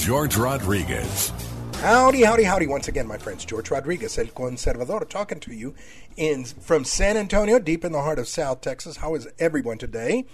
George 0.00 0.38
Rodriguez. 0.38 1.30
Howdy, 1.74 2.22
howdy, 2.22 2.44
howdy 2.44 2.66
once 2.66 2.88
again, 2.88 3.06
my 3.06 3.18
friends. 3.18 3.44
George 3.44 3.70
Rodriguez, 3.70 4.16
El 4.16 4.28
Conservador, 4.28 5.06
talking 5.06 5.38
to 5.40 5.52
you 5.52 5.74
in 6.16 6.46
from 6.46 6.84
San 6.84 7.18
Antonio, 7.18 7.58
deep 7.58 7.84
in 7.84 7.92
the 7.92 8.00
heart 8.00 8.18
of 8.18 8.26
South 8.26 8.62
Texas. 8.62 8.96
How 8.96 9.14
is 9.14 9.28
everyone 9.38 9.76
today? 9.76 10.24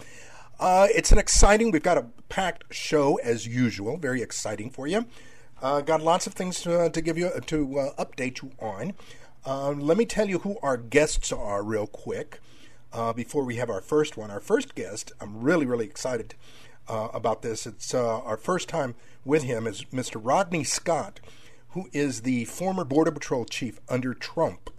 Uh, 0.61 0.87
it's 0.95 1.11
an 1.11 1.19
exciting, 1.19 1.73
we've 1.73 1.83
got 1.83 1.99
a 1.99 2.07
packed 2.29 2.73
show 2.73 3.17
as 3.17 3.49
usual, 3.49 3.97
very 3.97 4.23
exciting 4.23 4.71
for 4.71 4.87
you. 4.87 5.05
Uh, 5.61 5.81
got 5.81 6.01
lots 6.01 6.29
of 6.29 6.35
things 6.35 6.61
to, 6.61 6.83
uh, 6.83 6.89
to 6.89 7.01
give 7.01 7.19
you, 7.19 7.33
to 7.47 7.79
uh, 7.81 8.05
update 8.05 8.43
you 8.43 8.53
on. 8.61 8.93
Uh, 9.45 9.73
let 9.73 9.99
me 9.99 10.07
tell 10.07 10.29
you 10.29 10.39
who 10.39 10.59
our 10.63 10.77
guests 10.77 11.33
are 11.33 11.65
real 11.65 11.89
quick 11.89 12.39
uh, 12.93 13.13
before 13.13 13.43
we 13.43 13.57
have 13.57 13.69
our 13.69 13.81
first 13.81 14.17
one. 14.17 14.31
Our 14.31 14.41
first 14.41 14.77
guest, 14.77 15.11
I'm 15.21 15.41
really, 15.41 15.67
really 15.67 15.87
excited 15.87 16.37
uh, 16.89 17.09
about 17.13 17.43
this. 17.43 17.67
It's 17.67 17.95
uh, 17.95 18.21
our 18.21 18.37
first 18.37 18.69
time 18.69 18.95
with 19.25 19.43
him 19.43 19.67
is 19.67 19.85
Mr. 19.93 20.21
Rodney 20.23 20.65
Scott, 20.65 21.21
who 21.71 21.89
is 21.93 22.23
the 22.23 22.45
former 22.47 22.85
Border 22.85 23.13
Patrol 23.13 23.45
chief 23.45 23.81
under 23.89 24.15
Trump. 24.15 24.71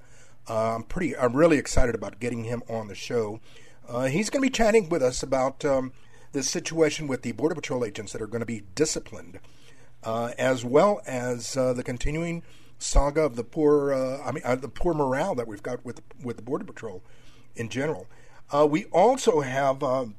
Uh, 0.50 0.76
I'm 0.76 0.84
pretty, 0.84 1.16
I'm 1.18 1.36
really 1.36 1.58
excited 1.58 1.96
about 1.96 2.20
getting 2.20 2.46
him 2.46 2.64
on 2.70 2.88
the 2.88 2.96
show. 2.96 3.40
Uh, 3.88 4.06
he's 4.06 4.30
going 4.30 4.42
to 4.42 4.50
be 4.50 4.52
chatting 4.52 4.90
with 4.90 5.04
us 5.04 5.22
about 5.22 5.64
um, 5.66 5.92
the 6.32 6.44
situation 6.44 7.08
with 7.08 7.22
the 7.22 7.34
Border 7.34 7.56
Patrol 7.56 7.84
agents 7.84 8.14
that 8.14 8.22
are 8.22 8.28
going 8.28 8.42
to 8.42 8.46
be 8.46 8.64
disciplined, 8.76 9.40
uh, 10.04 10.32
as 10.38 10.64
well 10.64 11.02
as 11.06 11.58
uh, 11.58 11.74
the 11.74 11.84
continuing 11.84 12.44
saga 12.80 13.24
of 13.24 13.36
the 13.36 13.44
poor, 13.44 13.94
I 13.94 14.32
mean, 14.32 14.44
the 14.62 14.70
poor 14.70 14.94
morale 14.94 15.36
that 15.36 15.48
we've 15.48 15.64
got 15.64 15.84
with 15.84 16.02
with 16.24 16.36
the 16.36 16.44
Border 16.44 16.66
Patrol 16.66 17.02
in 17.56 17.70
general. 17.70 18.08
we 18.68 18.86
also 18.86 19.42
have 19.42 19.82
um, 19.82 20.16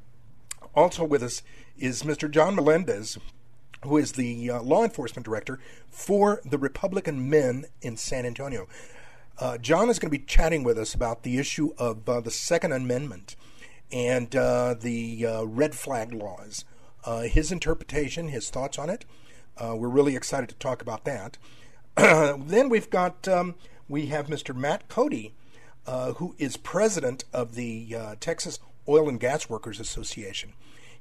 also 0.78 1.04
with 1.04 1.24
us 1.24 1.42
is 1.76 2.04
Mr. 2.04 2.30
John 2.30 2.54
Melendez, 2.54 3.18
who 3.82 3.96
is 3.96 4.12
the 4.12 4.50
uh, 4.50 4.62
law 4.62 4.84
enforcement 4.84 5.24
director 5.24 5.58
for 5.90 6.40
the 6.44 6.56
Republican 6.56 7.28
men 7.28 7.66
in 7.82 7.96
San 7.96 8.24
Antonio. 8.24 8.68
Uh, 9.38 9.58
John 9.58 9.90
is 9.90 9.98
going 9.98 10.10
to 10.10 10.18
be 10.18 10.24
chatting 10.24 10.62
with 10.62 10.78
us 10.78 10.94
about 10.94 11.24
the 11.24 11.36
issue 11.38 11.72
of 11.78 12.08
uh, 12.08 12.20
the 12.20 12.30
Second 12.30 12.72
Amendment 12.72 13.34
and 13.90 14.34
uh, 14.36 14.74
the 14.74 15.26
uh, 15.26 15.42
red 15.44 15.74
flag 15.74 16.12
laws. 16.12 16.64
Uh, 17.04 17.22
his 17.22 17.50
interpretation, 17.50 18.28
his 18.28 18.48
thoughts 18.48 18.78
on 18.78 18.88
it. 18.88 19.04
we're 19.60 19.88
really 19.88 20.14
excited 20.14 20.48
to 20.48 20.54
talk 20.56 20.80
about 20.80 21.04
that. 21.04 21.38
then 21.96 22.68
we've 22.68 22.90
got 22.90 23.26
um, 23.26 23.56
we 23.88 24.06
have 24.06 24.28
Mr. 24.28 24.54
Matt 24.54 24.88
Cody, 24.88 25.34
who 25.86 26.36
is 26.38 26.56
president 26.56 27.24
of 27.32 27.56
the 27.56 27.96
Texas 28.20 28.60
Oil 28.88 29.08
and 29.08 29.20
Gas 29.20 29.48
Workers 29.48 29.80
Association. 29.80 30.52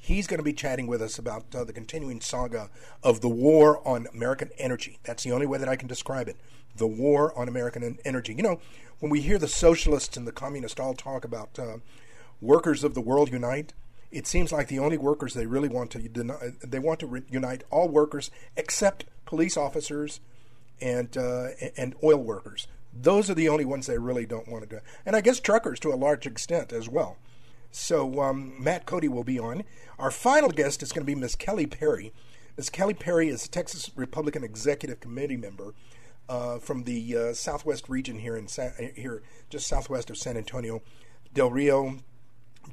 He's 0.08 0.26
going 0.26 0.38
to 0.38 0.44
be 0.44 0.54
chatting 0.54 0.88
with 0.88 1.02
us 1.02 1.20
about 1.20 1.54
uh, 1.54 1.66
the 1.66 1.74
continuing 1.74 2.22
saga 2.22 2.70
of 3.04 3.20
the 3.20 3.28
war 3.28 3.86
on 3.86 4.08
American 4.14 4.52
energy. 4.58 5.00
That's 5.04 5.26
the 5.26 5.34
only 5.34 5.46
way 5.46 5.58
that 5.58 5.68
I 5.68 5.76
can 5.76 5.90
describe 5.90 6.30
it. 6.30 6.38
The 6.78 6.88
war 6.88 7.38
on 7.38 7.50
American 7.50 7.98
energy. 8.06 8.34
You 8.34 8.42
know, 8.42 8.62
when 9.00 9.12
we 9.12 9.20
hear 9.20 9.38
the 9.38 9.50
socialists 9.50 10.16
and 10.16 10.26
the 10.26 10.32
communists 10.32 10.80
all 10.80 10.94
talk 10.94 11.26
about 11.26 11.60
uh, 11.60 11.80
workers 12.40 12.86
of 12.86 12.94
the 12.94 13.02
world 13.02 13.34
unite, 13.34 13.74
it 14.10 14.28
seems 14.28 14.54
like 14.54 14.70
the 14.70 14.80
only 14.80 14.98
workers 14.98 15.34
they 15.34 15.46
really 15.46 15.68
want 15.68 15.92
to 15.92 16.00
deny, 16.00 16.54
they 16.62 16.80
want 16.80 17.02
to 17.02 17.08
re- 17.08 17.24
unite 17.30 17.66
all 17.70 17.90
workers 17.90 18.32
except 18.56 19.04
police 19.26 19.58
officers 19.58 20.22
and 20.80 21.18
uh, 21.18 21.50
and 21.76 21.96
oil 22.02 22.24
workers. 22.24 22.70
Those 22.94 23.30
are 23.30 23.36
the 23.36 23.50
only 23.50 23.66
ones 23.66 23.88
they 23.88 23.98
really 23.98 24.26
don't 24.26 24.48
want 24.48 24.70
to 24.70 24.78
do, 24.78 24.82
and 25.06 25.18
I 25.18 25.22
guess 25.22 25.42
truckers 25.42 25.82
to 25.82 25.92
a 25.92 25.96
large 25.96 26.26
extent 26.26 26.72
as 26.72 26.88
well. 26.88 27.18
So 27.72 28.22
um, 28.22 28.54
Matt 28.62 28.86
Cody 28.86 29.08
will 29.08 29.24
be 29.24 29.40
on. 29.40 29.64
Our 30.00 30.12
final 30.12 30.50
guest 30.50 30.82
is 30.84 30.92
going 30.92 31.06
to 31.06 31.12
be 31.12 31.16
Miss 31.16 31.36
Kelly 31.36 31.66
Perry. 31.66 32.14
Miss 32.56 32.70
Kelly 32.70 32.94
Perry 32.94 33.30
is 33.30 33.46
a 33.46 33.50
Texas 33.50 33.92
Republican 33.96 34.44
Executive 34.44 35.00
Committee 35.00 35.38
member 35.38 35.74
uh, 36.30 36.58
from 36.60 36.84
the 36.84 37.16
uh, 37.16 37.34
Southwest 37.34 37.88
region 37.88 38.20
here 38.20 38.36
in 38.36 38.48
Sa- 38.48 38.72
here 38.96 39.22
just 39.50 39.68
southwest 39.68 40.10
of 40.10 40.18
San 40.18 40.38
Antonio, 40.38 40.82
Del 41.34 41.52
Rio, 41.52 41.98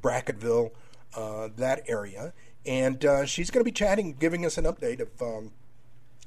Brackettville, 0.01 0.71
uh, 1.15 1.49
that 1.55 1.83
area, 1.87 2.33
and 2.65 3.05
uh, 3.05 3.25
she's 3.25 3.49
going 3.49 3.61
to 3.61 3.65
be 3.65 3.71
chatting, 3.71 4.13
giving 4.13 4.45
us 4.45 4.57
an 4.57 4.65
update 4.65 4.99
of 4.99 5.21
um, 5.21 5.51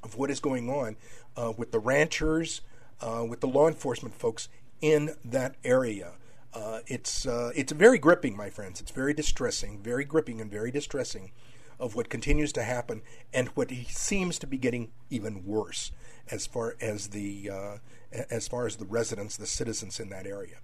of 0.03 0.17
what 0.17 0.31
is 0.31 0.41
going 0.41 0.71
on 0.71 0.97
uh, 1.37 1.53
with 1.57 1.73
the 1.73 1.79
ranchers, 1.79 2.61
uh, 3.01 3.25
with 3.29 3.41
the 3.41 3.49
law 3.49 3.69
enforcement 3.69 4.15
folks 4.15 4.49
in 4.81 5.15
that 5.25 5.57
area. 5.65 6.13
Uh, 6.55 6.81
it's 6.87 7.27
uh, 7.27 7.51
it's 7.55 7.73
very 7.73 7.99
gripping, 7.99 8.37
my 8.37 8.51
friends. 8.51 8.81
It's 8.81 8.91
very 8.91 9.13
distressing, 9.13 9.83
very 9.83 10.05
gripping, 10.05 10.41
and 10.41 10.51
very 10.51 10.71
distressing 10.71 11.31
of 11.79 11.95
what 11.95 12.09
continues 12.09 12.53
to 12.53 12.63
happen 12.63 13.03
and 13.33 13.49
what 13.49 13.71
seems 13.89 14.39
to 14.41 14.47
be 14.47 14.59
getting 14.59 14.91
even 15.11 15.45
worse 15.45 15.93
as 16.31 16.47
far 16.47 16.77
as 16.81 17.09
the 17.09 17.51
uh, 17.51 17.77
as 18.31 18.49
far 18.49 18.67
as 18.67 18.77
the 18.77 18.85
residents, 18.87 19.37
the 19.37 19.47
citizens 19.47 20.01
in 20.01 20.09
that 20.09 20.27
area. 20.27 20.57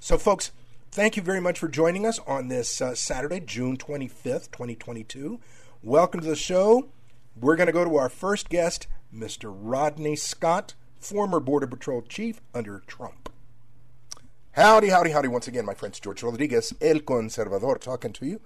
So, 0.00 0.16
folks, 0.16 0.52
thank 0.90 1.16
you 1.16 1.22
very 1.22 1.40
much 1.40 1.58
for 1.58 1.68
joining 1.68 2.06
us 2.06 2.18
on 2.26 2.48
this 2.48 2.80
uh, 2.80 2.94
Saturday, 2.94 3.40
June 3.40 3.76
twenty 3.76 4.08
fifth, 4.08 4.50
twenty 4.50 4.76
twenty 4.76 5.04
two. 5.04 5.40
Welcome 5.82 6.20
to 6.20 6.26
the 6.26 6.36
show. 6.36 6.88
We're 7.34 7.56
going 7.56 7.66
to 7.66 7.72
go 7.72 7.84
to 7.84 7.96
our 7.96 8.08
first 8.08 8.48
guest, 8.48 8.86
Mr. 9.14 9.52
Rodney 9.54 10.16
Scott, 10.16 10.74
former 11.00 11.40
Border 11.40 11.66
Patrol 11.66 12.02
chief 12.02 12.40
under 12.54 12.82
Trump. 12.86 13.21
Howdy, 14.54 14.90
howdy, 14.90 15.12
howdy 15.12 15.28
once 15.28 15.48
again, 15.48 15.64
my 15.64 15.72
friends. 15.72 15.98
George 15.98 16.22
Rodriguez, 16.22 16.74
El 16.78 16.98
Conservador, 17.00 17.80
talking 17.80 18.12
to 18.12 18.26
you 18.26 18.38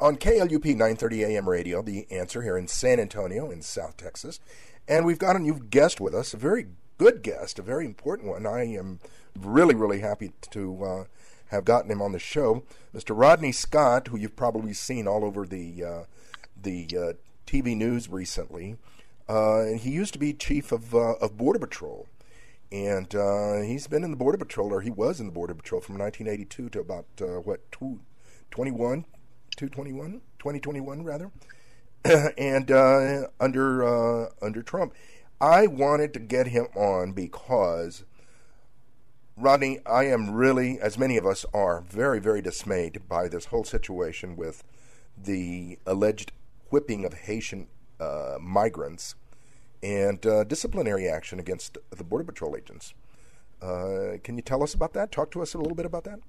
on 0.00 0.16
KLUP 0.16 0.64
930 0.64 1.22
AM 1.22 1.48
radio, 1.48 1.82
the 1.82 2.04
answer 2.10 2.42
here 2.42 2.58
in 2.58 2.66
San 2.66 2.98
Antonio 2.98 3.48
in 3.48 3.62
South 3.62 3.96
Texas. 3.96 4.40
And 4.88 5.06
we've 5.06 5.20
got 5.20 5.36
a 5.36 5.38
new 5.38 5.60
guest 5.60 6.00
with 6.00 6.16
us, 6.16 6.34
a 6.34 6.36
very 6.36 6.66
good 6.98 7.22
guest, 7.22 7.60
a 7.60 7.62
very 7.62 7.86
important 7.86 8.28
one. 8.28 8.44
I 8.44 8.74
am 8.74 8.98
really, 9.38 9.76
really 9.76 10.00
happy 10.00 10.32
to 10.50 10.84
uh, 10.84 11.04
have 11.50 11.64
gotten 11.64 11.92
him 11.92 12.02
on 12.02 12.10
the 12.10 12.18
show. 12.18 12.64
Mr. 12.92 13.16
Rodney 13.16 13.52
Scott, 13.52 14.08
who 14.08 14.16
you've 14.18 14.34
probably 14.34 14.72
seen 14.72 15.06
all 15.06 15.24
over 15.24 15.46
the, 15.46 15.84
uh, 15.84 16.04
the 16.60 16.88
uh, 16.90 17.12
TV 17.46 17.76
news 17.76 18.08
recently. 18.08 18.78
Uh, 19.28 19.60
and 19.60 19.78
he 19.78 19.92
used 19.92 20.12
to 20.14 20.18
be 20.18 20.32
chief 20.32 20.72
of, 20.72 20.92
uh, 20.92 21.12
of 21.20 21.36
Border 21.36 21.60
Patrol 21.60 22.08
and 22.72 23.14
uh, 23.14 23.60
he's 23.60 23.86
been 23.86 24.02
in 24.02 24.10
the 24.10 24.16
Border 24.16 24.38
Patrol, 24.38 24.72
or 24.72 24.80
he 24.80 24.90
was 24.90 25.20
in 25.20 25.26
the 25.26 25.32
Border 25.32 25.54
Patrol 25.54 25.82
from 25.82 25.98
1982 25.98 26.70
to 26.70 26.80
about 26.80 27.04
uh, 27.20 27.40
what 27.40 27.70
two, 27.70 28.00
21, 28.50 29.04
221, 29.56 30.22
2021 30.38 31.04
rather, 31.04 31.30
and 32.38 32.70
uh, 32.70 33.26
under 33.38 33.84
uh, 33.84 34.30
under 34.40 34.62
Trump, 34.62 34.94
I 35.38 35.66
wanted 35.66 36.14
to 36.14 36.20
get 36.20 36.46
him 36.46 36.68
on 36.74 37.12
because 37.12 38.04
Rodney, 39.36 39.80
I 39.84 40.04
am 40.04 40.32
really, 40.32 40.80
as 40.80 40.96
many 40.98 41.18
of 41.18 41.26
us 41.26 41.44
are, 41.52 41.82
very 41.82 42.20
very 42.20 42.40
dismayed 42.40 43.02
by 43.06 43.28
this 43.28 43.46
whole 43.46 43.64
situation 43.64 44.34
with 44.34 44.64
the 45.14 45.78
alleged 45.84 46.32
whipping 46.70 47.04
of 47.04 47.12
Haitian 47.12 47.68
uh, 48.00 48.38
migrants 48.40 49.14
and 49.82 50.24
uh, 50.26 50.44
disciplinary 50.44 51.08
action 51.08 51.38
against 51.40 51.78
the 51.90 52.04
Border 52.04 52.24
Patrol 52.24 52.56
agents. 52.56 52.94
Uh, 53.60 54.18
can 54.22 54.36
you 54.36 54.42
tell 54.42 54.62
us 54.62 54.74
about 54.74 54.92
that? 54.94 55.12
Talk 55.12 55.30
to 55.32 55.42
us 55.42 55.54
a 55.54 55.58
little 55.58 55.76
bit 55.76 55.86
about 55.86 56.04
that. 56.04 56.20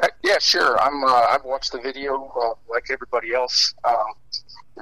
Uh, 0.00 0.08
yeah, 0.22 0.38
sure. 0.38 0.78
I'm. 0.80 1.02
Uh, 1.02 1.26
I've 1.30 1.44
watched 1.44 1.72
the 1.72 1.80
video 1.80 2.32
uh, 2.40 2.54
like 2.70 2.90
everybody 2.90 3.34
else. 3.34 3.74
Um, 3.84 4.12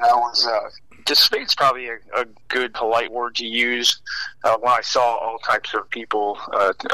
I 0.03 0.13
was 0.15 0.47
uh, 0.47 1.55
probably 1.57 1.89
a, 1.89 1.99
a, 2.17 2.25
good 2.49 2.75
polite 2.75 3.13
word 3.13 3.37
to 3.37 3.47
use. 3.47 4.01
When 4.43 4.73
I 4.73 4.81
saw 4.81 5.17
all 5.17 5.39
types 5.39 5.73
of 5.75 5.89
people, 5.91 6.39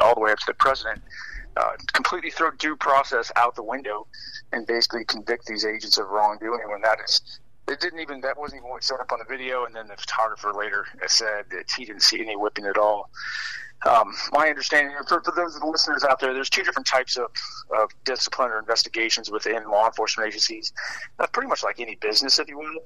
all 0.03 0.15
the 0.15 0.21
way 0.21 0.33
up 0.33 0.39
to 0.41 0.47
the 0.47 0.55
president, 0.55 1.01
uh, 1.57 1.73
completely 1.93 2.31
throw 2.31 2.51
due 2.53 2.77
process 2.77 3.33
out 3.37 3.55
the 3.55 3.63
window 3.63 4.07
and 4.53 4.67
basically 4.67 5.05
convict 5.05 5.47
these 5.47 5.65
agents 5.65 5.99
of 5.99 6.09
wrongdoing 6.09 6.61
when 6.69 6.81
that 6.83 6.99
is 7.05 7.41
it 7.69 7.81
didn't 7.81 8.01
even 8.01 8.21
that 8.23 8.39
wasn't 8.39 8.61
even 8.61 8.71
what 8.71 8.83
showed 8.83 9.01
up 9.01 9.13
on 9.13 9.19
the 9.19 9.25
video. 9.29 9.65
And 9.65 9.75
then 9.75 9.89
the 9.89 9.97
photographer 9.97 10.53
later 10.53 10.87
said 11.07 11.45
that 11.51 11.71
he 11.77 11.85
didn't 11.85 12.03
see 12.03 12.21
any 12.21 12.37
whipping 12.37 12.67
at 12.67 12.79
all 12.79 13.11
um, 13.89 14.13
my 14.33 14.49
understanding, 14.49 14.95
for, 15.09 15.23
for 15.23 15.33
those 15.35 15.55
of 15.55 15.63
the 15.63 15.67
listeners 15.67 16.05
out 16.05 16.21
there, 16.21 16.35
there's 16.35 16.51
two 16.51 16.63
different 16.63 16.87
types 16.87 17.17
of, 17.17 17.31
of 17.75 17.91
discipline 18.05 18.51
or 18.51 18.59
investigations 18.59 19.31
within 19.31 19.65
law 19.71 19.87
enforcement 19.87 20.29
agencies. 20.29 20.73
Uh, 21.19 21.27
pretty 21.29 21.49
much 21.49 21.63
like 21.63 21.81
any 21.81 21.95
business, 21.97 22.39
if 22.39 22.49
you 22.49 22.59
will. 22.59 22.81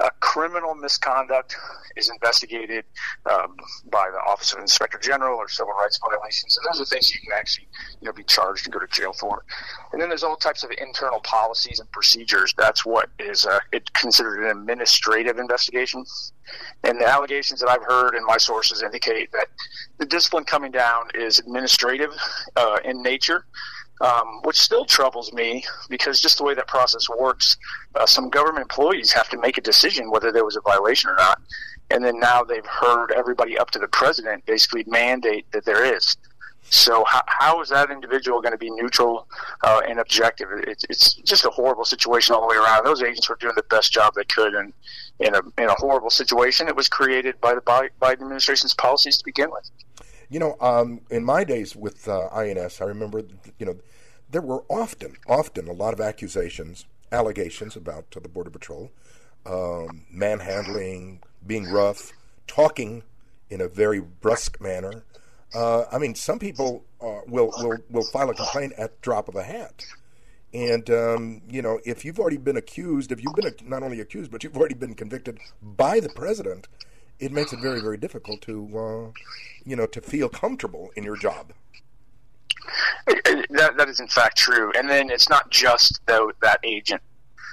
Uh, 0.00 0.10
criminal 0.20 0.74
misconduct 0.74 1.56
is 1.96 2.10
investigated 2.10 2.84
um, 3.30 3.56
by 3.90 4.10
the 4.12 4.18
Office 4.30 4.52
of 4.52 4.58
Inspector 4.58 4.98
General 4.98 5.38
or 5.38 5.48
civil 5.48 5.72
rights 5.72 5.98
violations, 5.98 6.58
and 6.58 6.66
those 6.70 6.80
are 6.80 6.84
things 6.84 7.14
you 7.14 7.20
can 7.20 7.32
actually, 7.38 7.68
you 8.00 8.06
know, 8.06 8.12
be 8.12 8.24
charged 8.24 8.66
and 8.66 8.72
go 8.72 8.80
to 8.80 8.86
jail 8.88 9.12
for. 9.12 9.44
And 9.92 10.02
then 10.02 10.08
there's 10.08 10.24
all 10.24 10.36
types 10.36 10.62
of 10.62 10.70
internal 10.76 11.20
policies 11.20 11.80
and 11.80 11.90
procedures. 11.90 12.52
That's 12.56 12.84
what 12.84 13.08
is 13.18 13.46
uh, 13.46 13.60
it 13.72 13.92
considered 13.94 14.44
an 14.44 14.50
administrative 14.58 15.38
investigation. 15.38 16.04
And 16.82 17.00
the 17.00 17.06
allegations 17.06 17.60
that 17.60 17.68
I've 17.68 17.82
heard 17.82 18.14
and 18.14 18.24
my 18.26 18.36
sources 18.36 18.82
indicate 18.82 19.32
that 19.32 19.48
the 19.98 20.06
discipline 20.06 20.44
coming 20.44 20.70
down 20.70 21.08
is 21.14 21.38
administrative 21.38 22.10
uh, 22.56 22.78
in 22.84 23.02
nature, 23.02 23.46
um, 24.00 24.40
which 24.44 24.60
still 24.60 24.84
troubles 24.84 25.32
me 25.32 25.64
because 25.88 26.20
just 26.20 26.38
the 26.38 26.44
way 26.44 26.54
that 26.54 26.66
process 26.66 27.08
works, 27.08 27.56
uh, 27.94 28.06
some 28.06 28.28
government 28.28 28.62
employees 28.62 29.12
have 29.12 29.28
to 29.30 29.38
make 29.38 29.56
a 29.58 29.62
decision 29.62 30.10
whether 30.10 30.30
there 30.32 30.44
was 30.44 30.56
a 30.56 30.60
violation 30.60 31.10
or 31.10 31.16
not. 31.16 31.40
And 31.90 32.04
then 32.04 32.18
now 32.18 32.42
they've 32.42 32.66
heard 32.66 33.12
everybody 33.12 33.58
up 33.58 33.70
to 33.72 33.78
the 33.78 33.88
president 33.88 34.44
basically 34.46 34.84
mandate 34.86 35.50
that 35.52 35.64
there 35.64 35.84
is. 35.84 36.16
So 36.74 37.04
how, 37.04 37.22
how 37.26 37.60
is 37.62 37.68
that 37.68 37.90
individual 37.92 38.40
going 38.40 38.52
to 38.52 38.58
be 38.58 38.68
neutral 38.68 39.28
uh, 39.62 39.82
and 39.88 40.00
objective? 40.00 40.48
It, 40.50 40.84
it's 40.90 41.14
just 41.14 41.44
a 41.44 41.50
horrible 41.50 41.84
situation 41.84 42.34
all 42.34 42.40
the 42.40 42.48
way 42.48 42.56
around. 42.56 42.84
Those 42.84 43.00
agents 43.00 43.28
were 43.28 43.36
doing 43.36 43.54
the 43.54 43.62
best 43.62 43.92
job 43.92 44.14
they 44.14 44.24
could, 44.24 44.54
and 44.54 44.72
in 45.20 45.36
a 45.36 45.40
in 45.56 45.68
a 45.68 45.74
horrible 45.74 46.10
situation, 46.10 46.66
it 46.66 46.74
was 46.74 46.88
created 46.88 47.40
by 47.40 47.54
the 47.54 47.60
Biden 47.60 48.22
administration's 48.22 48.74
policies 48.74 49.16
to 49.18 49.24
begin 49.24 49.52
with. 49.52 49.70
You 50.28 50.40
know, 50.40 50.56
um, 50.60 51.02
in 51.10 51.24
my 51.24 51.44
days 51.44 51.76
with 51.76 52.08
uh, 52.08 52.26
INS, 52.34 52.80
I 52.80 52.86
remember, 52.86 53.22
you 53.58 53.66
know, 53.66 53.76
there 54.28 54.42
were 54.42 54.64
often, 54.68 55.16
often 55.28 55.68
a 55.68 55.72
lot 55.72 55.94
of 55.94 56.00
accusations, 56.00 56.86
allegations 57.12 57.76
about 57.76 58.10
the 58.10 58.28
Border 58.28 58.50
Patrol, 58.50 58.90
um, 59.46 60.06
manhandling, 60.10 61.20
being 61.46 61.70
rough, 61.70 62.12
talking 62.48 63.04
in 63.48 63.60
a 63.60 63.68
very 63.68 64.00
brusque 64.00 64.60
manner. 64.60 65.04
Uh, 65.54 65.84
I 65.92 65.98
mean, 65.98 66.14
some 66.14 66.38
people 66.38 66.84
uh, 67.00 67.20
will, 67.26 67.52
will 67.58 67.78
will 67.88 68.04
file 68.04 68.30
a 68.30 68.34
complaint 68.34 68.72
at 68.76 69.00
drop 69.02 69.28
of 69.28 69.36
a 69.36 69.44
hat, 69.44 69.84
and 70.52 70.88
um, 70.90 71.42
you 71.48 71.62
know, 71.62 71.78
if 71.84 72.04
you've 72.04 72.18
already 72.18 72.38
been 72.38 72.56
accused, 72.56 73.12
if 73.12 73.22
you've 73.22 73.34
been 73.34 73.54
not 73.64 73.82
only 73.82 74.00
accused, 74.00 74.30
but 74.30 74.42
you've 74.42 74.56
already 74.56 74.74
been 74.74 74.94
convicted 74.94 75.38
by 75.62 76.00
the 76.00 76.08
president, 76.08 76.66
it 77.20 77.30
makes 77.30 77.52
it 77.52 77.60
very, 77.60 77.80
very 77.80 77.96
difficult 77.96 78.40
to, 78.42 78.78
uh, 78.78 79.20
you 79.64 79.76
know, 79.76 79.86
to 79.86 80.00
feel 80.00 80.28
comfortable 80.28 80.90
in 80.96 81.04
your 81.04 81.16
job. 81.16 81.52
That, 83.06 83.74
that 83.76 83.88
is 83.88 84.00
in 84.00 84.08
fact 84.08 84.36
true, 84.36 84.72
and 84.76 84.88
then 84.88 85.10
it's 85.10 85.28
not 85.28 85.50
just 85.50 86.00
though 86.06 86.32
that 86.42 86.58
agent. 86.64 87.02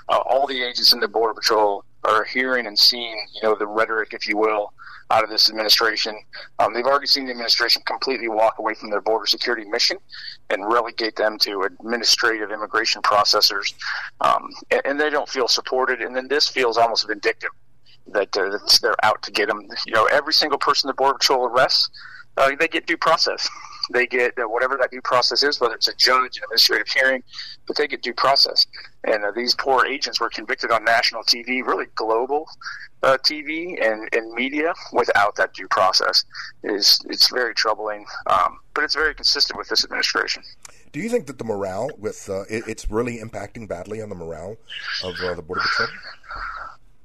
Uh, 0.09 0.17
all 0.25 0.47
the 0.47 0.61
agents 0.63 0.93
in 0.93 0.99
the 0.99 1.07
border 1.07 1.33
patrol 1.33 1.85
are 2.03 2.23
hearing 2.23 2.65
and 2.65 2.77
seeing, 2.77 3.15
you 3.33 3.43
know, 3.43 3.55
the 3.55 3.67
rhetoric, 3.67 4.13
if 4.13 4.27
you 4.27 4.35
will, 4.35 4.73
out 5.11 5.23
of 5.23 5.29
this 5.29 5.49
administration. 5.49 6.17
Um, 6.59 6.73
they've 6.73 6.85
already 6.85 7.07
seen 7.07 7.25
the 7.25 7.31
administration 7.31 7.81
completely 7.85 8.29
walk 8.29 8.57
away 8.59 8.73
from 8.73 8.89
their 8.89 9.01
border 9.01 9.25
security 9.25 9.65
mission 9.65 9.97
and 10.49 10.65
relegate 10.71 11.15
them 11.15 11.37
to 11.39 11.63
administrative 11.63 12.51
immigration 12.51 13.01
processors, 13.01 13.73
um, 14.21 14.49
and, 14.71 14.81
and, 14.85 14.99
they 14.99 15.09
don't 15.09 15.27
feel 15.29 15.47
supported. 15.47 16.01
And 16.01 16.15
then 16.15 16.27
this 16.27 16.47
feels 16.47 16.77
almost 16.77 17.07
vindictive 17.07 17.49
that 18.07 18.35
uh, 18.37 18.57
they're 18.81 19.05
out 19.05 19.21
to 19.23 19.31
get 19.31 19.47
them. 19.47 19.67
You 19.85 19.93
know, 19.93 20.05
every 20.05 20.33
single 20.33 20.59
person 20.59 20.87
the 20.87 20.93
border 20.93 21.17
patrol 21.17 21.47
arrests, 21.47 21.89
uh, 22.37 22.51
they 22.59 22.67
get 22.67 22.87
due 22.87 22.97
process. 22.97 23.47
They 23.91 24.07
get 24.07 24.37
uh, 24.37 24.47
whatever 24.47 24.77
that 24.77 24.91
due 24.91 25.01
process 25.01 25.43
is, 25.43 25.59
whether 25.59 25.75
it's 25.75 25.87
a 25.87 25.95
judge, 25.95 26.37
an 26.37 26.43
administrative 26.43 26.87
hearing, 26.87 27.23
but 27.67 27.75
they 27.75 27.87
get 27.87 28.01
due 28.01 28.13
process. 28.13 28.65
And 29.03 29.23
uh, 29.23 29.31
these 29.31 29.55
poor 29.55 29.85
agents 29.85 30.19
were 30.19 30.29
convicted 30.29 30.71
on 30.71 30.83
national 30.83 31.23
TV, 31.23 31.65
really 31.65 31.87
global 31.95 32.47
uh, 33.03 33.17
TV 33.23 33.83
and, 33.83 34.07
and 34.13 34.33
media, 34.33 34.73
without 34.93 35.35
that 35.35 35.53
due 35.53 35.67
process. 35.67 36.23
is 36.63 37.01
It's 37.09 37.29
very 37.29 37.53
troubling, 37.53 38.05
um, 38.27 38.59
but 38.73 38.83
it's 38.83 38.95
very 38.95 39.15
consistent 39.15 39.57
with 39.57 39.67
this 39.67 39.83
administration. 39.83 40.43
Do 40.91 40.99
you 40.99 41.09
think 41.09 41.25
that 41.27 41.37
the 41.37 41.45
morale 41.45 41.89
with 41.97 42.29
uh, 42.29 42.41
it, 42.49 42.63
it's 42.67 42.91
really 42.91 43.19
impacting 43.19 43.67
badly 43.67 44.01
on 44.01 44.09
the 44.09 44.15
morale 44.15 44.57
of 45.03 45.15
uh, 45.23 45.33
the 45.33 45.41
border 45.41 45.61
patrol? 45.61 45.89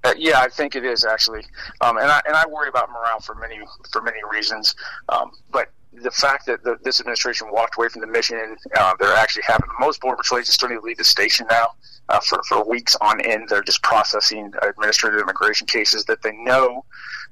Uh, 0.07 0.15
yeah, 0.17 0.39
I 0.39 0.49
think 0.49 0.77
it 0.77 0.85
is 0.85 1.05
actually, 1.05 1.43
um, 1.81 1.97
and 1.97 2.07
I 2.07 2.23
and 2.27 2.37
I 2.37 2.47
worry 2.47 2.69
about 2.69 2.91
morale 2.91 3.19
for 3.19 3.35
many 3.35 3.59
for 3.91 4.01
many 4.03 4.21
reasons. 4.31 4.77
Um, 5.09 5.33
but 5.51 5.71
the 5.93 6.13
fact 6.13 6.47
that 6.47 6.63
the, 6.63 6.79
this 6.85 7.01
administration 7.01 7.49
walked 7.51 7.77
away 7.77 7.89
from 7.89 8.03
the 8.03 8.07
mission, 8.07 8.57
uh, 8.79 8.95
they're 9.01 9.17
actually 9.17 9.43
having 9.49 9.69
most 9.81 10.01
border 10.01 10.17
patrol 10.17 10.39
agents 10.39 10.57
don't 10.59 10.71
even 10.71 10.85
leave 10.85 10.99
the 10.99 11.05
station 11.05 11.47
now. 11.51 11.71
Uh, 12.09 12.21
for, 12.21 12.41
for 12.49 12.65
weeks 12.65 12.95
on 13.01 13.21
end, 13.23 13.49
they're 13.49 13.65
just 13.65 13.83
processing 13.83 14.53
administrative 14.63 15.21
immigration 15.21 15.67
cases 15.67 16.05
that 16.05 16.23
they 16.23 16.31
know 16.37 16.85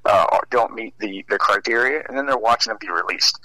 uh, 0.05 0.37
don't 0.51 0.73
meet 0.73 0.97
the, 0.99 1.25
the 1.29 1.37
criteria, 1.37 2.03
and 2.07 2.17
then 2.17 2.25
they're 2.25 2.37
watching 2.37 2.71
them 2.71 2.77
be 2.79 2.89
released. 2.89 3.39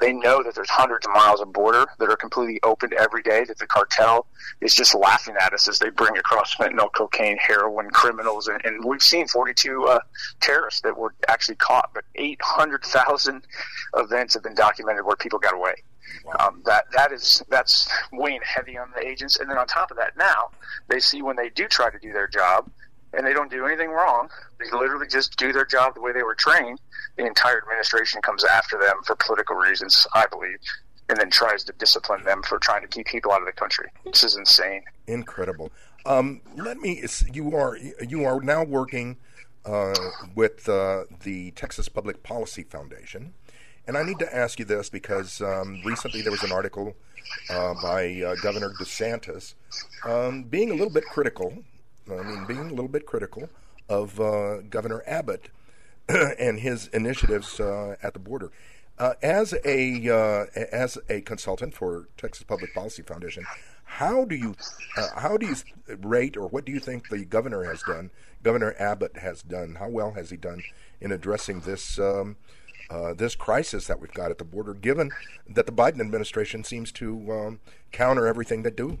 They 0.00 0.12
know 0.12 0.42
that 0.42 0.54
there's 0.54 0.70
hundreds 0.70 1.06
of 1.06 1.12
miles 1.12 1.40
of 1.40 1.52
border 1.52 1.86
that 1.98 2.08
are 2.08 2.16
completely 2.16 2.60
opened 2.62 2.94
every 2.94 3.22
day, 3.22 3.44
that 3.44 3.58
the 3.58 3.66
cartel 3.66 4.26
is 4.60 4.74
just 4.74 4.94
laughing 4.94 5.34
at 5.40 5.52
us 5.52 5.68
as 5.68 5.78
they 5.78 5.90
bring 5.90 6.16
across 6.16 6.54
fentanyl, 6.54 6.92
cocaine, 6.92 7.36
heroin, 7.38 7.90
criminals. 7.90 8.48
And, 8.48 8.64
and 8.64 8.84
we've 8.84 9.02
seen 9.02 9.28
42 9.28 9.84
uh, 9.84 10.00
terrorists 10.40 10.80
that 10.82 10.96
were 10.96 11.14
actually 11.28 11.56
caught, 11.56 11.90
but 11.94 12.04
800,000 12.14 13.46
events 13.96 14.34
have 14.34 14.42
been 14.42 14.54
documented 14.54 15.04
where 15.04 15.16
people 15.16 15.38
got 15.38 15.54
away. 15.54 15.74
Wow. 16.24 16.34
Um, 16.40 16.62
that 16.64 16.86
that 16.92 17.12
is 17.12 17.42
that's 17.48 17.88
weighing 18.12 18.40
heavy 18.42 18.78
on 18.78 18.90
the 18.94 19.06
agents, 19.06 19.36
and 19.36 19.48
then 19.48 19.58
on 19.58 19.66
top 19.66 19.90
of 19.90 19.98
that, 19.98 20.16
now 20.16 20.50
they 20.88 21.00
see 21.00 21.20
when 21.20 21.36
they 21.36 21.50
do 21.50 21.68
try 21.68 21.90
to 21.90 21.98
do 21.98 22.12
their 22.12 22.26
job, 22.26 22.70
and 23.12 23.26
they 23.26 23.32
don't 23.32 23.50
do 23.50 23.66
anything 23.66 23.90
wrong. 23.90 24.28
They 24.58 24.66
literally 24.76 25.06
just 25.06 25.36
do 25.36 25.52
their 25.52 25.64
job 25.64 25.94
the 25.94 26.00
way 26.00 26.12
they 26.12 26.22
were 26.22 26.34
trained. 26.34 26.80
The 27.16 27.26
entire 27.26 27.58
administration 27.58 28.20
comes 28.22 28.44
after 28.44 28.78
them 28.78 28.96
for 29.04 29.16
political 29.16 29.56
reasons, 29.56 30.06
I 30.14 30.26
believe, 30.26 30.58
and 31.08 31.18
then 31.18 31.30
tries 31.30 31.64
to 31.64 31.72
discipline 31.72 32.24
them 32.24 32.42
for 32.42 32.58
trying 32.58 32.82
to 32.82 32.88
keep 32.88 33.06
people 33.06 33.32
out 33.32 33.40
of 33.40 33.46
the 33.46 33.52
country. 33.52 33.86
This 34.04 34.24
is 34.24 34.36
insane. 34.36 34.82
Incredible. 35.06 35.72
Um, 36.06 36.40
let 36.56 36.78
me. 36.78 37.04
You 37.32 37.56
are 37.56 37.76
you 37.76 38.24
are 38.24 38.40
now 38.40 38.64
working 38.64 39.16
uh, 39.64 39.94
with 40.34 40.68
uh, 40.68 41.04
the 41.22 41.50
Texas 41.52 41.88
Public 41.88 42.22
Policy 42.22 42.62
Foundation, 42.62 43.34
and 43.86 43.96
I 43.96 44.04
need 44.04 44.18
to 44.20 44.34
ask 44.34 44.58
you 44.58 44.64
this 44.64 44.88
because 44.88 45.40
um, 45.40 45.82
recently 45.84 46.22
there 46.22 46.30
was 46.30 46.42
an 46.44 46.52
article 46.52 46.94
uh, 47.50 47.74
by 47.82 48.22
uh, 48.22 48.34
Governor 48.36 48.72
DeSantis 48.80 49.54
um, 50.04 50.44
being 50.44 50.70
a 50.70 50.74
little 50.74 50.92
bit 50.92 51.04
critical 51.04 51.64
I 52.10 52.22
mean, 52.22 52.46
being 52.46 52.60
a 52.60 52.70
little 52.70 52.88
bit 52.88 53.06
critical 53.06 53.48
of 53.88 54.20
uh, 54.20 54.60
Governor 54.62 55.02
Abbott 55.06 55.48
and 56.08 56.60
his 56.60 56.88
initiatives 56.88 57.60
uh, 57.60 57.96
at 58.02 58.12
the 58.12 58.18
border. 58.18 58.50
Uh, 58.98 59.14
as 59.22 59.54
a 59.64 60.08
uh, 60.08 60.46
as 60.72 60.98
a 61.08 61.20
consultant 61.20 61.72
for 61.72 62.08
Texas 62.16 62.42
Public 62.42 62.74
Policy 62.74 63.02
Foundation, 63.02 63.44
how 63.84 64.24
do 64.24 64.34
you 64.34 64.56
uh, 64.96 65.20
how 65.20 65.36
do 65.36 65.46
you 65.46 65.54
rate 66.00 66.36
or 66.36 66.48
what 66.48 66.64
do 66.64 66.72
you 66.72 66.80
think 66.80 67.08
the 67.08 67.24
governor 67.24 67.62
has 67.62 67.80
done? 67.82 68.10
Governor 68.42 68.74
Abbott 68.78 69.16
has 69.18 69.42
done. 69.42 69.76
How 69.76 69.88
well 69.88 70.12
has 70.12 70.30
he 70.30 70.36
done 70.36 70.62
in 71.00 71.12
addressing 71.12 71.60
this 71.60 71.98
um, 72.00 72.36
uh, 72.90 73.14
this 73.14 73.36
crisis 73.36 73.86
that 73.86 74.00
we've 74.00 74.12
got 74.12 74.32
at 74.32 74.38
the 74.38 74.44
border? 74.44 74.74
Given 74.74 75.12
that 75.48 75.66
the 75.66 75.72
Biden 75.72 76.00
administration 76.00 76.64
seems 76.64 76.90
to 76.92 77.32
um, 77.32 77.60
counter 77.92 78.26
everything 78.26 78.62
they 78.62 78.70
do. 78.70 78.98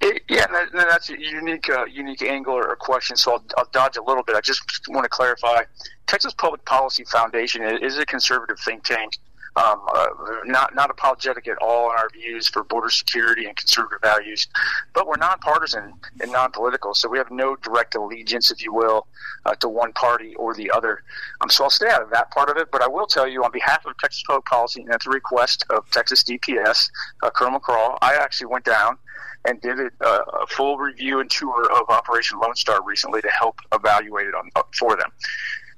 It, 0.00 0.22
yeah, 0.28 0.46
that, 0.46 0.72
that's 0.72 1.10
a 1.10 1.18
unique, 1.18 1.68
uh, 1.70 1.84
unique 1.84 2.22
angle 2.22 2.54
or 2.54 2.74
question. 2.76 3.16
So 3.16 3.32
I'll, 3.32 3.44
I'll, 3.56 3.68
dodge 3.72 3.96
a 3.96 4.02
little 4.02 4.22
bit. 4.22 4.36
I 4.36 4.40
just 4.40 4.62
want 4.88 5.04
to 5.04 5.08
clarify: 5.08 5.62
Texas 6.06 6.34
Public 6.34 6.64
Policy 6.64 7.04
Foundation 7.04 7.62
is 7.62 7.98
a 7.98 8.06
conservative 8.06 8.58
think 8.60 8.84
tank, 8.84 9.18
um, 9.56 9.80
uh, 9.94 10.08
not 10.44 10.74
not 10.74 10.90
apologetic 10.90 11.46
at 11.46 11.56
all 11.58 11.90
in 11.90 11.96
our 11.96 12.08
views 12.10 12.48
for 12.48 12.64
border 12.64 12.90
security 12.90 13.46
and 13.46 13.56
conservative 13.56 14.00
values, 14.02 14.48
but 14.92 15.06
we're 15.06 15.16
nonpartisan 15.16 15.92
and 16.20 16.32
non-political. 16.32 16.94
So 16.94 17.08
we 17.08 17.18
have 17.18 17.30
no 17.30 17.54
direct 17.56 17.94
allegiance, 17.94 18.50
if 18.50 18.62
you 18.62 18.74
will, 18.74 19.06
uh, 19.46 19.54
to 19.56 19.68
one 19.68 19.92
party 19.92 20.34
or 20.36 20.54
the 20.54 20.70
other. 20.72 21.04
Um, 21.40 21.50
so 21.50 21.64
I'll 21.64 21.70
stay 21.70 21.88
out 21.88 22.02
of 22.02 22.10
that 22.10 22.32
part 22.32 22.50
of 22.50 22.56
it. 22.56 22.72
But 22.72 22.82
I 22.82 22.88
will 22.88 23.06
tell 23.06 23.28
you, 23.28 23.44
on 23.44 23.52
behalf 23.52 23.86
of 23.86 23.96
Texas 23.98 24.24
Public 24.26 24.44
Policy, 24.46 24.82
and 24.82 24.92
at 24.92 25.02
the 25.04 25.10
request 25.10 25.64
of 25.70 25.88
Texas 25.90 26.24
DPS, 26.24 26.90
uh, 27.22 27.30
Colonel 27.30 27.60
McCraw, 27.60 27.96
I 28.02 28.14
actually 28.14 28.48
went 28.48 28.64
down 28.64 28.98
and 29.44 29.60
did 29.60 29.78
a, 29.78 30.06
a 30.06 30.46
full 30.48 30.78
review 30.78 31.20
and 31.20 31.30
tour 31.30 31.70
of 31.72 31.88
Operation 31.88 32.38
Lone 32.38 32.54
Star 32.54 32.82
recently 32.82 33.20
to 33.22 33.30
help 33.30 33.58
evaluate 33.72 34.26
it 34.26 34.34
on, 34.34 34.50
for 34.78 34.96
them. 34.96 35.10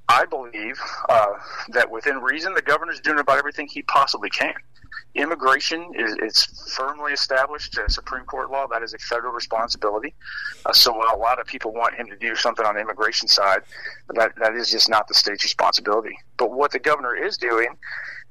I 0.09 0.25
believe 0.25 0.81
uh, 1.09 1.33
that 1.71 1.91
within 1.91 2.19
reason, 2.19 2.55
the 2.55 2.63
governor 2.63 2.93
is 2.93 3.01
doing 3.01 3.19
about 3.19 3.39
everything 3.39 3.67
he 3.67 3.83
possibly 3.83 4.31
can. 4.31 4.55
Immigration 5.17 5.93
is 5.95 6.15
it's 6.21 6.75
firmly 6.75 7.13
established 7.13 7.77
as 7.79 7.95
Supreme 7.95 8.25
Court 8.25 8.51
law. 8.51 8.67
That 8.67 8.83
is 8.83 8.95
a 8.95 8.99
federal 8.99 9.33
responsibility. 9.33 10.15
Uh, 10.65 10.73
so 10.73 10.93
while 10.93 11.15
a 11.15 11.19
lot 11.19 11.41
of 11.41 11.47
people 11.47 11.73
want 11.73 11.95
him 11.95 12.07
to 12.09 12.17
do 12.17 12.37
something 12.37 12.65
on 12.65 12.75
the 12.75 12.83
immigration 12.83 13.27
side, 13.27 13.63
that, 14.11 14.33
that 14.37 14.55
is 14.55 14.71
just 14.71 14.89
not 14.89 15.09
the 15.09 15.15
state's 15.15 15.43
responsibility. 15.43 16.17
But 16.37 16.53
what 16.53 16.71
the 16.71 16.79
governor 16.79 17.15
is 17.15 17.39
doing 17.39 17.77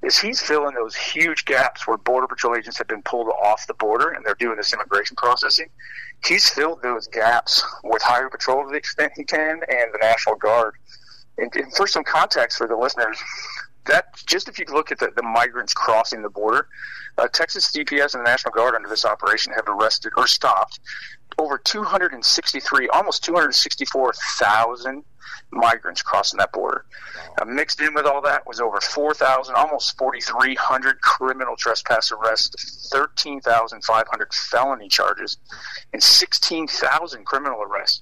is 0.06 0.18
he's 0.18 0.40
filling 0.42 0.76
those 0.76 0.96
huge 0.96 1.46
gaps 1.46 1.88
where 1.88 1.98
Border 1.98 2.28
Patrol 2.28 2.56
agents 2.56 2.78
have 2.78 2.88
been 2.88 3.02
pulled 3.02 3.28
off 3.28 3.66
the 3.68 3.74
border 3.74 4.10
and 4.10 4.24
they're 4.24 4.36
doing 4.36 4.56
this 4.56 4.72
immigration 4.74 5.16
processing. 5.16 5.68
He's 6.24 6.50
filled 6.50 6.82
those 6.84 7.08
gaps 7.08 7.64
with 7.84 8.02
Highway 8.02 8.30
Patrol 8.30 8.64
to 8.64 8.70
the 8.70 8.78
extent 8.78 9.14
he 9.16 9.24
can 9.24 9.62
and 9.68 9.94
the 9.94 9.98
National 10.00 10.36
Guard. 10.36 10.76
And, 11.38 11.54
and 11.56 11.74
for 11.76 11.88
some 11.88 12.04
context 12.04 12.58
for 12.58 12.68
the 12.68 12.78
listeners, 12.78 13.18
that 13.86 14.16
just 14.26 14.48
if 14.48 14.60
you 14.60 14.66
look 14.70 14.92
at 14.92 15.00
the, 15.00 15.12
the 15.16 15.24
migrants 15.24 15.74
crossing 15.74 16.22
the 16.22 16.30
border, 16.30 16.68
uh, 17.18 17.28
Texas 17.28 17.72
DPS 17.72 18.14
and 18.14 18.26
the 18.26 18.30
National 18.30 18.54
Guard 18.54 18.76
under 18.76 18.90
this 18.90 19.06
operation 19.06 19.54
have 19.54 19.68
arrested 19.68 20.12
or 20.18 20.28
stopped 20.28 20.80
over 21.38 21.58
263, 21.58 22.88
almost 22.90 23.24
264,000 23.24 25.04
migrants 25.52 26.02
crossing 26.02 26.38
that 26.38 26.52
border. 26.52 26.86
Uh, 27.40 27.46
mixed 27.46 27.82
in 27.82 27.94
with 27.94 28.06
all 28.06 28.22
that 28.22 28.48
was 28.48 28.60
over 28.60 28.80
4,000, 28.80 29.56
almost 29.56 29.98
4,300 29.98 31.02
criminal 31.02 31.56
trespass 31.58 32.12
arrests, 32.12 32.90
13,500 32.92 34.34
felony 34.34 34.88
charges, 34.88 35.38
and 35.94 36.02
16,000 36.02 37.26
criminal 37.26 37.62
arrests. 37.62 38.02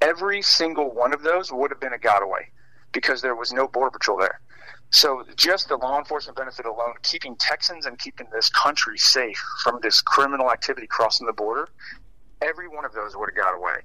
Every 0.00 0.42
single 0.42 0.94
one 0.94 1.12
of 1.12 1.22
those 1.22 1.52
would 1.52 1.70
have 1.70 1.80
been 1.80 1.92
a 1.92 1.98
getaway 1.98 2.50
because 2.92 3.22
there 3.22 3.34
was 3.34 3.52
no 3.52 3.68
border 3.68 3.90
patrol 3.90 4.18
there. 4.18 4.40
So 4.90 5.24
just 5.36 5.68
the 5.68 5.76
law 5.76 5.98
enforcement 5.98 6.36
benefit 6.36 6.66
alone, 6.66 6.94
keeping 7.02 7.36
Texans 7.36 7.86
and 7.86 7.98
keeping 7.98 8.26
this 8.32 8.50
country 8.50 8.98
safe 8.98 9.40
from 9.62 9.78
this 9.82 10.00
criminal 10.00 10.50
activity 10.50 10.86
crossing 10.88 11.26
the 11.26 11.32
border, 11.32 11.68
every 12.42 12.68
one 12.68 12.84
of 12.84 12.92
those 12.92 13.16
would 13.16 13.30
have 13.30 13.44
got 13.44 13.54
away. 13.54 13.76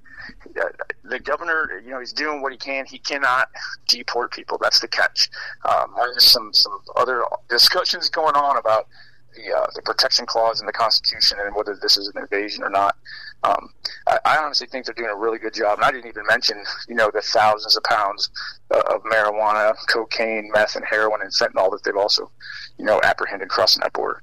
Uh, 0.60 0.70
the 1.04 1.20
governor, 1.20 1.82
you 1.84 1.92
know, 1.92 2.00
he's 2.00 2.14
doing 2.14 2.42
what 2.42 2.52
he 2.52 2.58
can. 2.58 2.86
He 2.86 2.98
cannot 2.98 3.50
deport 3.88 4.32
people. 4.32 4.58
That's 4.60 4.80
the 4.80 4.88
catch. 4.88 5.30
Um, 5.64 5.94
there's 5.96 6.26
some 6.26 6.54
some 6.54 6.80
other 6.96 7.24
discussions 7.50 8.10
going 8.10 8.36
on 8.36 8.58
about 8.58 8.88
the 9.36 9.56
uh, 9.56 9.68
the 9.76 9.82
protection 9.82 10.26
clause 10.26 10.60
in 10.60 10.66
the 10.66 10.74
Constitution 10.74 11.38
and 11.40 11.56
whether 11.56 11.76
this 11.82 11.98
is 11.98 12.08
an 12.10 12.22
invasion 12.22 12.64
or 12.64 12.70
not. 12.70 12.96
Um, 13.44 13.70
I, 14.08 14.20
I 14.26 14.38
honestly 14.38 14.68
think 14.68 14.86
they're 14.86 14.96
doing 14.96 15.10
a 15.10 15.16
really 15.16 15.38
good 15.38 15.54
job. 15.54 15.78
And 15.78 15.86
I 15.86 15.92
didn't 15.92 16.08
even 16.08 16.26
mention, 16.28 16.64
you 16.88 16.96
know, 16.96 17.12
the 17.14 17.22
thousands 17.22 17.76
of 17.78 17.84
pounds 17.84 18.30
uh, 18.72 18.82
of 18.94 19.04
marijuana, 19.04 19.76
cocaine, 19.88 20.50
meth, 20.54 20.76
and 20.76 20.86
heroin 20.86 21.22
and 21.22 21.32
fentanyl 21.32 21.72
that 21.72 21.82
they've 21.84 21.96
also, 21.96 22.32
you 22.78 22.86
know, 22.86 23.00
apprehended 23.04 23.50
crossing 23.50 23.82
that 23.82 23.94
border. 23.94 24.22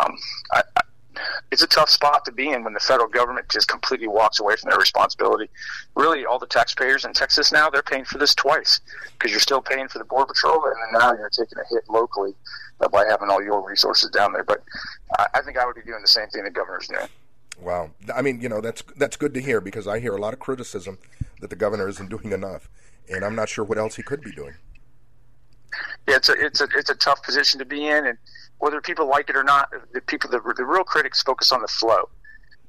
Um, 0.00 0.16
I, 0.52 0.62
I, 0.76 0.80
it's 1.50 1.62
a 1.62 1.66
tough 1.66 1.90
spot 1.90 2.24
to 2.24 2.32
be 2.32 2.50
in 2.50 2.64
when 2.64 2.72
the 2.72 2.80
federal 2.80 3.08
government 3.08 3.48
just 3.48 3.68
completely 3.68 4.08
walks 4.08 4.40
away 4.40 4.56
from 4.56 4.70
their 4.70 4.78
responsibility. 4.78 5.48
Really, 5.94 6.24
all 6.24 6.38
the 6.38 6.46
taxpayers 6.46 7.04
in 7.04 7.12
Texas 7.12 7.52
now 7.52 7.70
they're 7.70 7.82
paying 7.82 8.04
for 8.04 8.18
this 8.18 8.34
twice 8.34 8.80
because 9.12 9.30
you're 9.30 9.40
still 9.40 9.60
paying 9.60 9.88
for 9.88 9.98
the 9.98 10.04
border 10.04 10.26
patrol, 10.26 10.64
and 10.64 10.74
then 10.74 11.00
now 11.00 11.12
you're 11.12 11.30
taking 11.30 11.58
a 11.58 11.74
hit 11.74 11.84
locally 11.88 12.34
uh, 12.80 12.88
by 12.88 13.04
having 13.06 13.28
all 13.28 13.42
your 13.42 13.66
resources 13.66 14.10
down 14.10 14.32
there. 14.32 14.44
But 14.44 14.62
I, 15.18 15.26
I 15.34 15.40
think 15.42 15.58
I 15.58 15.66
would 15.66 15.76
be 15.76 15.82
doing 15.82 16.02
the 16.02 16.08
same 16.08 16.28
thing 16.28 16.44
the 16.44 16.50
governor's 16.50 16.88
doing. 16.88 17.08
Wow, 17.60 17.90
I 18.14 18.22
mean, 18.22 18.40
you 18.40 18.48
know, 18.48 18.60
that's 18.60 18.82
that's 18.96 19.16
good 19.16 19.34
to 19.34 19.40
hear 19.40 19.60
because 19.60 19.86
I 19.86 20.00
hear 20.00 20.16
a 20.16 20.20
lot 20.20 20.32
of 20.32 20.40
criticism 20.40 20.98
that 21.40 21.50
the 21.50 21.56
governor 21.56 21.88
isn't 21.88 22.08
doing 22.08 22.32
enough, 22.32 22.68
and 23.08 23.24
I'm 23.24 23.34
not 23.34 23.48
sure 23.48 23.64
what 23.64 23.78
else 23.78 23.96
he 23.96 24.02
could 24.02 24.20
be 24.20 24.32
doing. 24.32 24.54
Yeah, 26.08 26.16
it's 26.16 26.28
a 26.28 26.32
it's 26.32 26.60
a 26.60 26.68
it's 26.74 26.90
a 26.90 26.94
tough 26.94 27.22
position 27.22 27.58
to 27.58 27.64
be 27.64 27.86
in, 27.86 28.06
and 28.06 28.18
whether 28.62 28.80
people 28.80 29.08
like 29.08 29.28
it 29.28 29.34
or 29.34 29.42
not, 29.42 29.72
the 29.92 30.00
people 30.00 30.30
the, 30.30 30.38
the 30.56 30.64
real 30.64 30.84
critics 30.84 31.20
focus 31.20 31.50
on 31.50 31.60
the 31.62 31.66
flow. 31.66 32.08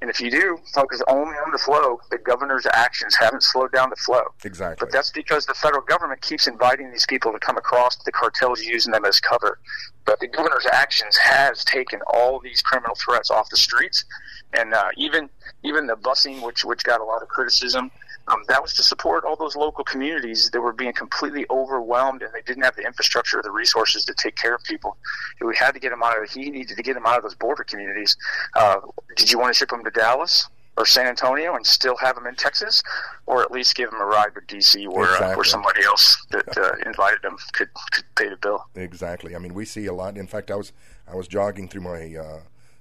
And 0.00 0.10
if 0.10 0.20
you 0.20 0.28
do 0.28 0.58
focus 0.74 1.00
only 1.06 1.36
on 1.36 1.52
the 1.52 1.58
flow, 1.58 2.00
the 2.10 2.18
governor's 2.18 2.66
actions 2.66 3.14
haven't 3.14 3.44
slowed 3.44 3.70
down 3.70 3.90
the 3.90 3.96
flow. 3.96 4.24
Exactly. 4.42 4.84
But 4.84 4.92
that's 4.92 5.12
because 5.12 5.46
the 5.46 5.54
federal 5.54 5.82
government 5.82 6.20
keeps 6.20 6.48
inviting 6.48 6.90
these 6.90 7.06
people 7.06 7.30
to 7.30 7.38
come 7.38 7.56
across, 7.56 7.94
the 8.02 8.10
cartels 8.10 8.60
using 8.60 8.90
them 8.90 9.04
as 9.04 9.20
cover. 9.20 9.60
But 10.04 10.18
the 10.18 10.26
governor's 10.26 10.66
actions 10.72 11.16
has 11.16 11.64
taken 11.64 12.00
all 12.12 12.40
these 12.40 12.60
criminal 12.60 12.96
threats 12.96 13.30
off 13.30 13.48
the 13.48 13.56
streets, 13.56 14.04
and 14.52 14.74
uh, 14.74 14.88
even 14.96 15.30
even 15.62 15.86
the 15.86 15.94
busing, 15.94 16.42
which 16.42 16.64
which 16.64 16.82
got 16.82 17.00
a 17.00 17.04
lot 17.04 17.22
of 17.22 17.28
criticism, 17.28 17.92
um, 18.28 18.42
that 18.48 18.62
was 18.62 18.74
to 18.74 18.82
support 18.82 19.24
all 19.24 19.36
those 19.36 19.56
local 19.56 19.84
communities 19.84 20.50
that 20.50 20.60
were 20.60 20.72
being 20.72 20.92
completely 20.92 21.44
overwhelmed 21.50 22.22
and 22.22 22.32
they 22.32 22.42
didn't 22.42 22.62
have 22.62 22.76
the 22.76 22.82
infrastructure 22.82 23.38
or 23.38 23.42
the 23.42 23.50
resources 23.50 24.04
to 24.06 24.14
take 24.14 24.36
care 24.36 24.54
of 24.54 24.62
people. 24.64 24.96
We 25.40 25.56
had 25.56 25.72
to 25.72 25.80
get 25.80 25.90
them 25.90 26.02
out 26.02 26.22
of. 26.22 26.30
He 26.30 26.50
needed 26.50 26.76
to 26.76 26.82
get 26.82 26.94
them 26.94 27.06
out 27.06 27.18
of 27.18 27.22
those 27.22 27.34
border 27.34 27.64
communities. 27.64 28.16
Uh, 28.54 28.80
did 29.16 29.30
you 29.30 29.38
want 29.38 29.52
to 29.52 29.58
ship 29.58 29.70
them 29.70 29.84
to 29.84 29.90
Dallas? 29.90 30.48
or 30.76 30.86
San 30.86 31.06
Antonio 31.06 31.54
and 31.54 31.64
still 31.64 31.96
have 31.98 32.16
them 32.16 32.26
in 32.26 32.34
Texas, 32.34 32.82
or 33.26 33.42
at 33.42 33.50
least 33.50 33.76
give 33.76 33.90
them 33.90 34.00
a 34.00 34.04
ride 34.04 34.34
to 34.34 34.40
DC 34.40 34.88
where 34.88 35.04
exactly. 35.04 35.32
uh, 35.32 35.36
where 35.36 35.44
somebody 35.44 35.84
else 35.84 36.26
that 36.30 36.58
uh, 36.58 36.72
invited 36.84 37.22
them 37.22 37.36
could, 37.52 37.68
could 37.92 38.04
pay 38.16 38.28
the 38.28 38.36
bill. 38.36 38.64
Exactly. 38.74 39.36
I 39.36 39.38
mean, 39.38 39.54
we 39.54 39.64
see 39.64 39.86
a 39.86 39.92
lot. 39.92 40.16
In 40.16 40.26
fact, 40.26 40.50
I 40.50 40.56
was 40.56 40.72
I 41.06 41.14
was 41.14 41.28
jogging 41.28 41.68
through 41.68 41.82
my 41.82 42.16
uh, 42.16 42.40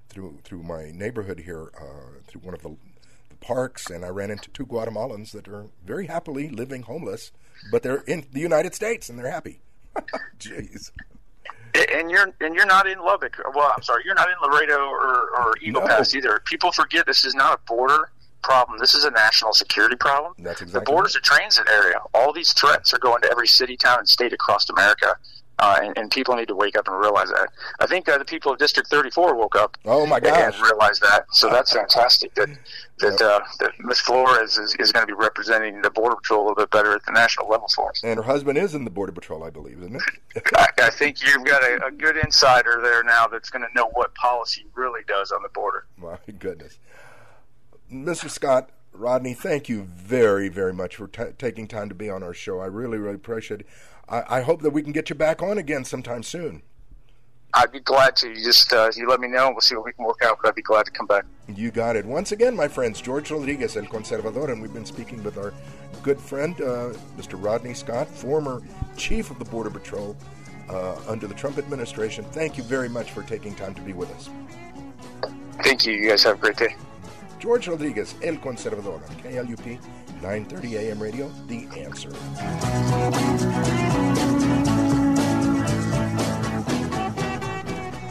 through 0.10 0.40
through 0.44 0.64
my 0.64 0.92
neighborhood 0.92 1.40
here 1.40 1.72
uh, 1.80 2.20
through 2.26 2.42
one 2.42 2.54
of 2.54 2.64
the 2.64 2.76
parks, 3.44 3.90
and 3.90 4.04
I 4.04 4.08
ran 4.08 4.32
into 4.32 4.50
two 4.50 4.66
Guatemalans 4.66 5.32
that 5.32 5.48
are 5.48 5.68
very 5.86 6.08
happily 6.08 6.50
living 6.50 6.84
homeless, 6.84 7.32
but 7.72 7.84
they're 7.84 8.04
in 8.08 8.26
the 8.32 8.40
United 8.40 8.74
States 8.74 9.10
and 9.10 9.20
they're 9.20 9.30
happy. 9.30 9.60
Jeez. 10.40 10.92
And 11.76 12.10
you're 12.10 12.32
and 12.40 12.56
you're 12.56 12.68
not 12.68 12.88
in 12.88 13.00
Lubbock. 13.00 13.36
Well, 13.54 13.74
I'm 13.76 13.82
sorry, 13.84 14.04
you're 14.06 14.16
not 14.16 14.30
in 14.30 14.36
Laredo 14.42 14.78
or, 14.78 15.30
or 15.36 15.54
Eagle 15.62 15.82
no. 15.82 15.88
Pass 15.88 16.14
either. 16.16 16.42
People 16.46 16.72
forget 16.72 17.06
this 17.06 17.26
is 17.26 17.34
not 17.36 17.60
a 17.60 17.62
border 17.66 18.12
problem. 18.44 18.78
This 18.78 18.94
is 18.94 19.06
a 19.06 19.12
national 19.12 19.54
security 19.54 19.96
problem. 19.96 20.34
That's 20.38 20.62
exactly. 20.62 20.80
The 20.80 20.92
border's 20.92 21.16
right. 21.16 21.22
a 21.22 21.24
transit 21.24 21.68
area. 21.70 22.00
All 22.14 22.32
these 22.32 22.54
threats 22.54 22.94
are 22.94 23.00
going 23.00 23.22
to 23.24 23.32
every 23.32 23.48
city, 23.48 23.76
town, 23.76 24.00
and 24.00 24.08
state 24.08 24.34
across 24.34 24.70
America. 24.70 25.18
Uh, 25.63 25.79
and, 25.82 25.98
and, 25.98 26.12
people 26.12 26.36
need 26.36 26.50
to 26.50 26.55
wake 26.55 26.77
up 26.77 26.89
and 26.89 27.00
realize 27.00 27.29
that. 27.29 27.48
I 27.79 27.86
think 27.86 28.10
uh, 28.10 28.17
the 28.17 28.25
people 28.25 28.51
of 28.51 28.60
District 28.60 28.89
34 28.89 29.34
woke 29.36 29.55
up. 29.55 29.77
Oh 29.86 30.05
my 30.05 30.20
gosh! 30.20 30.55
And 30.55 30.62
realized 30.62 31.01
that. 31.01 31.25
So 31.32 31.50
that's 31.50 31.72
fantastic. 31.72 32.34
That 32.36 32.50
that, 33.00 33.22
uh, 33.22 33.39
that 33.60 33.72
Ms. 33.79 34.00
Flores 34.00 34.58
is, 34.58 34.75
is 34.79 34.91
going 34.91 35.08
to 35.08 35.08
be 35.08 35.17
representing 35.17 35.82
the 35.82 35.89
Border 35.89 36.17
Patrol 36.17 36.41
a 36.41 36.43
little 36.50 36.55
bit 36.55 36.70
better 36.70 36.93
at 36.93 37.05
the 37.05 37.13
national 37.13 37.48
level 37.48 37.70
for 37.74 37.89
us. 37.89 38.01
And 38.03 38.17
her 38.17 38.24
husband 38.24 38.58
is 38.58 38.75
in 38.75 38.84
the 38.84 38.89
Border 38.89 39.13
Patrol, 39.13 39.41
I 39.43 39.50
believe, 39.50 39.79
isn't 39.79 39.96
it? 39.96 40.43
I, 40.58 40.67
I, 40.79 40.89
think 40.89 41.24
you've 41.24 41.46
got 41.46 41.63
a, 41.63 41.86
a 41.88 41.91
good 41.91 42.17
insider 42.17 42.82
there 42.84 43.03
now 43.03 43.27
that's 43.27 43.50
going 43.50 43.65
to 43.65 43.74
know 43.74 43.89
what 43.93 44.13
policy 44.15 44.65
really 44.75 45.01
does 45.08 45.32
on 45.32 45.41
the 45.43 45.50
border. 45.50 45.86
My 45.98 46.17
goodness, 46.39 46.79
Mr. 47.91 48.29
Scott. 48.29 48.70
Rodney, 48.96 49.34
thank 49.34 49.70
you 49.70 49.82
very, 49.86 50.50
very 50.50 50.72
much 50.72 50.98
for 50.98 51.08
t- 51.08 51.34
taking 51.39 51.67
time 51.67 51.89
to 51.89 51.96
be 51.96 52.12
on 52.12 52.22
our 52.22 52.34
show. 52.34 52.60
I 52.60 52.67
really, 52.67 53.00
really 53.00 53.15
appreciate 53.15 53.62
it. 53.62 53.67
I, 54.10 54.38
I 54.38 54.42
hope 54.42 54.62
that 54.62 54.72
we 54.72 54.82
can 54.82 54.92
get 54.92 55.10
you 55.10 55.16
back 55.16 55.42
on 55.42 55.58
again 55.58 55.86
sometime 55.86 56.24
soon. 56.24 56.64
I'd 57.56 57.72
be 57.72 57.80
glad 57.82 58.16
to. 58.18 58.30
You 58.30 58.44
just 58.44 58.74
uh, 58.74 58.92
you 58.96 59.08
let 59.08 59.20
me 59.20 59.28
know, 59.28 59.48
and 59.48 59.56
we'll 59.56 59.62
see 59.62 59.76
what 59.76 59.86
we 59.86 59.94
can 59.94 60.06
work 60.06 60.22
out. 60.24 60.40
But 60.42 60.50
I'd 60.50 60.56
be 60.56 60.64
glad 60.64 60.86
to 60.86 60.92
come 60.92 61.06
back. 61.06 61.26
You 61.48 61.70
got 61.70 61.96
it. 61.96 62.04
Once 62.06 62.32
again, 62.32 62.56
my 62.56 62.68
friends, 62.68 63.00
George 63.00 63.30
Rodriguez, 63.30 63.78
El 63.78 63.84
Conservador, 63.84 64.50
and 64.52 64.60
we've 64.62 64.74
been 64.74 64.86
speaking 64.86 65.24
with 65.24 65.38
our 65.38 65.54
good 66.02 66.20
friend, 66.20 66.60
uh, 66.62 66.94
Mr. 67.16 67.42
Rodney 67.44 67.76
Scott, 67.76 68.08
former 68.08 68.62
chief 68.98 69.30
of 69.30 69.38
the 69.38 69.46
Border 69.46 69.70
Patrol 69.70 70.18
uh, 70.70 70.96
under 71.08 71.28
the 71.28 71.36
Trump 71.36 71.60
administration. 71.60 72.26
Thank 72.26 72.58
you 72.58 72.64
very 72.64 72.90
much 72.90 73.12
for 73.12 73.22
taking 73.24 73.54
time 73.54 73.76
to 73.76 73.82
be 73.82 73.94
with 73.94 74.12
us. 74.16 74.30
Thank 75.64 75.86
you. 75.86 75.94
You 75.94 76.10
guys 76.10 76.24
have 76.24 76.38
a 76.38 76.40
great 76.40 76.58
day. 76.58 76.76
George 77.40 77.68
Rodriguez, 77.68 78.16
El 78.24 78.38
Conservador, 78.38 78.96
on 78.96 79.16
KLUP 79.18 79.80
9:30 80.22 80.74
a.m. 80.74 81.00
radio. 81.02 81.30
The 81.48 81.68
Answer. 81.78 82.10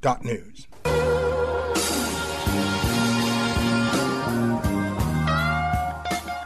borderhawk.news. 0.00 0.66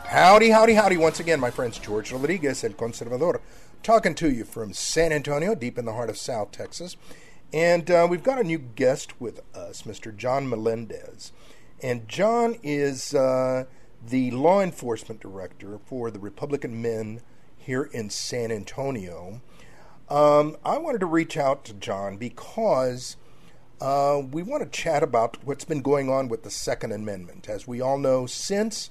Howdy, 0.07 0.51
howdy, 0.51 0.75
howdy. 0.75 0.97
Once 0.97 1.21
again, 1.21 1.41
my 1.41 1.51
friends, 1.51 1.79
George 1.79 2.13
Rodriguez, 2.13 2.63
El 2.63 2.73
Conservador, 2.73 3.41
talking 3.83 4.15
to 4.17 4.31
you 4.31 4.45
from 4.45 4.73
San 4.75 5.11
Antonio, 5.11 5.55
deep 5.55 5.79
in 5.79 5.87
the 5.87 5.95
heart 5.95 6.11
of 6.11 6.19
South 6.19 6.51
Texas. 6.51 6.97
And 7.53 7.91
uh, 7.91 8.07
we've 8.09 8.23
got 8.23 8.39
a 8.39 8.45
new 8.45 8.59
guest 8.59 9.21
with 9.21 9.41
us, 9.55 9.83
Mr. 9.83 10.15
John 10.15 10.49
Melendez. 10.49 11.33
And 11.83 12.09
John 12.09 12.57
is 12.63 13.15
uh, 13.15 13.65
the 14.07 14.31
law 14.31 14.61
enforcement 14.61 15.21
director 15.21 15.79
for 15.85 16.11
the 16.11 16.19
Republican 16.19 16.81
Men 16.81 17.23
here 17.57 17.85
in 17.85 18.11
San 18.11 18.53
Antonio. 18.53 19.41
Um, 20.09 20.57
I 20.65 20.79
wanted 20.79 21.01
to 21.01 21.07
reach 21.07 21.37
out 21.37 21.65
to 21.65 21.75
John 21.75 22.17
because 22.19 23.17
uh, 23.83 24.23
we 24.31 24.45
want 24.45 24.63
to 24.63 24.69
chat 24.69 25.03
about 25.03 25.39
what's 25.45 25.65
been 25.65 25.83
going 25.83 26.09
on 26.09 26.29
with 26.29 26.45
the 26.45 26.51
Second 26.51 26.93
Amendment. 26.93 27.49
As 27.49 27.67
we 27.67 27.81
all 27.81 27.99
know, 27.99 28.27
since 28.27 28.91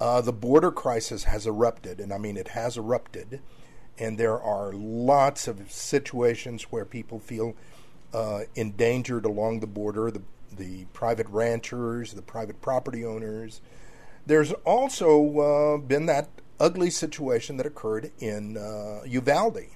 uh, 0.00 0.20
the 0.20 0.32
border 0.32 0.72
crisis 0.72 1.22
has 1.22 1.46
erupted, 1.46 2.00
and 2.00 2.12
I 2.12 2.18
mean 2.18 2.36
it 2.36 2.48
has 2.48 2.76
erupted, 2.76 3.40
and 3.96 4.18
there 4.18 4.40
are 4.40 4.72
lots 4.72 5.46
of 5.46 5.70
situations 5.70 6.64
where 6.64 6.84
people 6.84 7.20
feel 7.20 7.54
uh, 8.12 8.40
endangered 8.56 9.24
along 9.24 9.60
the 9.60 9.68
border 9.68 10.10
the, 10.10 10.22
the 10.50 10.86
private 10.86 11.28
ranchers, 11.28 12.14
the 12.14 12.22
private 12.22 12.60
property 12.60 13.04
owners. 13.04 13.60
There's 14.26 14.50
also 14.64 15.38
uh, 15.38 15.78
been 15.78 16.06
that 16.06 16.28
ugly 16.58 16.90
situation 16.90 17.56
that 17.58 17.66
occurred 17.66 18.10
in 18.18 18.56
uh, 18.56 19.04
Uvalde. 19.06 19.66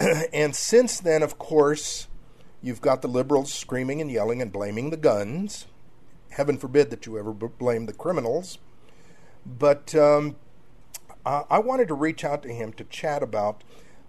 and 0.32 0.56
since 0.56 0.98
then, 0.98 1.22
of 1.22 1.38
course, 1.38 2.08
you've 2.64 2.80
got 2.80 3.02
the 3.02 3.08
liberals 3.08 3.52
screaming 3.52 4.00
and 4.00 4.10
yelling 4.10 4.40
and 4.40 4.50
blaming 4.50 4.88
the 4.88 4.96
guns. 4.96 5.66
Heaven 6.30 6.56
forbid 6.56 6.88
that 6.90 7.04
you 7.04 7.18
ever 7.18 7.32
blame 7.32 7.84
the 7.84 7.92
criminals. 7.92 8.56
But 9.44 9.94
um, 9.94 10.36
I 11.26 11.58
wanted 11.58 11.88
to 11.88 11.94
reach 11.94 12.24
out 12.24 12.42
to 12.44 12.48
him 12.48 12.72
to 12.72 12.84
chat 12.84 13.22
about 13.22 13.62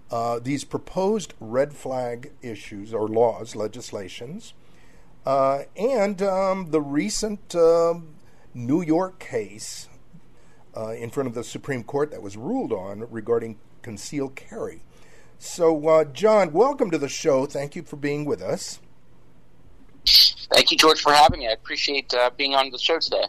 uh, 0.09 0.39
these 0.39 0.63
proposed 0.63 1.33
red 1.41 1.74
flag 1.74 2.31
issues 2.41 2.93
or 2.93 3.09
laws, 3.09 3.55
legislations, 3.55 4.53
uh, 5.25 5.63
and 5.75 6.21
um, 6.21 6.71
the 6.71 6.81
recent 6.81 7.53
uh, 7.53 7.95
New 8.53 8.81
York 8.81 9.19
case 9.19 9.89
uh, 10.77 10.91
in 10.91 11.09
front 11.09 11.27
of 11.27 11.35
the 11.35 11.43
Supreme 11.43 11.83
Court 11.83 12.12
that 12.12 12.21
was 12.21 12.38
ruled 12.38 12.71
on 12.71 13.05
regarding 13.12 13.57
concealed 13.81 14.35
carry. 14.35 14.81
So, 15.45 15.87
uh, 15.87 16.05
John, 16.05 16.51
welcome 16.51 16.89
to 16.89 16.97
the 16.97 17.07
show. 17.07 17.45
Thank 17.45 17.75
you 17.75 17.83
for 17.83 17.97
being 17.97 18.25
with 18.25 18.41
us. 18.41 18.79
Thank 20.51 20.71
you, 20.71 20.77
George, 20.77 21.01
for 21.01 21.13
having 21.13 21.41
me. 21.41 21.47
I 21.47 21.51
appreciate 21.51 22.13
uh, 22.13 22.31
being 22.35 22.55
on 22.55 22.71
the 22.71 22.79
show 22.79 22.99
today. 22.99 23.25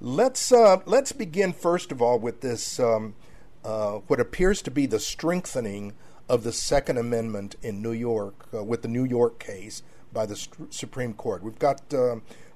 Let's 0.00 0.52
uh, 0.52 0.78
let's 0.86 1.10
begin 1.10 1.52
first 1.52 1.90
of 1.90 2.00
all 2.00 2.20
with 2.20 2.40
this 2.42 2.78
um, 2.78 3.16
uh, 3.64 3.94
what 4.06 4.20
appears 4.20 4.62
to 4.62 4.70
be 4.70 4.86
the 4.86 5.00
strengthening 5.00 5.94
of 6.28 6.44
the 6.44 6.52
Second 6.52 6.96
Amendment 6.96 7.56
in 7.60 7.82
New 7.82 7.92
York 7.92 8.46
uh, 8.54 8.62
with 8.62 8.82
the 8.82 8.88
New 8.88 9.04
York 9.04 9.40
case 9.40 9.82
by 10.12 10.26
the 10.26 10.36
St- 10.36 10.72
Supreme 10.72 11.12
Court. 11.12 11.42
We've 11.42 11.58
got 11.58 11.92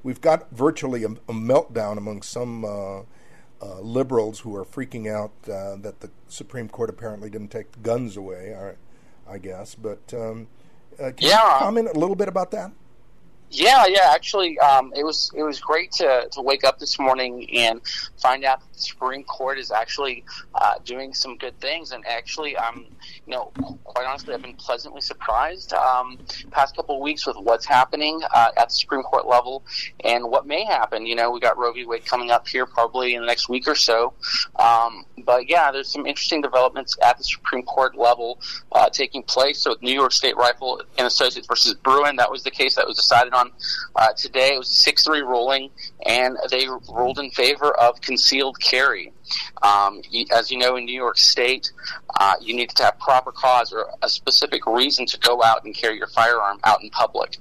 we've 0.04 0.20
got 0.20 0.50
virtually 0.52 1.02
a, 1.02 1.08
a 1.08 1.34
meltdown 1.34 1.98
among 1.98 2.22
some 2.22 2.64
uh, 2.64 3.80
liberals 3.80 4.40
who 4.40 4.54
are 4.54 4.64
freaking 4.64 5.12
out 5.12 5.32
uh, 5.48 5.76
that 5.76 6.00
the 6.00 6.10
Supreme 6.28 6.68
Court 6.68 6.88
apparently 6.88 7.28
didn't 7.28 7.50
take 7.50 7.82
guns 7.82 8.16
away, 8.16 8.54
I 9.32 9.38
guess. 9.38 9.74
But 9.74 10.12
um, 10.14 10.46
uh, 11.00 11.10
can 11.16 11.28
yeah. 11.28 11.54
you 11.54 11.58
comment 11.58 11.88
a 11.94 11.98
little 11.98 12.16
bit 12.16 12.28
about 12.28 12.50
that? 12.52 12.70
Yeah, 13.52 13.84
yeah. 13.86 14.10
Actually, 14.14 14.58
um, 14.60 14.94
it 14.96 15.04
was 15.04 15.30
it 15.36 15.42
was 15.42 15.60
great 15.60 15.92
to, 15.92 16.26
to 16.32 16.40
wake 16.40 16.64
up 16.64 16.78
this 16.78 16.98
morning 16.98 17.46
and 17.54 17.82
find 18.18 18.46
out 18.46 18.60
that 18.60 18.72
the 18.72 18.80
Supreme 18.80 19.24
Court 19.24 19.58
is 19.58 19.70
actually 19.70 20.24
uh, 20.54 20.76
doing 20.86 21.12
some 21.12 21.36
good 21.36 21.60
things. 21.60 21.92
And 21.92 22.02
actually, 22.06 22.56
um, 22.56 22.86
you 23.26 23.32
know, 23.32 23.52
quite 23.84 24.06
honestly, 24.06 24.32
I've 24.32 24.40
been 24.40 24.54
pleasantly 24.54 25.02
surprised 25.02 25.74
um, 25.74 26.18
past 26.50 26.76
couple 26.76 26.96
of 26.96 27.02
weeks 27.02 27.26
with 27.26 27.36
what's 27.36 27.66
happening 27.66 28.22
uh, 28.34 28.52
at 28.56 28.70
the 28.70 28.74
Supreme 28.74 29.02
Court 29.02 29.26
level 29.26 29.62
and 30.02 30.30
what 30.30 30.46
may 30.46 30.64
happen. 30.64 31.04
You 31.04 31.14
know, 31.14 31.30
we 31.30 31.38
got 31.38 31.58
Roe 31.58 31.74
v. 31.74 31.84
Wade 31.84 32.06
coming 32.06 32.30
up 32.30 32.48
here 32.48 32.64
probably 32.64 33.14
in 33.14 33.20
the 33.20 33.26
next 33.26 33.50
week 33.50 33.68
or 33.68 33.74
so. 33.74 34.14
Um, 34.58 35.04
but 35.26 35.50
yeah, 35.50 35.70
there's 35.70 35.92
some 35.92 36.06
interesting 36.06 36.40
developments 36.40 36.96
at 37.02 37.18
the 37.18 37.24
Supreme 37.24 37.64
Court 37.64 37.96
level 37.96 38.40
uh, 38.72 38.88
taking 38.88 39.22
place. 39.22 39.58
So, 39.58 39.76
New 39.82 39.92
York 39.92 40.12
State 40.12 40.36
Rifle 40.38 40.82
and 40.96 41.06
Associates 41.06 41.46
versus 41.46 41.74
Bruen, 41.74 42.16
that 42.16 42.30
was 42.30 42.42
the 42.44 42.50
case 42.50 42.76
that 42.76 42.86
was 42.86 42.96
decided 42.96 43.34
on 43.34 43.41
on 43.42 43.52
uh, 43.96 44.12
today. 44.16 44.54
It 44.54 44.58
was 44.58 44.70
a 44.70 44.74
6 44.74 45.04
3 45.04 45.20
ruling, 45.20 45.70
and 46.06 46.36
they 46.50 46.66
ruled 46.88 47.18
in 47.18 47.30
favor 47.30 47.72
of 47.78 48.00
concealed 48.00 48.58
carry. 48.60 49.12
Um, 49.62 50.02
as 50.32 50.50
you 50.50 50.58
know, 50.58 50.76
in 50.76 50.84
New 50.84 50.94
York 50.94 51.18
State, 51.18 51.72
uh, 52.18 52.34
you 52.40 52.54
need 52.54 52.70
to 52.70 52.84
have 52.84 52.98
proper 52.98 53.32
cause 53.32 53.72
or 53.72 53.86
a 54.02 54.08
specific 54.08 54.66
reason 54.66 55.06
to 55.06 55.18
go 55.18 55.42
out 55.42 55.64
and 55.64 55.74
carry 55.74 55.96
your 55.96 56.08
firearm 56.08 56.58
out 56.64 56.82
in 56.82 56.90
public. 56.90 57.38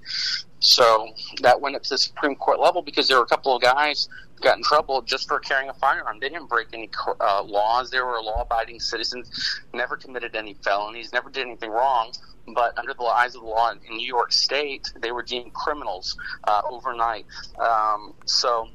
So 0.60 1.10
that 1.42 1.60
went 1.60 1.76
up 1.76 1.84
to 1.84 1.90
the 1.90 1.98
Supreme 1.98 2.36
Court 2.36 2.60
level 2.60 2.84
because 2.84 3.08
there 3.08 3.18
were 3.18 3.24
a 3.24 3.28
couple 3.28 3.56
of 3.56 3.62
guys 3.62 4.08
got 4.42 4.58
in 4.58 4.64
trouble 4.64 5.02
just 5.02 5.28
for 5.28 5.40
carrying 5.40 5.70
a 5.70 5.74
firearm. 5.76 6.20
They 6.20 6.30
didn't 6.30 6.50
break 6.50 6.68
any 6.74 6.90
uh, 7.20 7.44
laws. 7.44 7.92
They 7.92 8.00
were 8.00 8.20
law-abiding 8.22 8.80
citizens, 8.80 9.62
never 9.74 9.96
committed 9.96 10.36
any 10.36 10.56
felonies, 10.56 11.14
never 11.14 11.30
did 11.30 11.46
anything 11.46 11.70
wrong 11.70 12.12
but 12.48 12.78
under 12.78 12.94
the 12.94 13.04
eyes 13.04 13.36
of 13.36 13.42
the 13.42 13.48
law 13.48 13.72
in 13.72 13.98
New 13.98 14.06
York 14.06 14.32
State, 14.32 14.92
they 15.00 15.12
were 15.12 15.24
deemed 15.24 15.54
criminals 15.54 16.18
uh, 16.46 16.62
overnight. 16.70 17.26
Um, 17.60 18.14
so, 18.26 18.68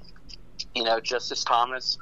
you 0.74 0.84
know, 0.84 1.00
Justice 1.00 1.44
Thomas, 1.44 1.98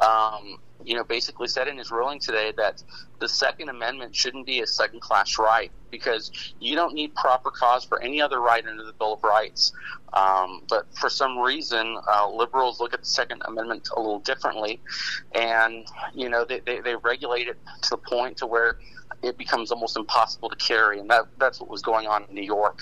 um, 0.00 0.58
you 0.84 0.94
know, 0.94 1.04
basically 1.04 1.48
said 1.48 1.68
in 1.68 1.78
his 1.78 1.90
ruling 1.90 2.20
today 2.20 2.52
that 2.56 2.82
the 3.18 3.28
Second 3.28 3.68
Amendment 3.68 4.14
shouldn't 4.14 4.46
be 4.46 4.60
a 4.60 4.66
second 4.66 5.00
class 5.00 5.38
right 5.38 5.70
because 5.90 6.54
you 6.60 6.74
don't 6.74 6.94
need 6.94 7.14
proper 7.14 7.50
cause 7.50 7.84
for 7.84 8.02
any 8.02 8.20
other 8.20 8.40
right 8.40 8.66
under 8.66 8.84
the 8.84 8.92
Bill 8.92 9.14
of 9.14 9.22
Rights. 9.22 9.72
Um, 10.12 10.62
but 10.68 10.86
for 10.98 11.08
some 11.08 11.38
reason, 11.38 11.98
uh, 12.06 12.30
liberals 12.30 12.80
look 12.80 12.94
at 12.94 13.00
the 13.00 13.06
Second 13.06 13.42
Amendment 13.46 13.88
a 13.96 14.00
little 14.00 14.18
differently, 14.20 14.80
and 15.34 15.86
you 16.14 16.28
know 16.28 16.44
they, 16.44 16.60
they, 16.60 16.80
they 16.80 16.96
regulate 16.96 17.48
it 17.48 17.58
to 17.82 17.90
the 17.90 17.96
point 17.98 18.36
to 18.38 18.46
where 18.46 18.78
it 19.22 19.38
becomes 19.38 19.70
almost 19.70 19.96
impossible 19.96 20.48
to 20.48 20.56
carry, 20.56 21.00
and 21.00 21.10
that 21.10 21.24
that's 21.38 21.60
what 21.60 21.68
was 21.68 21.82
going 21.82 22.06
on 22.06 22.24
in 22.28 22.34
New 22.34 22.44
York. 22.44 22.80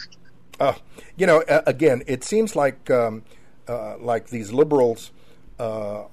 Uh, 0.60 0.74
you 1.16 1.26
know, 1.26 1.42
again, 1.66 2.02
it 2.06 2.22
seems 2.22 2.54
like 2.54 2.90
um, 2.90 3.24
uh, 3.68 3.96
like 3.98 4.28
these 4.28 4.52
liberals 4.52 5.10
uh, 5.58 6.04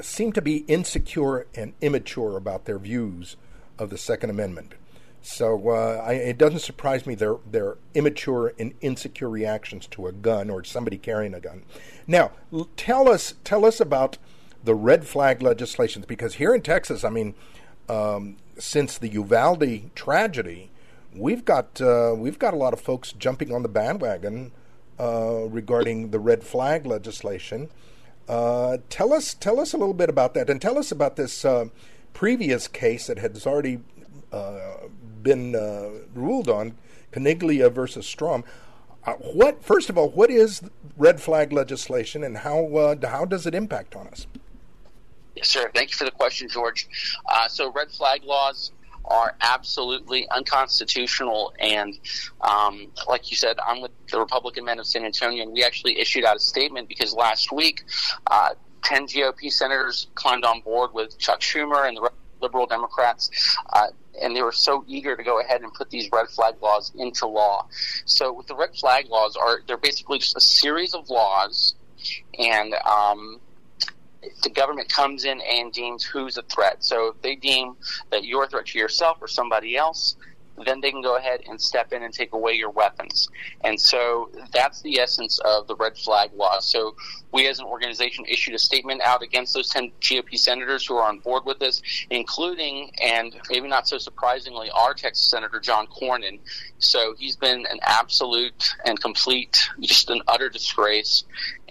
seem 0.00 0.32
to 0.32 0.42
be 0.42 0.58
insecure 0.68 1.46
and 1.54 1.74
immature 1.80 2.36
about 2.36 2.64
their 2.64 2.78
views 2.78 3.36
of 3.78 3.90
the 3.90 3.98
Second 3.98 4.30
Amendment. 4.30 4.74
So 5.22 5.70
I, 5.70 6.12
it 6.12 6.38
doesn't 6.38 6.60
surprise 6.60 7.04
me 7.04 7.16
their 7.16 7.36
their 7.50 7.78
immature 7.94 8.54
and 8.60 8.74
insecure 8.80 9.28
reactions 9.28 9.88
to 9.88 10.06
a 10.06 10.12
gun 10.12 10.50
or 10.50 10.62
somebody 10.62 10.98
carrying 10.98 11.34
a 11.34 11.40
gun. 11.40 11.64
Now, 12.06 12.30
tell 12.76 13.08
us 13.08 13.34
tell 13.42 13.64
us 13.64 13.80
about 13.80 14.18
the 14.62 14.74
red 14.74 15.04
flag 15.04 15.42
legislations 15.42 16.06
because 16.06 16.34
here 16.34 16.54
in 16.54 16.62
Texas, 16.62 17.02
I 17.02 17.10
mean, 17.10 17.34
um, 17.88 18.36
since 18.58 18.98
the 18.98 19.08
Uvalde 19.08 19.94
tragedy, 19.96 20.70
we've 21.14 21.44
got 21.44 21.80
uh, 21.80 22.14
we've 22.16 22.38
got 22.38 22.54
a 22.54 22.56
lot 22.56 22.72
of 22.72 22.80
folks 22.80 23.12
jumping 23.12 23.52
on 23.52 23.62
the 23.62 23.68
bandwagon 23.68 24.52
uh, 25.00 25.46
regarding 25.48 26.10
the 26.10 26.20
red 26.20 26.44
flag 26.44 26.86
legislation. 26.86 27.68
Uh, 28.28 28.78
tell 28.88 29.12
us 29.12 29.34
tell 29.34 29.60
us 29.60 29.72
a 29.72 29.76
little 29.76 29.94
bit 29.94 30.08
about 30.08 30.34
that, 30.34 30.50
and 30.50 30.60
tell 30.60 30.78
us 30.78 30.90
about 30.90 31.16
this 31.16 31.44
uh, 31.44 31.66
previous 32.12 32.66
case 32.66 33.06
that 33.06 33.18
has 33.18 33.46
already 33.46 33.80
uh, 34.32 34.88
been 35.22 35.54
uh, 35.54 35.90
ruled 36.14 36.48
on, 36.48 36.76
Caniglia 37.12 37.70
versus 37.70 38.06
Strom. 38.06 38.44
what 39.34 39.62
first 39.62 39.88
of 39.88 39.96
all, 39.96 40.08
what 40.10 40.30
is 40.30 40.62
red 40.96 41.20
flag 41.20 41.52
legislation, 41.52 42.24
and 42.24 42.38
how 42.38 42.96
how 43.02 43.24
does 43.24 43.46
it 43.46 43.54
impact 43.54 43.94
on 43.94 44.08
us? 44.08 44.26
Yes, 45.36 45.48
sir. 45.48 45.70
Thank 45.74 45.90
you 45.90 45.96
for 45.96 46.04
the 46.04 46.10
question, 46.10 46.48
George. 46.48 46.88
Uh, 47.28 47.46
so, 47.46 47.70
red 47.70 47.90
flag 47.90 48.24
laws 48.24 48.72
are 49.06 49.36
absolutely 49.40 50.28
unconstitutional. 50.30 51.54
And 51.58 51.98
um, 52.40 52.88
like 53.08 53.30
you 53.30 53.36
said, 53.36 53.56
I'm 53.64 53.80
with 53.80 53.92
the 54.10 54.18
Republican 54.18 54.64
men 54.64 54.78
of 54.78 54.86
San 54.86 55.04
Antonio, 55.04 55.42
and 55.42 55.52
we 55.52 55.64
actually 55.64 55.98
issued 55.98 56.24
out 56.24 56.36
a 56.36 56.40
statement 56.40 56.88
because 56.88 57.14
last 57.14 57.52
week, 57.52 57.84
uh, 58.30 58.50
10 58.84 59.08
GOP 59.08 59.50
senators 59.50 60.06
climbed 60.14 60.44
on 60.44 60.60
board 60.60 60.92
with 60.92 61.18
Chuck 61.18 61.40
Schumer 61.40 61.88
and 61.88 61.96
the 61.96 62.10
liberal 62.40 62.66
Democrats. 62.66 63.30
Uh, 63.72 63.88
and 64.20 64.34
they 64.34 64.42
were 64.42 64.52
so 64.52 64.84
eager 64.86 65.16
to 65.16 65.22
go 65.22 65.40
ahead 65.40 65.62
and 65.62 65.72
put 65.74 65.90
these 65.90 66.08
red 66.12 66.28
flag 66.28 66.54
laws 66.62 66.92
into 66.96 67.26
law. 67.26 67.66
So, 68.04 68.32
with 68.32 68.46
the 68.46 68.54
red 68.54 68.74
flag 68.74 69.08
laws, 69.08 69.36
are 69.36 69.60
they're 69.66 69.76
basically 69.76 70.18
just 70.18 70.36
a 70.36 70.40
series 70.40 70.94
of 70.94 71.10
laws, 71.10 71.74
and 72.38 72.74
um, 72.74 73.40
the 74.42 74.50
government 74.50 74.88
comes 74.88 75.24
in 75.24 75.40
and 75.40 75.72
deems 75.72 76.04
who's 76.04 76.36
a 76.36 76.42
threat. 76.42 76.84
So 76.84 77.08
if 77.08 77.22
they 77.22 77.36
deem 77.36 77.76
that 78.10 78.24
you're 78.24 78.44
a 78.44 78.48
threat 78.48 78.66
to 78.66 78.78
yourself 78.78 79.18
or 79.20 79.28
somebody 79.28 79.76
else, 79.76 80.16
then 80.64 80.80
they 80.80 80.90
can 80.90 81.02
go 81.02 81.16
ahead 81.16 81.42
and 81.48 81.60
step 81.60 81.92
in 81.92 82.02
and 82.02 82.12
take 82.12 82.32
away 82.32 82.52
your 82.54 82.70
weapons. 82.70 83.28
And 83.62 83.78
so 83.80 84.30
that's 84.52 84.80
the 84.82 85.00
essence 85.00 85.38
of 85.44 85.66
the 85.66 85.76
red 85.76 85.98
flag 85.98 86.30
law. 86.34 86.60
So 86.60 86.96
we 87.32 87.46
as 87.48 87.58
an 87.58 87.66
organization 87.66 88.24
issued 88.26 88.54
a 88.54 88.58
statement 88.58 89.02
out 89.02 89.22
against 89.22 89.52
those 89.54 89.68
10 89.68 89.92
GOP 90.00 90.38
senators 90.38 90.86
who 90.86 90.96
are 90.96 91.06
on 91.06 91.18
board 91.18 91.44
with 91.44 91.58
this, 91.58 91.82
including, 92.10 92.90
and 93.02 93.34
maybe 93.50 93.68
not 93.68 93.86
so 93.86 93.98
surprisingly, 93.98 94.70
our 94.70 94.94
Texas 94.94 95.30
Senator 95.30 95.60
John 95.60 95.86
Cornyn. 95.88 96.38
So 96.78 97.14
he's 97.18 97.36
been 97.36 97.66
an 97.66 97.78
absolute 97.82 98.66
and 98.84 99.00
complete, 99.00 99.68
just 99.80 100.08
an 100.10 100.22
utter 100.26 100.48
disgrace. 100.48 101.24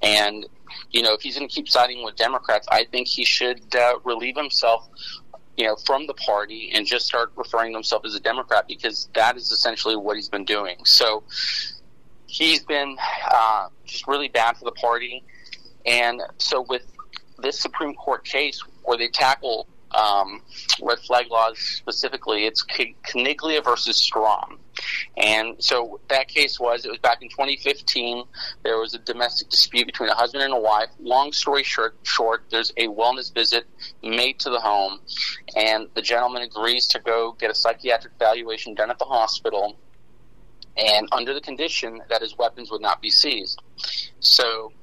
And, 0.03 0.45
you 0.91 1.01
know, 1.01 1.13
if 1.13 1.21
he's 1.21 1.37
going 1.37 1.47
to 1.47 1.53
keep 1.53 1.67
siding 1.67 2.03
with 2.03 2.15
Democrats, 2.15 2.67
I 2.71 2.85
think 2.91 3.07
he 3.07 3.25
should 3.25 3.75
uh, 3.75 3.95
relieve 4.03 4.35
himself 4.35 4.87
you 5.57 5.65
know, 5.65 5.75
from 5.85 6.05
the 6.07 6.13
party 6.13 6.71
and 6.73 6.85
just 6.85 7.05
start 7.05 7.31
referring 7.35 7.71
to 7.71 7.77
himself 7.77 8.03
as 8.05 8.13
a 8.13 8.19
Democrat 8.19 8.67
because 8.67 9.09
that 9.13 9.37
is 9.37 9.51
essentially 9.51 9.95
what 9.95 10.15
he's 10.15 10.29
been 10.29 10.43
doing. 10.43 10.75
So 10.83 11.23
he's 12.27 12.63
been 12.63 12.97
uh, 13.29 13.67
just 13.85 14.07
really 14.07 14.27
bad 14.27 14.57
for 14.57 14.65
the 14.65 14.73
party. 14.73 15.23
And 15.85 16.21
so 16.37 16.65
with 16.67 16.83
this 17.39 17.59
Supreme 17.59 17.93
Court 17.95 18.25
case 18.25 18.61
where 18.83 18.97
they 18.97 19.07
tackle 19.07 19.67
um, 19.95 20.41
red 20.81 20.99
flag 20.99 21.27
laws 21.29 21.57
specifically, 21.57 22.45
it's 22.45 22.63
Caniglia 22.63 23.63
versus 23.63 23.97
Strom. 23.97 24.59
And 25.17 25.55
so 25.63 25.99
that 26.09 26.27
case 26.27 26.59
was, 26.59 26.85
it 26.85 26.89
was 26.89 26.99
back 26.99 27.21
in 27.21 27.29
2015. 27.29 28.23
There 28.63 28.77
was 28.77 28.93
a 28.93 28.99
domestic 28.99 29.49
dispute 29.49 29.85
between 29.85 30.09
a 30.09 30.15
husband 30.15 30.43
and 30.43 30.53
a 30.53 30.59
wife. 30.59 30.89
Long 30.99 31.31
story 31.31 31.63
short, 31.63 31.95
short, 32.03 32.43
there's 32.51 32.71
a 32.77 32.87
wellness 32.87 33.33
visit 33.33 33.65
made 34.03 34.39
to 34.39 34.49
the 34.49 34.59
home, 34.59 34.99
and 35.55 35.87
the 35.95 36.01
gentleman 36.01 36.41
agrees 36.41 36.87
to 36.87 36.99
go 36.99 37.35
get 37.39 37.49
a 37.49 37.55
psychiatric 37.55 38.13
evaluation 38.15 38.73
done 38.73 38.89
at 38.89 38.99
the 38.99 39.05
hospital, 39.05 39.77
and 40.77 41.07
under 41.13 41.33
the 41.33 41.41
condition 41.41 42.01
that 42.09 42.21
his 42.21 42.37
weapons 42.37 42.69
would 42.69 42.81
not 42.81 43.01
be 43.01 43.09
seized. 43.09 43.61
So 44.19 44.73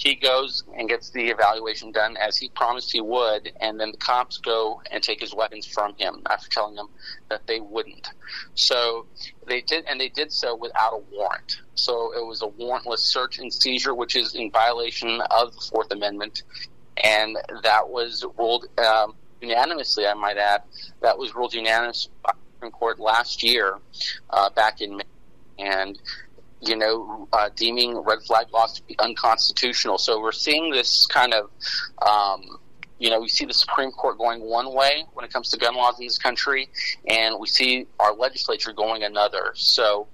he 0.00 0.14
goes 0.14 0.64
and 0.74 0.88
gets 0.88 1.10
the 1.10 1.28
evaluation 1.28 1.92
done 1.92 2.16
as 2.16 2.34
he 2.38 2.48
promised 2.48 2.90
he 2.90 3.02
would, 3.02 3.52
and 3.60 3.78
then 3.78 3.90
the 3.90 3.98
cops 3.98 4.38
go 4.38 4.80
and 4.90 5.02
take 5.02 5.20
his 5.20 5.34
weapons 5.34 5.66
from 5.66 5.94
him 5.98 6.22
after 6.30 6.48
telling 6.48 6.74
him 6.74 6.86
that 7.28 7.46
they 7.46 7.60
wouldn't. 7.60 8.08
So 8.54 9.04
they 9.46 9.60
did, 9.60 9.84
and 9.86 10.00
they 10.00 10.08
did 10.08 10.32
so 10.32 10.56
without 10.56 10.94
a 10.94 11.14
warrant. 11.14 11.60
So 11.74 12.14
it 12.18 12.26
was 12.26 12.40
a 12.40 12.46
warrantless 12.46 13.00
search 13.00 13.38
and 13.40 13.52
seizure, 13.52 13.94
which 13.94 14.16
is 14.16 14.34
in 14.34 14.50
violation 14.50 15.20
of 15.30 15.54
the 15.54 15.60
Fourth 15.70 15.90
Amendment, 15.90 16.44
and 17.04 17.36
that 17.62 17.90
was 17.90 18.24
ruled 18.38 18.68
um, 18.78 19.14
unanimously. 19.42 20.06
I 20.06 20.14
might 20.14 20.38
add 20.38 20.62
that 21.02 21.18
was 21.18 21.34
ruled 21.34 21.52
unanimous 21.52 22.08
by 22.24 22.32
the 22.32 22.38
Supreme 22.54 22.72
Court 22.72 23.00
last 23.00 23.42
year, 23.42 23.76
uh, 24.30 24.48
back 24.48 24.80
in 24.80 24.96
May, 24.96 25.04
and 25.58 26.00
you 26.60 26.76
know, 26.76 27.28
uh, 27.32 27.48
deeming 27.56 27.96
red 27.98 28.20
flag 28.22 28.46
laws 28.52 28.74
to 28.74 28.82
be 28.82 28.98
unconstitutional. 28.98 29.98
So 29.98 30.20
we're 30.20 30.32
seeing 30.32 30.70
this 30.70 31.06
kind 31.06 31.32
of, 31.34 31.50
um, 32.06 32.58
you 32.98 33.08
know, 33.08 33.20
we 33.20 33.28
see 33.28 33.46
the 33.46 33.54
Supreme 33.54 33.90
Court 33.92 34.18
going 34.18 34.42
one 34.42 34.74
way 34.74 35.04
when 35.14 35.24
it 35.24 35.32
comes 35.32 35.50
to 35.50 35.58
gun 35.58 35.74
laws 35.74 35.98
in 35.98 36.06
this 36.06 36.18
country, 36.18 36.68
and 37.08 37.36
we 37.40 37.46
see 37.46 37.86
our 37.98 38.14
legislature 38.14 38.72
going 38.72 39.04
another. 39.04 39.52
So, 39.54 40.08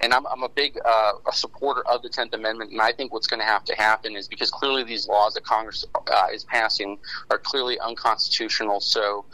and 0.00 0.14
I'm, 0.14 0.26
I'm 0.26 0.42
a 0.42 0.48
big 0.48 0.78
uh, 0.82 1.12
a 1.26 1.32
supporter 1.32 1.86
of 1.86 2.02
the 2.02 2.08
Tenth 2.08 2.32
Amendment, 2.32 2.72
and 2.72 2.80
I 2.80 2.92
think 2.92 3.12
what's 3.12 3.26
going 3.26 3.40
to 3.40 3.46
have 3.46 3.64
to 3.64 3.74
happen 3.74 4.16
is 4.16 4.26
because 4.26 4.50
clearly 4.50 4.84
these 4.84 5.06
laws 5.06 5.34
that 5.34 5.44
Congress 5.44 5.84
uh, 5.94 6.26
is 6.32 6.44
passing 6.44 6.98
are 7.30 7.38
clearly 7.38 7.78
unconstitutional. 7.78 8.80
So, 8.80 9.26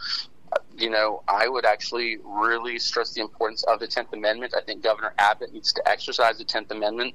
you 0.76 0.90
know, 0.90 1.22
I 1.28 1.48
would 1.48 1.64
actually 1.64 2.18
really 2.24 2.78
stress 2.78 3.12
the 3.12 3.20
importance 3.20 3.64
of 3.64 3.80
the 3.80 3.86
Tenth 3.86 4.12
Amendment. 4.12 4.54
I 4.56 4.62
think 4.62 4.82
Governor 4.82 5.14
Abbott 5.18 5.52
needs 5.52 5.72
to 5.74 5.88
exercise 5.88 6.38
the 6.38 6.44
Tenth 6.44 6.70
Amendment 6.70 7.14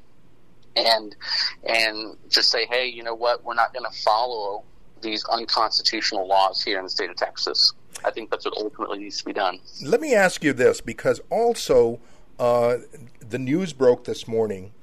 and 0.75 1.15
and 1.63 2.17
just 2.29 2.51
say, 2.51 2.65
hey, 2.65 2.87
you 2.87 3.03
know 3.03 3.15
what, 3.15 3.43
we're 3.43 3.53
not 3.53 3.73
going 3.73 3.85
to 3.89 3.97
follow 4.03 4.63
these 5.01 5.23
unconstitutional 5.25 6.27
laws 6.27 6.61
here 6.61 6.77
in 6.77 6.83
the 6.83 6.89
state 6.89 7.09
of 7.09 7.15
Texas. 7.15 7.73
I 8.03 8.11
think 8.11 8.29
that's 8.29 8.45
what 8.45 8.55
ultimately 8.57 8.99
needs 8.99 9.17
to 9.19 9.25
be 9.25 9.33
done. 9.33 9.59
Let 9.83 10.01
me 10.01 10.13
ask 10.13 10.43
you 10.43 10.53
this, 10.53 10.81
because 10.81 11.21
also 11.29 11.99
uh, 12.39 12.77
the 13.19 13.39
news 13.39 13.73
broke 13.73 14.03
this 14.03 14.27
morning 14.27 14.73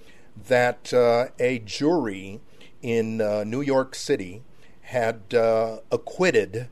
that 0.49 0.93
uh, 0.95 1.27
a 1.39 1.59
jury 1.61 2.41
in 2.81 3.21
uh, 3.21 3.45
New 3.45 3.61
York 3.61 3.95
City 3.95 4.43
had 4.83 5.35
uh, 5.35 5.79
acquitted 5.91 6.69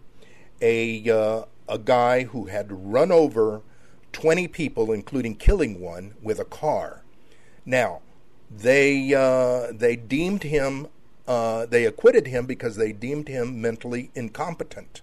a 0.61 1.09
uh, 1.11 1.45
a 1.71 1.79
guy 1.79 2.25
who 2.25 2.47
had 2.47 2.71
run 2.71 3.11
over 3.11 3.63
20 4.13 4.49
people, 4.49 4.93
including 4.93 5.37
killing 5.37 5.81
one, 5.81 6.15
with 6.21 6.39
a 6.39 6.45
car. 6.45 7.05
Now, 7.65 8.01
they 8.51 9.15
uh, 9.15 9.73
they 9.73 9.95
deemed 9.95 10.43
him 10.43 10.89
uh, 11.31 11.65
they 11.67 11.85
acquitted 11.85 12.27
him 12.27 12.45
because 12.45 12.75
they 12.75 12.93
deemed 12.93 13.29
him 13.29 13.61
mentally 13.61 14.11
incompetent. 14.17 15.01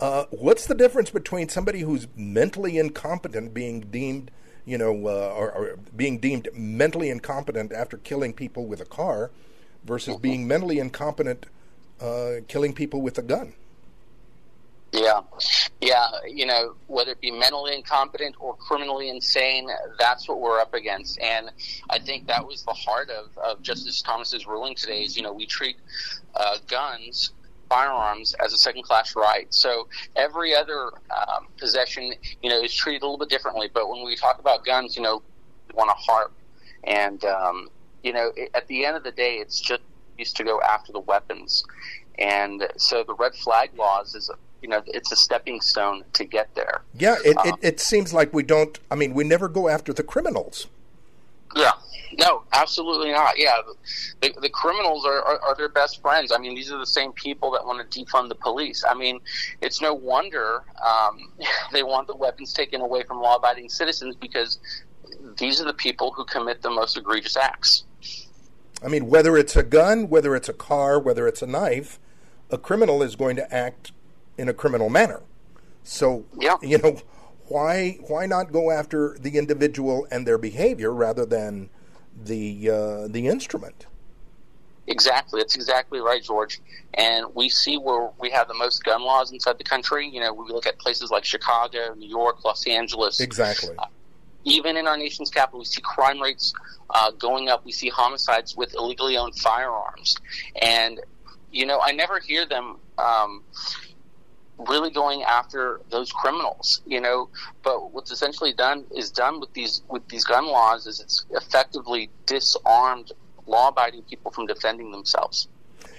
Uh, 0.00 0.24
what's 0.30 0.64
the 0.64 0.74
difference 0.74 1.10
between 1.10 1.50
somebody 1.50 1.80
who's 1.80 2.08
mentally 2.16 2.78
incompetent 2.78 3.52
being 3.52 3.80
deemed, 3.80 4.30
you 4.64 4.78
know, 4.78 5.06
uh, 5.06 5.34
or, 5.36 5.52
or, 5.52 5.78
being 5.94 6.18
deemed 6.18 6.48
mentally 6.54 7.10
incompetent 7.10 7.72
after 7.72 7.98
killing 7.98 8.32
people 8.32 8.64
with 8.64 8.80
a 8.80 8.86
car, 8.86 9.30
versus 9.84 10.16
being 10.16 10.48
mentally 10.48 10.78
incompetent 10.78 11.44
uh, 12.00 12.36
killing 12.48 12.72
people 12.72 13.02
with 13.02 13.18
a 13.18 13.22
gun? 13.22 13.52
Yeah, 14.94 15.22
yeah. 15.80 16.06
You 16.24 16.46
know, 16.46 16.76
whether 16.86 17.10
it 17.10 17.20
be 17.20 17.32
mentally 17.32 17.74
incompetent 17.74 18.36
or 18.38 18.54
criminally 18.54 19.08
insane, 19.08 19.68
that's 19.98 20.28
what 20.28 20.40
we're 20.40 20.60
up 20.60 20.72
against. 20.72 21.18
And 21.20 21.50
I 21.90 21.98
think 21.98 22.28
that 22.28 22.46
was 22.46 22.62
the 22.62 22.74
heart 22.74 23.10
of, 23.10 23.36
of 23.36 23.60
Justice 23.60 24.00
Thomas's 24.02 24.46
ruling 24.46 24.76
today. 24.76 25.02
Is 25.02 25.16
you 25.16 25.24
know 25.24 25.32
we 25.32 25.46
treat 25.46 25.76
uh, 26.36 26.58
guns 26.68 27.32
firearms 27.68 28.34
as 28.34 28.52
a 28.52 28.56
second 28.56 28.84
class 28.84 29.16
right. 29.16 29.52
So 29.52 29.88
every 30.14 30.54
other 30.54 30.92
um, 31.10 31.48
possession, 31.58 32.12
you 32.40 32.48
know, 32.48 32.60
is 32.60 32.72
treated 32.72 33.02
a 33.02 33.06
little 33.06 33.18
bit 33.18 33.30
differently. 33.30 33.68
But 33.72 33.88
when 33.88 34.04
we 34.04 34.14
talk 34.14 34.38
about 34.38 34.64
guns, 34.64 34.96
you 34.96 35.02
know, 35.02 35.22
we 35.68 35.74
want 35.74 35.90
to 35.90 35.96
harp. 35.96 36.32
And, 36.84 37.24
um, 37.24 37.68
you 38.04 38.12
know, 38.12 38.30
it, 38.36 38.50
at 38.54 38.68
the 38.68 38.84
end 38.84 38.96
of 38.96 39.02
the 39.02 39.10
day, 39.10 39.36
it's 39.36 39.60
just 39.60 39.82
used 40.18 40.36
to 40.36 40.44
go 40.44 40.60
after 40.60 40.92
the 40.92 41.00
weapons. 41.00 41.64
And 42.18 42.68
so 42.76 43.02
the 43.02 43.14
red 43.14 43.34
flag 43.34 43.70
laws 43.76 44.14
is 44.14 44.30
you 44.64 44.70
know, 44.70 44.82
it's 44.86 45.12
a 45.12 45.16
stepping 45.16 45.60
stone 45.60 46.04
to 46.14 46.24
get 46.24 46.54
there. 46.54 46.80
Yeah, 46.94 47.16
it, 47.22 47.36
um, 47.36 47.48
it, 47.48 47.54
it 47.60 47.80
seems 47.80 48.14
like 48.14 48.32
we 48.32 48.42
don't. 48.42 48.78
I 48.90 48.94
mean, 48.94 49.12
we 49.12 49.22
never 49.22 49.46
go 49.46 49.68
after 49.68 49.92
the 49.92 50.02
criminals. 50.02 50.68
Yeah, 51.54 51.72
no, 52.18 52.44
absolutely 52.54 53.12
not. 53.12 53.38
Yeah, 53.38 53.56
the, 54.22 54.32
the 54.40 54.48
criminals 54.48 55.04
are, 55.04 55.20
are, 55.22 55.38
are, 55.42 55.54
their 55.54 55.68
best 55.68 56.00
friends. 56.00 56.32
I 56.32 56.38
mean, 56.38 56.54
these 56.54 56.72
are 56.72 56.78
the 56.78 56.86
same 56.86 57.12
people 57.12 57.50
that 57.50 57.66
want 57.66 57.90
to 57.90 58.04
defund 58.04 58.30
the 58.30 58.36
police. 58.36 58.86
I 58.88 58.94
mean, 58.94 59.20
it's 59.60 59.82
no 59.82 59.92
wonder 59.92 60.64
um, 60.82 61.30
they 61.72 61.82
want 61.82 62.06
the 62.06 62.16
weapons 62.16 62.54
taken 62.54 62.80
away 62.80 63.02
from 63.02 63.20
law 63.20 63.36
abiding 63.36 63.68
citizens 63.68 64.16
because 64.16 64.58
these 65.36 65.60
are 65.60 65.66
the 65.66 65.74
people 65.74 66.10
who 66.12 66.24
commit 66.24 66.62
the 66.62 66.70
most 66.70 66.96
egregious 66.96 67.36
acts. 67.36 67.84
I 68.82 68.88
mean, 68.88 69.08
whether 69.08 69.36
it's 69.36 69.56
a 69.56 69.62
gun, 69.62 70.08
whether 70.08 70.34
it's 70.34 70.48
a 70.48 70.54
car, 70.54 70.98
whether 70.98 71.28
it's 71.28 71.42
a 71.42 71.46
knife, 71.46 72.00
a 72.50 72.56
criminal 72.56 73.02
is 73.02 73.14
going 73.14 73.36
to 73.36 73.54
act 73.54 73.92
in 74.38 74.48
a 74.48 74.54
criminal 74.54 74.88
manner. 74.88 75.22
So, 75.82 76.24
yeah. 76.40 76.56
you 76.62 76.78
know, 76.78 76.98
why 77.48 77.98
why 78.08 78.26
not 78.26 78.52
go 78.52 78.70
after 78.70 79.16
the 79.20 79.36
individual 79.36 80.06
and 80.10 80.26
their 80.26 80.38
behavior 80.38 80.92
rather 80.92 81.26
than 81.26 81.68
the 82.24 82.70
uh, 82.70 83.08
the 83.08 83.26
instrument? 83.26 83.86
Exactly, 84.86 85.40
that's 85.40 85.54
exactly 85.54 86.00
right, 86.00 86.22
George. 86.22 86.60
And 86.94 87.26
we 87.34 87.48
see 87.48 87.78
where 87.78 88.10
we 88.18 88.30
have 88.30 88.48
the 88.48 88.54
most 88.54 88.84
gun 88.84 89.02
laws 89.02 89.32
inside 89.32 89.58
the 89.58 89.64
country. 89.64 90.08
You 90.08 90.20
know, 90.20 90.32
we 90.32 90.52
look 90.52 90.66
at 90.66 90.78
places 90.78 91.10
like 91.10 91.24
Chicago, 91.24 91.94
New 91.94 92.08
York, 92.08 92.44
Los 92.44 92.66
Angeles. 92.66 93.20
Exactly. 93.20 93.74
Uh, 93.78 93.86
even 94.44 94.76
in 94.76 94.86
our 94.86 94.98
nation's 94.98 95.30
capital, 95.30 95.60
we 95.60 95.64
see 95.64 95.80
crime 95.80 96.20
rates 96.20 96.52
uh, 96.90 97.10
going 97.12 97.48
up. 97.48 97.64
We 97.64 97.72
see 97.72 97.88
homicides 97.88 98.54
with 98.56 98.74
illegally 98.74 99.16
owned 99.16 99.38
firearms, 99.38 100.18
and 100.60 101.00
you 101.50 101.64
know, 101.64 101.80
I 101.82 101.92
never 101.92 102.20
hear 102.20 102.44
them. 102.46 102.76
Um, 102.98 103.42
really 104.58 104.90
going 104.90 105.22
after 105.22 105.80
those 105.90 106.12
criminals, 106.12 106.82
you 106.86 107.00
know. 107.00 107.28
But 107.62 107.92
what's 107.92 108.10
essentially 108.10 108.52
done 108.52 108.84
is 108.94 109.10
done 109.10 109.40
with 109.40 109.52
these 109.52 109.82
with 109.88 110.06
these 110.08 110.24
gun 110.24 110.46
laws 110.46 110.86
is 110.86 111.00
it's 111.00 111.24
effectively 111.30 112.10
disarmed 112.26 113.12
law-abiding 113.46 114.02
people 114.02 114.30
from 114.30 114.46
defending 114.46 114.90
themselves. 114.90 115.48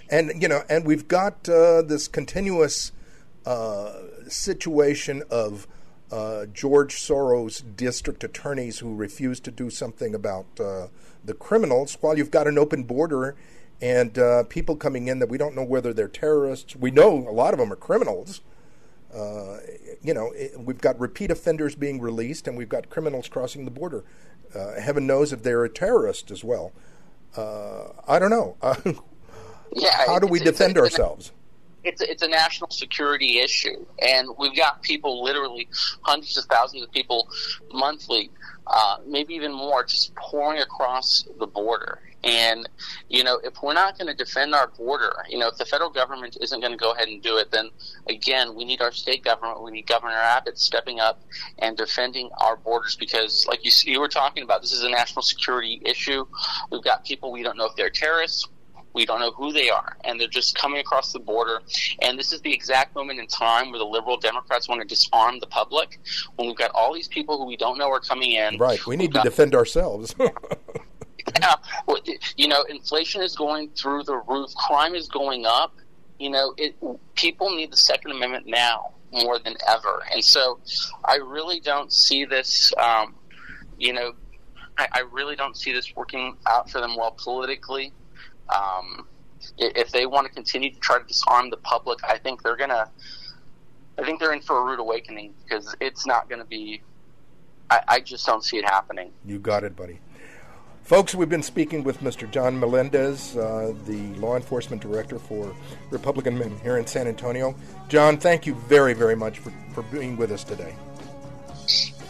And 0.09 0.41
you 0.41 0.47
know, 0.47 0.63
and 0.69 0.85
we've 0.85 1.07
got 1.07 1.47
uh, 1.49 1.81
this 1.81 2.07
continuous 2.07 2.91
uh, 3.45 3.93
situation 4.27 5.23
of 5.29 5.67
uh, 6.11 6.45
George 6.47 6.95
Soros 6.95 7.63
district 7.75 8.23
attorneys 8.23 8.79
who 8.79 8.95
refuse 8.95 9.39
to 9.41 9.51
do 9.51 9.69
something 9.69 10.15
about 10.15 10.45
uh, 10.59 10.87
the 11.23 11.33
criminals, 11.33 11.97
while 12.01 12.17
you've 12.17 12.31
got 12.31 12.47
an 12.47 12.57
open 12.57 12.83
border 12.83 13.35
and 13.85 14.17
uh, 14.17 14.43
people 14.45 14.75
coming 14.75 15.07
in 15.07 15.19
that 15.19 15.29
we 15.29 15.37
don't 15.37 15.55
know 15.55 15.63
whether 15.63 15.93
they're 15.93 16.07
terrorists. 16.07 16.75
We 16.75 16.89
know 16.89 17.11
a 17.11 17.29
lot 17.29 17.53
of 17.53 17.59
them 17.59 17.71
are 17.71 17.75
criminals. 17.75 18.41
Uh, 19.13 19.57
you 20.01 20.11
know, 20.11 20.31
it, 20.31 20.59
we've 20.59 20.81
got 20.81 20.99
repeat 20.99 21.29
offenders 21.29 21.75
being 21.75 22.01
released, 22.01 22.47
and 22.47 22.57
we've 22.57 22.67
got 22.67 22.89
criminals 22.89 23.27
crossing 23.27 23.63
the 23.63 23.69
border. 23.69 24.03
Uh, 24.55 24.79
heaven 24.81 25.05
knows 25.05 25.31
if 25.31 25.43
they're 25.43 25.63
a 25.63 25.69
terrorist 25.69 26.31
as 26.31 26.43
well. 26.43 26.71
Uh, 27.37 27.89
I 28.07 28.17
don't 28.17 28.31
know. 28.31 28.57
yeah, 29.75 30.05
how 30.07 30.17
do 30.17 30.25
we 30.25 30.39
defend 30.39 30.79
ourselves? 30.79 31.31
it's 31.83 32.01
a, 32.01 32.09
it's 32.09 32.23
a 32.23 32.27
national 32.27 32.71
security 32.71 33.37
issue, 33.37 33.85
and 33.99 34.29
we've 34.39 34.55
got 34.55 34.81
people 34.81 35.23
literally 35.23 35.67
hundreds 36.01 36.37
of 36.37 36.45
thousands 36.45 36.81
of 36.81 36.91
people 36.91 37.29
monthly, 37.71 38.31
uh, 38.65 38.97
maybe 39.05 39.35
even 39.35 39.53
more, 39.53 39.83
just 39.83 40.15
pouring 40.15 40.59
across 40.59 41.27
the 41.39 41.45
border. 41.45 41.99
And 42.25 42.67
you 43.07 43.23
know, 43.23 43.39
if 43.43 43.61
we're 43.61 43.73
not 43.73 43.97
going 43.97 44.07
to 44.07 44.15
defend 44.15 44.55
our 44.55 44.67
border, 44.67 45.13
you 45.29 45.37
know, 45.37 45.47
if 45.47 45.57
the 45.57 45.65
federal 45.65 45.91
government 45.91 46.37
isn't 46.41 46.59
going 46.59 46.71
to 46.71 46.77
go 46.77 46.91
ahead 46.91 47.07
and 47.07 47.21
do 47.21 47.37
it, 47.37 47.51
then 47.51 47.69
again, 48.09 48.55
we 48.55 48.65
need 48.65 48.81
our 48.81 48.91
state 48.91 49.23
government, 49.23 49.63
we 49.63 49.71
need 49.71 49.87
Governor 49.87 50.15
Abbott 50.15 50.57
stepping 50.57 50.99
up 50.99 51.21
and 51.59 51.77
defending 51.77 52.29
our 52.39 52.57
borders 52.57 52.95
because, 52.95 53.45
like 53.47 53.63
you, 53.63 53.71
you 53.91 53.99
were 53.99 54.07
talking 54.07 54.43
about, 54.43 54.61
this 54.61 54.73
is 54.73 54.83
a 54.83 54.89
national 54.89 55.21
security 55.21 55.81
issue. 55.85 56.25
We've 56.71 56.83
got 56.83 57.05
people 57.05 57.31
we 57.31 57.43
don't 57.43 57.57
know 57.57 57.65
if 57.65 57.75
they're 57.75 57.89
terrorists 57.89 58.47
we 58.95 59.05
don't 59.05 59.19
know 59.19 59.31
who 59.31 59.51
they 59.51 59.69
are, 59.69 59.97
and 60.05 60.19
they're 60.19 60.27
just 60.29 60.57
coming 60.57 60.79
across 60.79 61.11
the 61.11 61.19
border. 61.19 61.61
And 62.01 62.17
this 62.17 62.31
is 62.31 62.39
the 62.41 62.53
exact 62.53 62.95
moment 62.95 63.19
in 63.19 63.27
time 63.27 63.69
where 63.69 63.77
the 63.77 63.85
liberal 63.85 64.17
Democrats 64.17 64.69
want 64.69 64.81
to 64.81 64.87
disarm 64.87 65.39
the 65.39 65.47
public. 65.47 65.99
When 66.37 66.47
we've 66.47 66.57
got 66.57 66.71
all 66.73 66.93
these 66.93 67.09
people 67.09 67.37
who 67.37 67.45
we 67.45 67.57
don't 67.57 67.77
know 67.77 67.91
are 67.91 67.99
coming 67.99 68.31
in. 68.31 68.57
Right. 68.57 68.83
We 68.87 68.95
need 68.95 69.13
to 69.13 69.21
defend 69.21 69.53
ourselves. 69.53 70.15
yeah. 71.39 71.55
You 72.37 72.47
know, 72.47 72.63
inflation 72.63 73.21
is 73.21 73.35
going 73.35 73.69
through 73.69 74.03
the 74.03 74.17
roof. 74.17 74.53
Crime 74.55 74.95
is 74.95 75.07
going 75.07 75.45
up. 75.45 75.75
You 76.19 76.29
know, 76.29 76.53
it, 76.57 76.75
people 77.15 77.55
need 77.55 77.71
the 77.71 77.77
Second 77.77 78.11
Amendment 78.11 78.47
now 78.47 78.93
more 79.11 79.39
than 79.39 79.55
ever. 79.67 80.03
And 80.11 80.23
so 80.23 80.59
I 81.03 81.15
really 81.15 81.59
don't 81.59 81.91
see 81.91 82.25
this, 82.25 82.73
um, 82.77 83.15
you 83.77 83.93
know, 83.93 84.13
I, 84.77 84.87
I 84.91 84.99
really 85.11 85.35
don't 85.35 85.55
see 85.55 85.71
this 85.71 85.95
working 85.95 86.37
out 86.47 86.69
for 86.69 86.81
them 86.81 86.95
well 86.97 87.15
politically. 87.17 87.93
Um, 88.53 89.07
if 89.57 89.91
they 89.91 90.05
want 90.05 90.27
to 90.27 90.33
continue 90.33 90.71
to 90.71 90.79
try 90.79 90.99
to 90.99 91.05
disarm 91.05 91.49
the 91.49 91.57
public, 91.57 91.99
I 92.03 92.17
think 92.17 92.43
they're 92.43 92.57
gonna. 92.57 92.89
I 93.97 94.03
think 94.03 94.19
they're 94.19 94.33
in 94.33 94.41
for 94.41 94.59
a 94.59 94.63
rude 94.63 94.79
awakening 94.79 95.33
because 95.43 95.73
it's 95.79 96.05
not 96.05 96.27
going 96.27 96.39
to 96.39 96.47
be. 96.47 96.81
I, 97.69 97.81
I 97.87 97.99
just 98.01 98.25
don't 98.25 98.43
see 98.43 98.57
it 98.57 98.65
happening. 98.65 99.11
You 99.25 99.39
got 99.39 99.63
it, 99.63 99.75
buddy. 99.75 99.99
Folks, 100.85 101.15
we've 101.15 101.29
been 101.29 101.41
speaking 101.41 101.83
with 101.83 102.01
Mr. 102.01 102.29
John 102.29 102.59
Melendez, 102.59 103.35
uh, 103.35 103.73
the 103.87 104.13
law 104.19 104.35
enforcement 104.35 104.83
director 104.83 105.17
for 105.17 105.55
Republican 105.89 106.37
Men 106.37 106.55
here 106.59 106.77
in 106.77 106.85
San 106.85 107.07
Antonio. 107.07 107.55
John, 107.89 108.19
thank 108.19 108.45
you 108.45 108.53
very, 108.53 108.93
very 108.93 109.15
much 109.15 109.39
for, 109.39 109.51
for 109.73 109.81
being 109.81 110.15
with 110.15 110.31
us 110.31 110.43
today. 110.43 110.75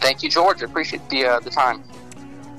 Thank 0.02 0.22
you, 0.22 0.28
George. 0.28 0.60
I 0.60 0.66
appreciate 0.66 1.08
the, 1.08 1.24
uh, 1.24 1.40
the 1.40 1.48
time. 1.48 1.84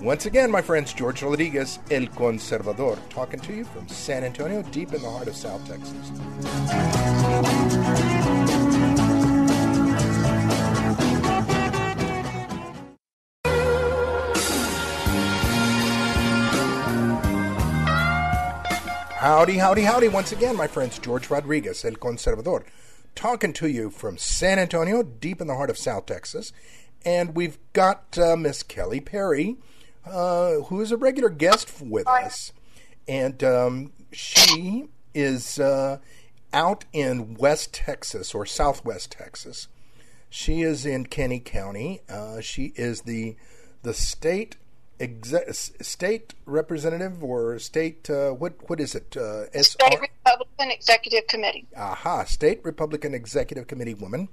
Once 0.01 0.25
again, 0.25 0.49
my 0.49 0.61
friends, 0.61 0.91
George 0.91 1.21
Rodriguez, 1.21 1.77
El 1.91 2.07
Conservador, 2.07 2.97
talking 3.09 3.39
to 3.41 3.53
you 3.53 3.63
from 3.65 3.87
San 3.87 4.23
Antonio, 4.23 4.63
deep 4.63 4.93
in 4.93 5.03
the 5.03 5.09
heart 5.09 5.27
of 5.27 5.35
South 5.35 5.63
Texas. 5.67 5.93
Howdy, 19.17 19.57
howdy, 19.57 19.81
howdy. 19.81 20.09
Once 20.09 20.31
again, 20.31 20.55
my 20.55 20.67
friends, 20.67 20.99
George 20.99 21.31
Rodriguez, 21.31 21.83
El 21.83 21.93
Conservador, 21.93 22.63
talking 23.15 23.51
to 23.53 23.67
you 23.67 23.89
from 23.89 24.15
San 24.15 24.59
Antonio, 24.59 25.01
deep 25.01 25.41
in 25.41 25.47
the 25.47 25.55
heart 25.55 25.71
of 25.71 25.77
South 25.77 26.05
Texas. 26.05 26.53
And 27.03 27.35
we've 27.35 27.57
got 27.73 28.15
uh, 28.19 28.35
Miss 28.35 28.61
Kelly 28.61 28.99
Perry 28.99 29.57
uh, 30.05 30.61
who 30.65 30.81
is 30.81 30.91
a 30.91 30.97
regular 30.97 31.29
guest 31.29 31.81
with 31.81 32.07
us, 32.07 32.53
and 33.07 33.43
um, 33.43 33.91
she 34.11 34.87
is 35.13 35.59
uh, 35.59 35.97
out 36.53 36.85
in 36.93 37.33
West 37.35 37.73
Texas 37.73 38.33
or 38.33 38.45
Southwest 38.45 39.11
Texas. 39.11 39.67
She 40.29 40.61
is 40.61 40.85
in 40.85 41.05
Kinney 41.05 41.39
County. 41.39 42.01
Uh, 42.09 42.41
she 42.41 42.73
is 42.75 43.01
the 43.01 43.35
the 43.83 43.93
state 43.93 44.57
exe- 44.99 45.71
state 45.81 46.33
representative 46.45 47.23
or 47.23 47.59
state 47.59 48.09
uh, 48.09 48.31
what 48.31 48.53
what 48.69 48.79
is 48.79 48.95
it? 48.95 49.15
Uh, 49.15 49.45
state 49.61 49.99
Republican 49.99 50.71
Executive 50.71 51.27
Committee. 51.27 51.65
Aha, 51.75 52.23
state 52.25 52.61
Republican 52.63 53.13
Executive 53.13 53.67
Committee 53.67 53.93
woman 53.93 54.29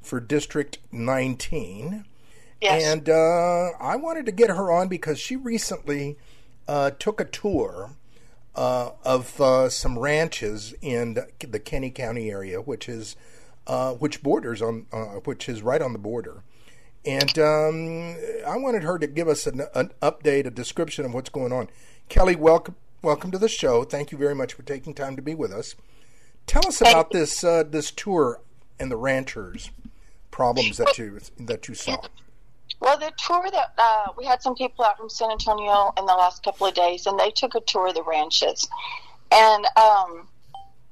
for 0.00 0.20
District 0.20 0.78
19. 0.92 2.04
Yes. 2.60 2.84
And 2.84 3.08
uh, 3.08 3.70
I 3.80 3.96
wanted 3.96 4.26
to 4.26 4.32
get 4.32 4.50
her 4.50 4.70
on 4.70 4.88
because 4.88 5.18
she 5.18 5.36
recently 5.36 6.16
uh, 6.68 6.90
took 6.90 7.20
a 7.20 7.24
tour 7.24 7.90
uh, 8.54 8.90
of 9.04 9.40
uh, 9.40 9.68
some 9.68 9.98
ranches 9.98 10.74
in 10.80 11.18
the 11.40 11.58
Kinney 11.58 11.90
County 11.90 12.30
area, 12.30 12.60
which 12.60 12.88
is 12.88 13.16
uh, 13.66 13.92
which 13.94 14.22
borders 14.22 14.62
on 14.62 14.86
uh, 14.92 15.20
which 15.24 15.48
is 15.48 15.62
right 15.62 15.82
on 15.82 15.92
the 15.92 15.98
border. 15.98 16.42
And 17.06 17.38
um, 17.38 18.16
I 18.46 18.56
wanted 18.56 18.82
her 18.82 18.98
to 18.98 19.06
give 19.06 19.28
us 19.28 19.46
an, 19.46 19.62
an, 19.74 19.90
update, 20.00 20.46
a 20.46 20.50
description 20.50 21.04
of 21.04 21.12
what's 21.12 21.28
going 21.28 21.52
on. 21.52 21.68
Kelly, 22.08 22.36
welcome 22.36 22.76
welcome 23.02 23.30
to 23.30 23.38
the 23.38 23.48
show. 23.48 23.84
Thank 23.84 24.10
you 24.10 24.18
very 24.18 24.34
much 24.34 24.54
for 24.54 24.62
taking 24.62 24.94
time 24.94 25.14
to 25.16 25.22
be 25.22 25.34
with 25.34 25.52
us. 25.52 25.74
Tell 26.46 26.66
us 26.66 26.80
about 26.80 27.10
this 27.10 27.40
this 27.42 27.90
tour 27.90 28.40
and 28.78 28.90
the 28.90 28.96
ranchers 28.96 29.70
problems 30.30 30.78
that 30.78 30.98
you 30.98 31.20
that 31.38 31.68
you 31.68 31.74
saw. 31.74 31.96
Well, 32.80 32.98
the 32.98 33.12
tour 33.16 33.46
that 33.52 33.72
uh, 33.78 34.06
we 34.18 34.24
had 34.24 34.42
some 34.42 34.54
people 34.54 34.84
out 34.84 34.98
from 34.98 35.08
San 35.08 35.30
Antonio 35.30 35.92
in 35.96 36.06
the 36.06 36.12
last 36.12 36.42
couple 36.42 36.66
of 36.66 36.74
days, 36.74 37.06
and 37.06 37.18
they 37.18 37.30
took 37.30 37.54
a 37.54 37.60
tour 37.60 37.88
of 37.88 37.94
the 37.94 38.02
ranches, 38.02 38.68
and 39.30 39.64
um, 39.76 40.28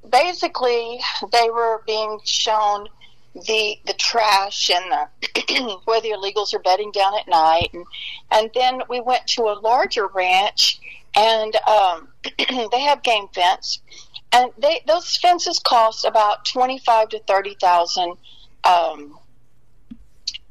basically 0.08 1.00
they 1.32 1.50
were 1.50 1.82
being 1.86 2.20
shown 2.24 2.88
the 3.34 3.78
the 3.86 3.94
trash 3.94 4.70
and 4.70 4.90
the 4.90 5.80
where 5.84 6.00
the 6.00 6.10
illegals 6.10 6.54
are 6.54 6.58
bedding 6.58 6.92
down 6.92 7.18
at 7.18 7.28
night, 7.28 7.70
and 7.72 7.86
and 8.30 8.50
then 8.54 8.82
we 8.88 9.00
went 9.00 9.26
to 9.26 9.42
a 9.42 9.58
larger 9.60 10.06
ranch, 10.06 10.80
and 11.16 11.56
um, 11.66 12.08
they 12.70 12.80
have 12.80 13.02
game 13.02 13.28
fence, 13.34 13.80
and 14.32 14.50
they 14.58 14.82
those 14.86 15.16
fences 15.16 15.58
cost 15.58 16.04
about 16.04 16.44
twenty 16.44 16.78
five 16.78 17.08
to 17.10 17.20
thirty 17.20 17.56
thousand 17.60 18.16
um, 18.64 19.18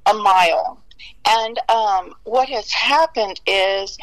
a 0.06 0.14
mile. 0.14 0.82
And 1.28 1.60
um, 1.70 2.16
what 2.24 2.50
has 2.50 2.72
happened 2.72 3.40
is, 3.46 3.98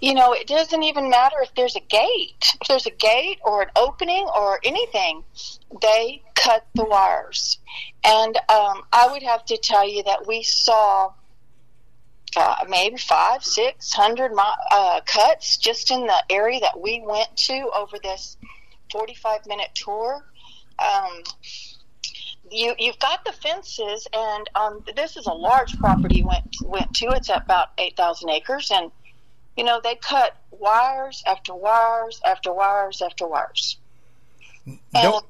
you 0.00 0.14
know, 0.14 0.32
it 0.32 0.46
doesn't 0.46 0.82
even 0.82 1.10
matter 1.10 1.36
if 1.42 1.54
there's 1.54 1.76
a 1.76 1.80
gate. 1.80 2.54
If 2.60 2.68
there's 2.68 2.86
a 2.86 2.90
gate 2.90 3.38
or 3.44 3.62
an 3.62 3.70
opening 3.76 4.26
or 4.34 4.60
anything, 4.64 5.24
they 5.82 6.22
cut 6.34 6.66
the 6.74 6.84
wires. 6.84 7.58
And 8.04 8.36
um, 8.48 8.82
I 8.92 9.08
would 9.10 9.22
have 9.22 9.44
to 9.46 9.56
tell 9.56 9.88
you 9.88 10.04
that 10.04 10.26
we 10.26 10.42
saw 10.44 11.12
uh, 12.36 12.64
maybe 12.68 12.96
five, 12.96 13.42
six 13.42 13.92
hundred 13.92 14.32
uh, 14.70 15.00
cuts 15.06 15.56
just 15.56 15.90
in 15.90 16.06
the 16.06 16.22
area 16.30 16.60
that 16.60 16.80
we 16.80 17.02
went 17.04 17.34
to 17.36 17.70
over 17.74 17.96
this 18.02 18.36
45 18.92 19.46
minute 19.46 19.70
tour. 19.74 20.24
Um, 20.78 21.22
you 22.50 22.74
you've 22.78 22.98
got 22.98 23.24
the 23.24 23.32
fences, 23.32 24.06
and 24.12 24.48
um, 24.54 24.84
this 24.94 25.16
is 25.16 25.26
a 25.26 25.32
large 25.32 25.76
property 25.78 26.22
went 26.22 26.56
went 26.64 26.94
to. 26.94 27.06
It's 27.10 27.28
about 27.28 27.68
eight 27.78 27.96
thousand 27.96 28.30
acres, 28.30 28.70
and 28.70 28.90
you 29.58 29.64
know 29.64 29.80
they 29.82 29.96
cut 29.96 30.36
wires 30.52 31.22
after 31.26 31.52
wires 31.52 32.20
after 32.24 32.52
wires 32.52 33.02
after 33.02 33.26
wires. 33.26 33.76
No, 34.94 35.22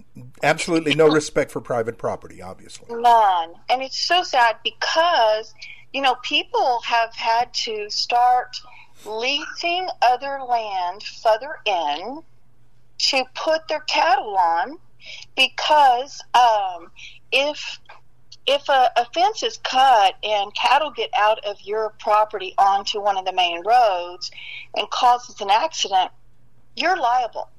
and, 0.00 0.26
absolutely 0.42 0.94
no 0.94 1.08
respect 1.08 1.50
for 1.50 1.60
private 1.60 1.98
property, 1.98 2.40
obviously. 2.40 2.86
None, 2.90 3.52
and 3.68 3.82
it's 3.82 4.00
so 4.00 4.22
sad 4.22 4.56
because 4.64 5.54
you 5.92 6.00
know 6.00 6.14
people 6.22 6.80
have 6.86 7.14
had 7.14 7.52
to 7.52 7.90
start 7.90 8.56
leasing 9.04 9.88
other 10.00 10.40
land 10.48 11.02
further 11.02 11.58
in 11.66 12.22
to 12.98 13.24
put 13.34 13.68
their 13.68 13.80
cattle 13.80 14.38
on 14.38 14.78
because 15.36 16.22
um, 16.34 16.90
if 17.30 17.78
if 18.46 18.68
a, 18.68 18.90
a, 18.96 19.04
fence 19.12 19.42
is 19.42 19.58
cut 19.58 20.14
and 20.22 20.54
cattle 20.54 20.90
get 20.90 21.10
out 21.18 21.44
of 21.44 21.60
your 21.62 21.92
property 21.98 22.54
onto 22.58 23.00
one 23.00 23.16
of 23.16 23.24
the 23.24 23.32
main 23.32 23.62
roads 23.66 24.30
and 24.76 24.88
causes 24.90 25.40
an 25.40 25.50
accident, 25.50 26.10
you're 26.76 26.96
liable. 26.96 27.50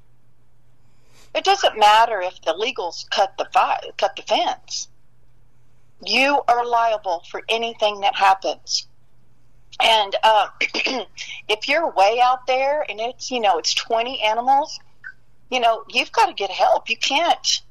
It 1.35 1.43
doesn't 1.43 1.77
matter 1.77 2.21
if 2.21 2.41
the 2.41 2.53
legals 2.53 3.09
cut 3.09 3.37
the 3.37 3.47
fi- 3.53 3.91
cut 3.97 4.15
the 4.15 4.21
fence. 4.21 4.87
You 6.05 6.41
are 6.47 6.65
liable 6.65 7.23
for 7.29 7.43
anything 7.49 8.01
that 8.01 8.15
happens. 8.15 8.87
And 9.81 10.15
uh, 10.23 10.47
if 11.49 11.67
you're 11.67 11.91
way 11.91 12.19
out 12.23 12.47
there 12.47 12.85
and 12.89 12.99
it's 12.99 13.29
you 13.29 13.39
know 13.39 13.57
it's 13.57 13.73
20 13.73 14.21
animals, 14.21 14.79
you 15.51 15.59
know, 15.59 15.83
you've 15.89 16.11
got 16.11 16.27
to 16.27 16.33
get 16.33 16.49
help. 16.49 16.89
You 16.89 16.97
can't 16.97 17.61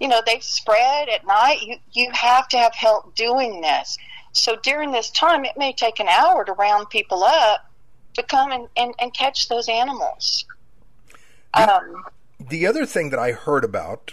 you 0.00 0.08
know, 0.08 0.22
they've 0.24 0.42
spread 0.42 1.08
at 1.08 1.26
night. 1.26 1.62
You, 1.62 1.76
you 1.92 2.10
have 2.12 2.48
to 2.48 2.58
have 2.58 2.74
help 2.74 3.14
doing 3.14 3.60
this. 3.60 3.98
So 4.32 4.56
during 4.62 4.92
this 4.92 5.10
time, 5.10 5.44
it 5.44 5.56
may 5.56 5.72
take 5.72 6.00
an 6.00 6.08
hour 6.08 6.44
to 6.44 6.52
round 6.52 6.90
people 6.90 7.24
up 7.24 7.70
to 8.14 8.22
come 8.22 8.52
and, 8.52 8.68
and, 8.76 8.94
and 8.98 9.14
catch 9.14 9.48
those 9.48 9.68
animals. 9.68 10.44
Um, 11.54 12.04
the 12.38 12.66
other 12.66 12.86
thing 12.86 13.10
that 13.10 13.18
I 13.18 13.32
heard 13.32 13.64
about 13.64 14.12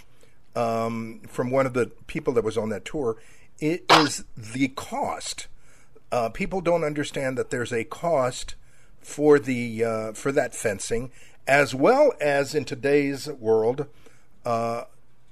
um, 0.55 1.21
from 1.27 1.51
one 1.51 1.65
of 1.65 1.73
the 1.73 1.91
people 2.07 2.33
that 2.33 2.43
was 2.43 2.57
on 2.57 2.69
that 2.69 2.85
tour 2.85 3.17
is 3.59 4.23
the 4.35 4.69
cost. 4.69 5.47
Uh, 6.11 6.29
people 6.29 6.61
don't 6.61 6.83
understand 6.83 7.37
that 7.37 7.49
there's 7.49 7.73
a 7.73 7.83
cost 7.83 8.55
for 9.01 9.37
the 9.37 9.83
uh, 9.83 10.13
for 10.13 10.31
that 10.31 10.55
fencing, 10.55 11.11
as 11.47 11.75
well 11.75 12.13
as 12.19 12.55
in 12.55 12.65
today's 12.65 13.27
world, 13.27 13.87
uh, 14.45 14.85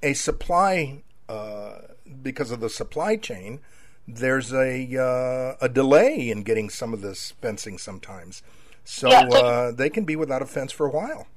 a 0.04 0.14
supply 0.14 1.04
uh, 1.28 1.80
because 2.22 2.52
of 2.52 2.60
the 2.60 2.70
supply 2.70 3.16
chain. 3.16 3.60
There's 4.08 4.54
a 4.54 4.98
uh, 5.00 5.66
a 5.66 5.70
delay 5.70 6.30
in 6.30 6.44
getting 6.44 6.70
some 6.70 6.94
of 6.94 7.02
this 7.02 7.32
fencing 7.42 7.78
sometimes, 7.78 8.44
so 8.84 9.10
Yeah, 9.10 9.30
uh, 9.30 9.72
they 9.72 9.90
can 9.90 10.04
be 10.04 10.16
without 10.16 10.42
a 10.42 10.46
fence 10.46 10.72
for 10.72 10.86
a 10.86 10.92
while. 10.92 11.28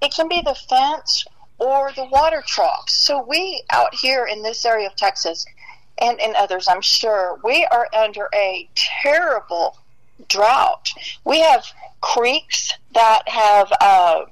It 0.00 0.14
can 0.14 0.28
be 0.28 0.40
the 0.40 0.54
fence 0.54 1.24
or 1.58 1.92
the 1.96 2.04
water 2.04 2.42
troughs. 2.46 2.94
So 2.94 3.22
we 3.22 3.62
out 3.70 3.94
here 3.94 4.24
in 4.24 4.42
this 4.42 4.64
area 4.64 4.86
of 4.86 4.96
Texas 4.96 5.44
and 6.00 6.18
in 6.18 6.34
others, 6.36 6.66
I'm 6.66 6.80
sure, 6.80 7.38
we 7.44 7.66
are 7.70 7.86
under 7.94 8.28
a 8.34 8.68
terrible 8.74 9.76
drought. 10.28 10.90
We 11.24 11.40
have 11.40 11.64
creeks 12.00 12.72
that 12.94 13.28
have, 13.28 13.72
uh, 13.80 14.22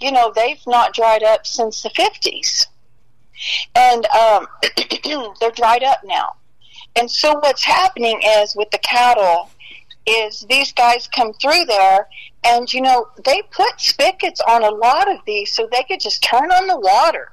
you 0.00 0.12
know, 0.12 0.32
they've 0.34 0.64
not 0.66 0.94
dried 0.94 1.24
up 1.24 1.46
since 1.46 1.82
the 1.82 1.90
50s. 1.90 2.66
And 3.74 4.06
um, 4.06 4.46
they're 5.40 5.50
dried 5.50 5.82
up 5.82 6.00
now. 6.04 6.34
And 6.96 7.10
so 7.10 7.34
what's 7.34 7.64
happening 7.64 8.20
is 8.24 8.54
with 8.54 8.70
the 8.70 8.78
cattle 8.78 9.50
is 10.06 10.44
these 10.48 10.72
guys 10.72 11.08
come 11.08 11.32
through 11.32 11.64
there 11.64 12.06
and 12.44 12.70
you 12.72 12.80
know 12.82 13.08
they 13.24 13.42
put 13.50 13.80
spigots 13.80 14.40
on 14.46 14.62
a 14.62 14.70
lot 14.70 15.10
of 15.10 15.18
these 15.26 15.50
so 15.52 15.66
they 15.72 15.82
could 15.84 16.00
just 16.00 16.22
turn 16.22 16.50
on 16.52 16.66
the 16.66 16.78
water. 16.78 17.32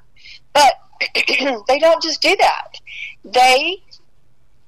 But 0.52 0.74
they 1.68 1.78
don't 1.78 2.02
just 2.02 2.22
do 2.22 2.34
that. 2.36 2.80
They 3.24 3.82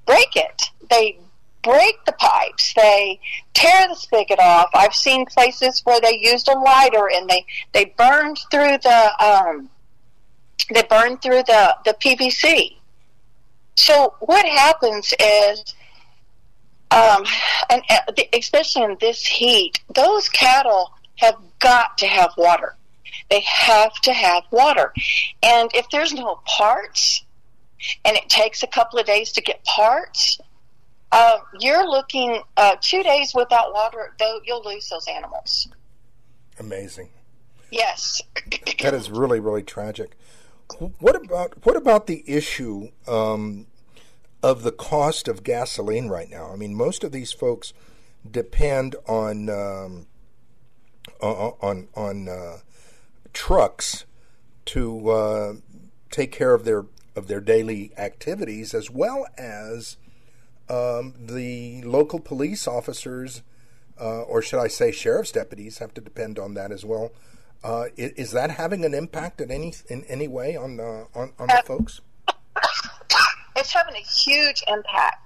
break 0.07 0.37
it. 0.37 0.71
They 0.91 1.19
break 1.63 2.05
the 2.05 2.13
pipes. 2.13 2.75
They 2.75 3.21
tear 3.55 3.89
the 3.89 3.95
spigot 3.95 4.39
off. 4.39 4.71
I've 4.75 4.95
seen 4.95 5.25
places 5.27 5.81
where 5.85 6.01
they 6.01 6.19
used 6.21 6.49
a 6.49 6.59
lighter 6.59 7.09
and 7.13 7.29
they 7.29 7.47
they 7.73 7.95
burned 7.97 8.39
through 8.51 8.79
the 8.79 9.25
um 9.25 9.71
they 10.73 10.83
burn 10.83 11.19
through 11.19 11.43
the 11.43 11.77
the 11.85 11.95
pvc 11.95 12.77
so 13.77 14.15
what 14.21 14.47
happens 14.47 15.13
is 15.19 15.75
um, 16.95 17.25
and 17.71 17.83
uh, 17.91 18.13
especially 18.33 18.85
in 18.85 18.97
this 19.01 19.27
heat, 19.27 19.81
those 19.93 20.29
cattle 20.29 20.93
have 21.17 21.37
got 21.59 21.99
to 21.99 22.07
have 22.07 22.31
water. 22.37 22.77
They 23.31 23.41
have 23.41 23.95
to 24.03 24.13
have 24.13 24.45
water. 24.51 24.93
And 25.43 25.71
if 25.75 25.87
there's 25.91 26.13
no 26.13 26.41
parts, 26.45 27.25
and 28.05 28.17
it 28.17 28.29
takes 28.29 28.63
a 28.63 28.67
couple 28.67 28.99
of 28.99 29.07
days 29.07 29.33
to 29.33 29.43
get 29.43 29.65
parts, 29.65 30.39
uh, 31.11 31.39
you're 31.59 31.89
looking 31.89 32.43
uh, 32.57 32.77
two 32.81 33.03
days 33.03 33.33
without 33.35 33.73
water, 33.73 34.15
though 34.19 34.41
you'll 34.45 34.65
lose 34.65 34.89
those 34.89 35.07
animals. 35.09 35.69
Amazing. 36.61 37.09
Yes. 37.71 38.23
That 38.81 38.95
is 38.95 39.11
really, 39.11 39.41
really 39.41 39.63
tragic. 39.63 40.17
What 40.79 41.17
about 41.17 41.65
what 41.65 41.77
about 41.77 42.07
the 42.07 42.25
issue 42.27 42.89
um, 43.07 43.67
of 44.43 44.63
the 44.63 44.73
cost 44.73 45.29
of 45.29 45.45
gasoline 45.45 46.09
right 46.09 46.29
now? 46.29 46.51
I 46.53 46.57
mean, 46.57 46.75
most 46.75 47.05
of 47.05 47.13
these 47.13 47.33
folks 47.33 47.73
depend 48.29 48.97
on 49.07 49.49
um, 49.49 50.07
on 51.21 51.89
on 51.95 52.29
uh, 52.29 52.59
trucks 53.33 54.05
to 54.67 55.11
uh, 55.11 55.53
take 56.11 56.33
care 56.33 56.55
of 56.55 56.65
their 56.65 56.87
of 57.15 57.29
their 57.29 57.41
daily 57.41 57.93
activities, 57.97 58.75
as 58.75 58.91
well 58.91 59.27
as 59.39 59.97
um, 60.69 61.15
the 61.19 61.83
local 61.83 62.19
police 62.19 62.67
officers, 62.67 63.43
uh, 64.01 64.23
or 64.23 64.43
should 64.43 64.61
I 64.61 64.69
say, 64.69 64.91
sheriff's 64.91 65.33
deputies, 65.33 65.79
have 65.79 65.95
to 65.95 66.01
depend 66.01 66.39
on 66.39 66.55
that 66.55 66.73
as 66.73 66.85
well. 66.85 67.13
Uh, 67.65 67.87
is, 67.97 68.13
is, 68.13 68.33
that 68.33 68.51
having 68.51 68.85
an 68.85 68.93
impact 68.93 69.41
in 69.41 69.51
any 69.51 69.73
in 69.89 70.05
any 70.05 70.29
way 70.29 70.55
on 70.55 70.79
uh, 70.79 71.05
on, 71.15 71.33
on 71.39 71.49
the 71.49 71.63
folks? 71.65 72.01
It's 73.57 73.73
having 73.73 73.95
a 73.95 73.99
huge 73.99 74.65
impact. 74.67 75.17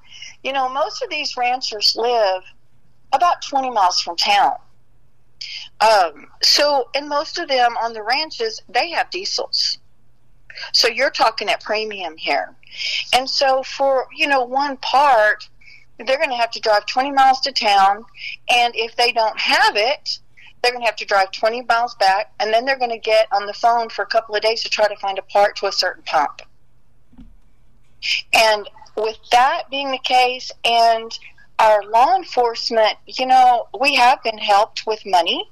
You 0.44 0.52
know, 0.52 0.68
most 0.68 1.02
of 1.02 1.08
these 1.08 1.34
ranchers 1.34 1.96
live 1.96 2.42
about 3.10 3.40
20 3.40 3.70
miles 3.70 4.00
from 4.00 4.16
town. 4.16 4.52
Um, 5.80 6.26
so, 6.42 6.90
and 6.94 7.08
most 7.08 7.38
of 7.38 7.48
them 7.48 7.74
on 7.82 7.94
the 7.94 8.02
ranches, 8.02 8.60
they 8.68 8.90
have 8.90 9.08
diesels. 9.08 9.78
So 10.72 10.88
you're 10.88 11.10
talking 11.10 11.48
at 11.48 11.62
premium 11.62 12.18
here. 12.18 12.54
And 13.14 13.28
so 13.30 13.62
for, 13.62 14.08
you 14.14 14.26
know, 14.26 14.44
one 14.44 14.76
part, 14.76 15.48
they're 15.98 16.18
going 16.18 16.30
to 16.30 16.36
have 16.36 16.50
to 16.52 16.60
drive 16.60 16.86
20 16.86 17.12
miles 17.12 17.40
to 17.40 17.52
town. 17.52 18.04
And 18.50 18.74
if 18.76 18.94
they 18.96 19.12
don't 19.12 19.38
have 19.40 19.76
it, 19.76 20.18
they're 20.62 20.72
going 20.72 20.82
to 20.82 20.86
have 20.86 20.96
to 20.96 21.04
drive 21.04 21.30
20 21.32 21.62
miles 21.62 21.94
back. 21.96 22.32
And 22.40 22.52
then 22.52 22.64
they're 22.64 22.78
going 22.78 22.90
to 22.90 22.98
get 22.98 23.28
on 23.32 23.46
the 23.46 23.52
phone 23.52 23.88
for 23.88 24.02
a 24.02 24.06
couple 24.06 24.34
of 24.34 24.42
days 24.42 24.62
to 24.62 24.70
try 24.70 24.88
to 24.88 24.96
find 24.96 25.18
a 25.18 25.22
part 25.22 25.56
to 25.56 25.66
a 25.66 25.72
certain 25.72 26.02
pump. 26.04 26.42
And 28.34 28.68
with 28.96 29.18
that 29.32 29.64
being 29.70 29.90
the 29.90 29.98
case, 29.98 30.50
and 30.64 31.16
our 31.58 31.82
law 31.84 32.14
enforcement, 32.16 32.96
you 33.06 33.26
know, 33.26 33.68
we 33.78 33.96
have 33.96 34.22
been 34.22 34.38
helped 34.38 34.86
with 34.86 35.00
money, 35.04 35.44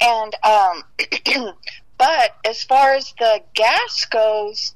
and 0.00 0.34
um, 0.44 0.82
but 1.98 2.36
as 2.44 2.62
far 2.64 2.92
as 2.94 3.12
the 3.18 3.42
gas 3.54 4.06
goes, 4.06 4.74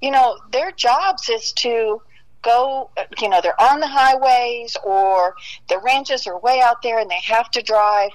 you 0.00 0.10
know, 0.10 0.38
their 0.52 0.70
jobs 0.72 1.28
is 1.28 1.52
to 1.52 2.00
go, 2.42 2.90
you 3.20 3.28
know, 3.28 3.40
they're 3.42 3.60
on 3.60 3.80
the 3.80 3.86
highways 3.86 4.76
or 4.84 5.34
the 5.68 5.78
ranches 5.78 6.26
are 6.26 6.38
way 6.38 6.60
out 6.60 6.82
there 6.82 6.98
and 6.98 7.10
they 7.10 7.20
have 7.24 7.50
to 7.50 7.62
drive, 7.62 8.10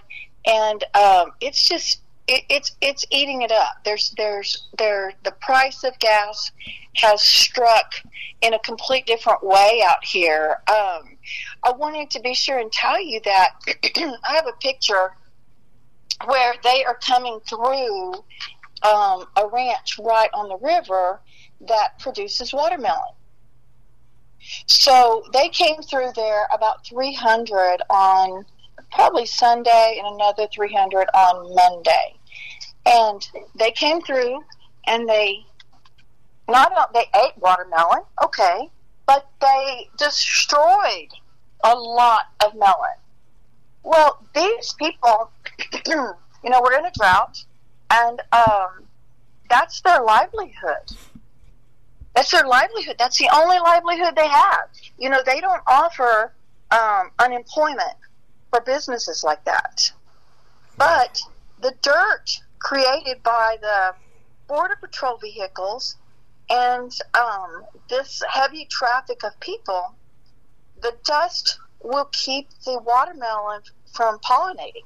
and 0.45 0.83
um, 0.93 1.31
it's 1.41 1.67
just 1.67 2.01
it, 2.27 2.43
it's 2.49 2.75
it's 2.81 3.05
eating 3.11 3.41
it 3.41 3.51
up. 3.51 3.77
There's 3.83 4.13
there's 4.17 4.67
there 4.77 5.13
the 5.23 5.31
price 5.31 5.83
of 5.83 5.97
gas 5.99 6.51
has 6.95 7.21
struck 7.21 7.93
in 8.41 8.53
a 8.53 8.59
complete 8.59 9.05
different 9.05 9.43
way 9.43 9.83
out 9.85 10.03
here. 10.03 10.57
Um, 10.69 11.17
I 11.63 11.71
wanted 11.75 12.09
to 12.11 12.21
be 12.21 12.33
sure 12.33 12.59
and 12.59 12.71
tell 12.71 13.01
you 13.01 13.19
that 13.25 13.51
I 13.95 14.35
have 14.35 14.47
a 14.47 14.57
picture 14.59 15.13
where 16.25 16.53
they 16.63 16.83
are 16.85 16.97
coming 17.05 17.39
through 17.47 18.13
um, 18.83 19.25
a 19.35 19.47
ranch 19.51 19.99
right 19.99 20.29
on 20.33 20.49
the 20.49 20.57
river 20.57 21.19
that 21.61 21.99
produces 21.99 22.53
watermelon. 22.53 23.13
So 24.67 25.23
they 25.31 25.49
came 25.49 25.81
through 25.81 26.11
there 26.15 26.47
about 26.53 26.85
300 26.85 27.81
on 27.89 28.45
probably 28.93 29.25
Sunday 29.25 29.99
and 30.03 30.15
another 30.15 30.47
300 30.53 31.07
on 31.13 31.55
Monday. 31.55 32.15
And 32.85 33.27
they 33.55 33.71
came 33.71 34.01
through 34.01 34.43
and 34.85 35.07
they 35.07 35.45
not 36.47 36.93
they 36.93 37.05
ate 37.15 37.37
watermelon, 37.37 38.01
okay, 38.21 38.69
but 39.07 39.29
they 39.41 39.89
destroyed 39.97 41.09
a 41.63 41.73
lot 41.73 42.25
of 42.45 42.53
melon. 42.55 42.97
Well, 43.83 44.25
these 44.35 44.73
people, 44.73 45.31
you 45.87 46.49
know, 46.49 46.61
we're 46.61 46.77
in 46.77 46.85
a 46.85 46.91
drought, 46.91 47.43
and 47.89 48.21
um, 48.33 48.85
that's 49.49 49.81
their 49.81 50.03
livelihood. 50.03 50.91
That's 52.13 52.31
their 52.31 52.45
livelihood. 52.45 52.97
That's 52.99 53.17
the 53.17 53.29
only 53.33 53.57
livelihood 53.59 54.15
they 54.15 54.27
have. 54.27 54.67
You 54.97 55.09
know, 55.09 55.21
they 55.25 55.39
don't 55.39 55.63
offer 55.65 56.33
um, 56.71 57.11
unemployment 57.19 57.95
for 58.53 58.61
businesses 58.61 59.23
like 59.23 59.43
that. 59.45 59.91
But 60.77 61.19
the 61.59 61.73
dirt 61.81 62.39
created 62.59 63.23
by 63.23 63.57
the 63.59 63.95
Border 64.47 64.77
Patrol 64.79 65.17
vehicles 65.17 65.95
and 66.51 66.91
um, 67.15 67.63
this 67.89 68.21
heavy 68.29 68.65
traffic 68.65 69.23
of 69.23 69.39
people, 69.39 69.95
the 70.81 70.93
dust 71.03 71.57
will 71.81 72.09
keep 72.11 72.47
the 72.65 72.79
watermelon 72.79 73.61
from 73.91 74.19
pollinating. 74.19 74.85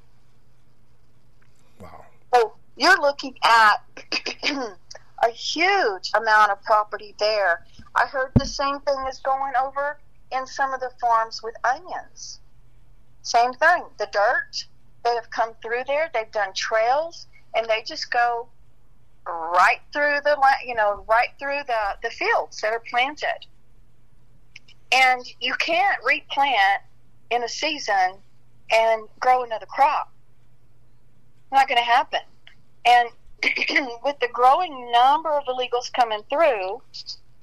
Wow. 1.80 2.06
So 2.34 2.54
you're 2.78 3.02
looking 3.02 3.36
at 3.44 3.84
a 5.24 5.30
huge 5.32 6.12
amount 6.16 6.52
of 6.52 6.64
property 6.64 7.16
there. 7.20 7.66
I 7.96 8.06
heard 8.06 8.32
the 8.36 8.46
same 8.46 8.80
thing 8.82 9.06
is 9.10 9.20
going 9.20 9.54
over 9.62 10.00
in 10.32 10.48
some 10.48 10.74
of 10.74 10.80
the 10.80 10.92
farms 11.02 11.42
with 11.44 11.56
onions. 11.66 12.40
Same 13.28 13.52
thing. 13.52 13.84
The 14.00 14.08
dirt, 14.14 14.66
they 15.04 15.14
have 15.16 15.30
come 15.32 15.52
through 15.62 15.84
there, 15.86 16.10
they've 16.14 16.32
done 16.32 16.54
trails, 16.56 17.28
and 17.54 17.68
they 17.68 17.84
just 17.86 18.10
go 18.10 18.48
right 19.26 19.82
through 19.92 20.20
the 20.24 20.38
you 20.66 20.74
know 20.74 21.04
right 21.10 21.28
through 21.38 21.60
the 21.68 21.98
the 22.02 22.10
fields 22.10 22.62
that 22.62 22.72
are 22.72 22.82
planted, 22.90 23.46
and 24.94 25.26
you 25.42 25.54
can't 25.56 25.98
replant 26.06 26.84
in 27.30 27.44
a 27.44 27.50
season 27.50 28.14
and 28.72 29.10
grow 29.20 29.44
another 29.44 29.66
crop. 29.66 30.10
Not 31.52 31.68
going 31.68 31.80
to 31.80 31.84
happen. 31.84 32.22
And 32.86 33.10
with 34.06 34.20
the 34.22 34.30
growing 34.32 34.90
number 34.94 35.32
of 35.32 35.44
illegals 35.48 35.92
coming 35.92 36.22
through, 36.30 36.82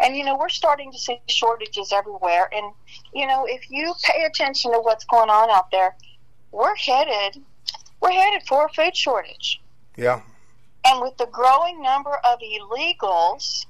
and 0.01 0.17
you 0.17 0.25
know 0.25 0.37
we're 0.37 0.49
starting 0.49 0.93
to 0.93 0.99
see 0.99 1.21
shortages 1.29 1.93
everywhere. 1.93 2.49
And 2.53 2.73
you 3.13 3.27
know 3.27 3.47
if 3.49 3.71
you 3.71 3.95
pay 4.03 4.25
attention 4.25 4.73
to 4.73 4.79
what's 4.81 5.05
going 5.05 5.31
on 5.31 5.51
out 5.51 5.71
there, 5.71 5.97
we're 6.53 6.77
headed 6.77 7.43
we're 8.05 8.13
headed 8.13 8.47
for 8.47 8.67
a 8.67 8.69
food 8.69 8.95
shortage. 8.95 9.63
Yeah. 9.97 10.21
And 10.85 11.01
with 11.01 11.17
the 11.17 11.27
growing 11.27 11.81
number 11.81 12.15
of 12.23 12.39
illegals, 12.41 13.65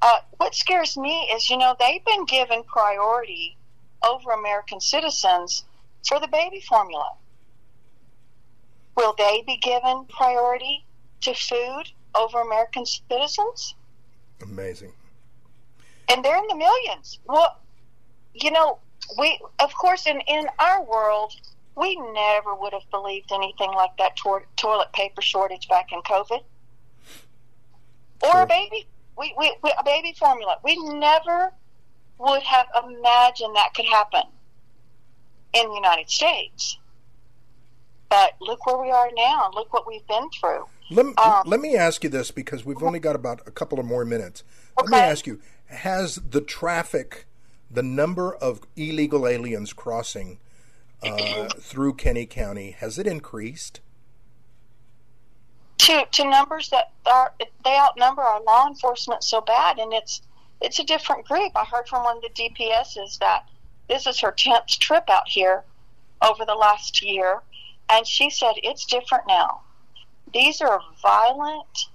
uh, 0.00 0.20
what 0.38 0.54
scares 0.54 0.96
me 0.96 1.30
is, 1.34 1.50
you 1.50 1.58
know, 1.58 1.76
they've 1.78 2.04
been 2.04 2.24
given 2.24 2.62
priority 2.64 3.58
over 4.02 4.30
American 4.30 4.80
citizens 4.80 5.64
for 6.08 6.18
the 6.18 6.28
baby 6.28 6.62
formula. 6.66 7.10
Will 8.96 9.14
they 9.18 9.42
be 9.46 9.58
given 9.58 10.06
priority 10.08 10.84
to 11.20 11.34
food 11.34 11.84
over 12.14 12.40
American 12.40 12.86
citizens? 12.86 13.74
Amazing. 14.42 14.92
And 16.10 16.24
they're 16.24 16.36
in 16.36 16.46
the 16.48 16.56
millions. 16.56 17.18
Well, 17.26 17.58
you 18.34 18.50
know, 18.50 18.78
we, 19.18 19.38
of 19.60 19.74
course, 19.74 20.06
in, 20.06 20.20
in 20.20 20.46
our 20.58 20.82
world, 20.82 21.32
we 21.76 21.96
never 21.96 22.54
would 22.54 22.72
have 22.72 22.88
believed 22.90 23.32
anything 23.32 23.72
like 23.72 23.96
that 23.98 24.16
to- 24.16 24.42
toilet 24.56 24.92
paper 24.92 25.22
shortage 25.22 25.68
back 25.68 25.92
in 25.92 26.00
COVID, 26.02 26.42
or 28.22 28.30
sure. 28.30 28.42
a 28.42 28.46
baby 28.46 28.86
we, 29.20 29.34
we, 29.38 29.54
we, 29.62 29.72
a 29.78 29.84
baby 29.84 30.14
formula. 30.18 30.56
We 30.64 30.76
never 30.76 31.52
would 32.18 32.42
have 32.42 32.66
imagined 32.84 33.54
that 33.54 33.74
could 33.74 33.86
happen 33.86 34.22
in 35.52 35.68
the 35.68 35.74
United 35.74 36.10
States. 36.10 36.78
But 38.08 38.34
look 38.40 38.66
where 38.66 38.78
we 38.78 38.90
are 38.90 39.10
now. 39.14 39.50
Look 39.54 39.72
what 39.72 39.86
we've 39.86 40.06
been 40.06 40.28
through. 40.30 40.66
Let, 40.90 41.18
um, 41.18 41.42
let 41.46 41.60
me 41.60 41.76
ask 41.76 42.02
you 42.02 42.10
this 42.10 42.30
because 42.30 42.64
we've 42.64 42.82
only 42.82 42.98
got 42.98 43.14
about 43.14 43.46
a 43.46 43.52
couple 43.52 43.78
of 43.78 43.86
more 43.86 44.04
minutes. 44.04 44.42
Let 44.76 44.86
okay. 44.86 44.96
me 44.96 45.02
ask 45.02 45.26
you: 45.26 45.38
Has 45.70 46.16
the 46.16 46.40
traffic, 46.40 47.26
the 47.70 47.82
number 47.82 48.34
of 48.34 48.60
illegal 48.76 49.26
aliens 49.26 49.72
crossing? 49.72 50.38
uh, 51.02 51.48
through 51.60 51.94
Kinney 51.94 52.26
County, 52.26 52.72
has 52.72 52.98
it 52.98 53.06
increased? 53.06 53.80
To, 55.78 56.04
to 56.12 56.28
numbers 56.28 56.68
that 56.70 56.92
are 57.06 57.32
they 57.64 57.76
outnumber 57.76 58.22
our 58.22 58.42
law 58.42 58.66
enforcement 58.66 59.24
so 59.24 59.40
bad, 59.40 59.78
and 59.78 59.92
it's 59.92 60.20
it's 60.60 60.78
a 60.78 60.84
different 60.84 61.26
group. 61.26 61.52
I 61.56 61.64
heard 61.64 61.88
from 61.88 62.04
one 62.04 62.18
of 62.18 62.22
the 62.22 62.28
DPSs 62.28 63.18
that 63.18 63.48
this 63.88 64.06
is 64.06 64.20
her 64.20 64.30
tenth 64.30 64.66
trip 64.66 65.04
out 65.08 65.26
here 65.26 65.64
over 66.22 66.44
the 66.44 66.54
last 66.54 67.02
year, 67.02 67.40
and 67.88 68.06
she 68.06 68.28
said 68.28 68.52
it's 68.56 68.84
different 68.84 69.24
now. 69.26 69.62
These 70.34 70.60
are 70.60 70.80
violent 71.00 71.88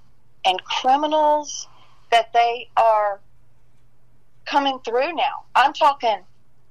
and 0.43 0.61
criminals 0.63 1.67
that 2.11 2.34
they 2.34 2.69
are 2.76 3.19
coming 4.45 4.79
through 4.85 5.13
now. 5.13 5.43
I'm 5.55 5.73
talking 5.73 6.19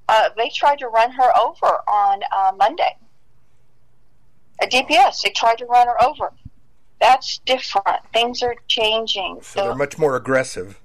uh, 0.09 0.31
they 0.37 0.51
tried 0.51 0.79
to 0.79 0.89
run 0.89 1.11
her 1.13 1.37
over 1.39 1.79
on 1.89 2.21
uh, 2.31 2.53
Monday. 2.57 2.97
A 4.63 4.67
DPS, 4.67 5.23
they 5.23 5.31
tried 5.31 5.59
to 5.59 5.67
run 5.67 5.87
her 5.87 6.03
over. 6.03 6.33
That's 7.01 7.39
different. 7.39 8.01
Things 8.13 8.43
are 8.43 8.55
changing. 8.69 9.41
So, 9.43 9.65
they're 9.65 9.75
much 9.75 9.99
more 9.99 10.17
aggressive. 10.17 10.81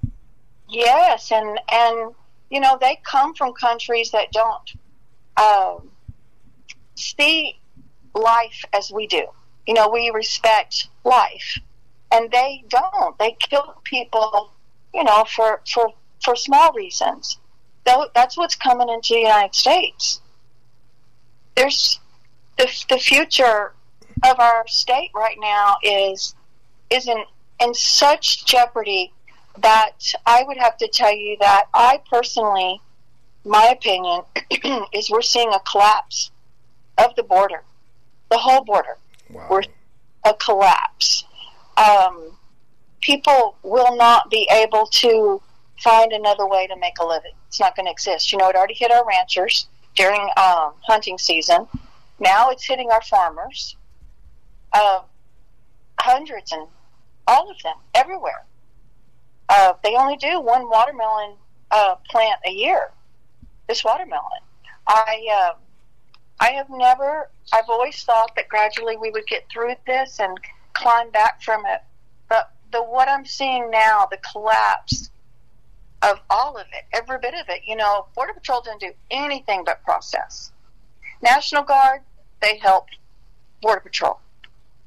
Yes, 0.68 1.30
and 1.32 1.58
and 1.70 2.14
you 2.50 2.60
know 2.60 2.78
they 2.80 3.00
come 3.04 3.34
from 3.34 3.52
countries 3.54 4.10
that 4.10 4.32
don't 4.32 4.72
um, 5.36 5.90
see 6.94 7.58
life 8.14 8.64
as 8.72 8.90
we 8.90 9.06
do. 9.06 9.24
You 9.66 9.74
know, 9.74 9.88
we 9.88 10.10
respect 10.10 10.88
life, 11.04 11.58
and 12.12 12.30
they 12.30 12.64
don't. 12.68 13.18
They 13.18 13.36
kill 13.38 13.74
people, 13.84 14.52
you 14.92 15.04
know, 15.04 15.24
for 15.24 15.60
for 15.72 15.92
for 16.22 16.36
small 16.36 16.72
reasons 16.72 17.38
that's 18.14 18.36
what's 18.36 18.56
coming 18.56 18.88
into 18.88 19.14
the 19.14 19.20
United 19.20 19.54
States. 19.54 20.20
There's 21.56 22.00
the, 22.58 22.68
the 22.88 22.98
future 22.98 23.72
of 24.24 24.38
our 24.38 24.66
state 24.66 25.10
right 25.14 25.36
now 25.40 25.76
is 25.82 26.34
is 26.90 27.08
in 27.08 27.22
in 27.60 27.74
such 27.74 28.44
jeopardy 28.44 29.12
that 29.58 29.92
I 30.26 30.44
would 30.46 30.56
have 30.56 30.76
to 30.78 30.88
tell 30.88 31.14
you 31.14 31.36
that 31.40 31.66
I 31.74 32.00
personally, 32.08 32.80
my 33.44 33.66
opinion, 33.66 34.22
is 34.92 35.10
we're 35.10 35.22
seeing 35.22 35.52
a 35.52 35.60
collapse 35.60 36.30
of 36.98 37.14
the 37.16 37.22
border, 37.22 37.62
the 38.30 38.38
whole 38.38 38.64
border. 38.64 38.96
Wow. 39.28 39.46
We're 39.50 39.62
a 40.24 40.34
collapse. 40.34 41.24
Um, 41.76 42.36
people 43.00 43.56
will 43.62 43.96
not 43.96 44.30
be 44.30 44.48
able 44.50 44.86
to 44.86 45.42
find 45.82 46.12
another 46.12 46.46
way 46.46 46.66
to 46.66 46.76
make 46.76 46.98
a 47.00 47.06
living. 47.06 47.32
It's 47.48 47.60
not 47.60 47.74
going 47.74 47.86
to 47.86 47.92
exist. 47.92 48.32
You 48.32 48.38
know, 48.38 48.48
it 48.48 48.56
already 48.56 48.74
hit 48.74 48.90
our 48.92 49.06
ranchers 49.06 49.66
during 49.96 50.20
um, 50.36 50.72
hunting 50.82 51.18
season. 51.18 51.66
Now 52.18 52.50
it's 52.50 52.64
hitting 52.66 52.90
our 52.90 53.02
farmers. 53.02 53.76
Uh, 54.72 55.00
hundreds 55.98 56.52
and 56.52 56.66
all 57.26 57.50
of 57.50 57.56
them 57.62 57.76
everywhere. 57.94 58.44
Uh, 59.48 59.72
they 59.82 59.96
only 59.96 60.16
do 60.16 60.40
one 60.40 60.68
watermelon 60.68 61.34
uh, 61.70 61.96
plant 62.08 62.40
a 62.46 62.50
year. 62.50 62.90
This 63.68 63.84
watermelon. 63.84 64.42
I 64.86 65.26
uh, 65.32 65.54
I 66.40 66.50
have 66.52 66.70
never. 66.70 67.30
I've 67.52 67.68
always 67.68 68.02
thought 68.02 68.34
that 68.36 68.48
gradually 68.48 68.96
we 68.96 69.10
would 69.10 69.26
get 69.26 69.48
through 69.50 69.74
this 69.86 70.20
and 70.20 70.38
climb 70.72 71.10
back 71.10 71.42
from 71.42 71.64
it. 71.66 71.80
But 72.28 72.52
the 72.72 72.82
what 72.82 73.08
I'm 73.08 73.26
seeing 73.26 73.70
now, 73.70 74.06
the 74.10 74.18
collapse 74.32 75.09
of 76.02 76.20
all 76.30 76.56
of 76.56 76.66
it, 76.72 76.84
every 76.92 77.18
bit 77.18 77.34
of 77.34 77.48
it. 77.48 77.62
You 77.66 77.76
know, 77.76 78.06
Border 78.14 78.32
Patrol 78.32 78.60
didn't 78.60 78.80
do 78.80 78.92
anything 79.10 79.64
but 79.64 79.82
process. 79.84 80.52
National 81.22 81.62
Guard, 81.62 82.00
they 82.40 82.58
help 82.58 82.86
Border 83.60 83.80
Patrol. 83.80 84.18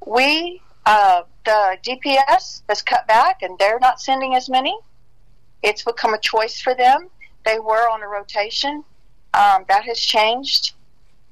We, 0.06 0.62
uh, 0.86 1.24
the 1.46 1.78
DPS 1.84 2.64
has 2.68 2.82
cut 2.82 3.08
back 3.08 3.42
and 3.42 3.58
they're 3.60 3.80
not 3.80 4.02
sending 4.02 4.36
as 4.36 4.50
many. 4.50 4.76
It's 5.62 5.84
become 5.84 6.14
a 6.14 6.20
choice 6.20 6.60
for 6.60 6.74
them. 6.74 7.10
They 7.46 7.60
were 7.60 7.90
on 7.90 8.02
a 8.02 8.08
rotation. 8.08 8.84
Um, 9.34 9.66
that 9.68 9.84
has 9.86 10.00
changed. 10.00 10.74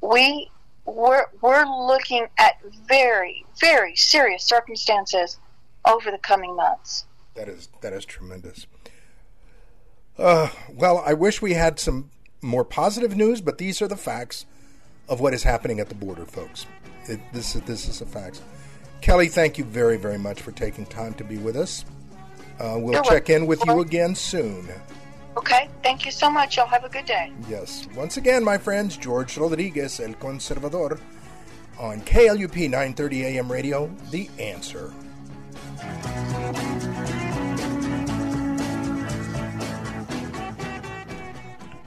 We 0.02 0.50
we're, 0.86 1.26
we're 1.42 1.66
looking 1.66 2.28
at 2.38 2.58
very, 2.88 3.46
very 3.60 3.96
serious 3.96 4.44
circumstances 4.44 5.38
over 5.86 6.12
the 6.12 6.18
coming 6.18 6.56
months. 6.56 7.06
That 7.36 7.48
is 7.48 7.70
that 7.82 7.94
is 7.94 8.06
tremendous. 8.06 8.68
Uh, 10.22 10.50
well, 10.76 11.04
I 11.06 11.14
wish 11.14 11.42
we 11.42 11.54
had 11.54 11.80
some 11.80 12.12
more 12.42 12.64
positive 12.64 13.16
news, 13.16 13.42
but 13.42 13.58
these 13.58 13.82
are 13.82 13.88
the 13.88 13.98
facts 13.98 14.46
of 15.10 15.20
what 15.20 15.34
is 15.34 15.44
happening 15.44 15.80
at 15.80 15.90
the 15.90 15.96
border, 15.96 16.26
folks. 16.26 16.68
It, 17.06 17.20
this 17.34 17.56
is 17.56 17.62
this 17.64 17.88
is 17.88 18.00
the 18.00 18.06
facts. 18.06 18.42
Kelly, 19.02 19.28
thank 19.28 19.58
you 19.58 19.64
very 19.64 19.98
very 19.98 20.20
much 20.20 20.42
for 20.42 20.52
taking 20.52 20.86
time 20.86 21.16
to 21.16 21.24
be 21.24 21.38
with 21.38 21.56
us. 21.56 21.86
Uh, 22.60 22.78
we'll 22.78 22.94
You're 22.94 23.04
check 23.04 23.30
welcome. 23.30 23.36
in 23.36 23.48
with 23.48 23.66
you 23.66 23.80
again 23.80 24.14
soon. 24.14 24.70
Okay, 25.38 25.70
thank 25.82 26.06
you 26.06 26.12
so 26.12 26.30
much. 26.30 26.58
Y'all 26.58 26.68
have 26.68 26.84
a 26.84 26.90
good 26.90 27.06
day. 27.06 27.32
Yes. 27.50 27.88
Once 27.96 28.18
again, 28.18 28.44
my 28.44 28.58
friends, 28.58 28.98
George 28.98 29.38
Rodriguez, 29.38 30.00
El 30.00 30.14
Conservador, 30.14 31.00
on 31.80 32.02
KLUP 32.02 32.70
930 32.70 33.26
AM 33.26 33.52
radio, 33.52 33.88
The 34.12 34.30
Answer. 34.38 34.94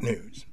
news. 0.00 0.46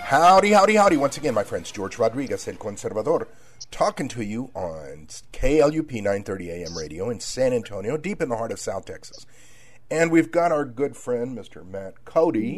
Howdy, 0.00 0.52
howdy, 0.52 0.76
howdy. 0.76 0.96
Once 0.96 1.16
again, 1.16 1.34
my 1.34 1.42
friends, 1.42 1.72
George 1.72 1.98
Rodriguez, 1.98 2.46
El 2.46 2.54
Conservador, 2.54 3.26
talking 3.70 4.08
to 4.08 4.22
you 4.22 4.50
on 4.54 5.08
KLUP 5.32 5.92
930 5.92 6.50
AM 6.50 6.78
radio 6.78 7.10
in 7.10 7.18
San 7.18 7.52
Antonio, 7.52 7.96
deep 7.96 8.22
in 8.22 8.28
the 8.28 8.36
heart 8.36 8.52
of 8.52 8.60
South 8.60 8.84
Texas. 8.84 9.26
And 9.90 10.10
we've 10.10 10.30
got 10.30 10.52
our 10.52 10.64
good 10.64 10.96
friend, 10.96 11.36
Mr. 11.36 11.66
Matt 11.66 12.04
Coday. 12.04 12.56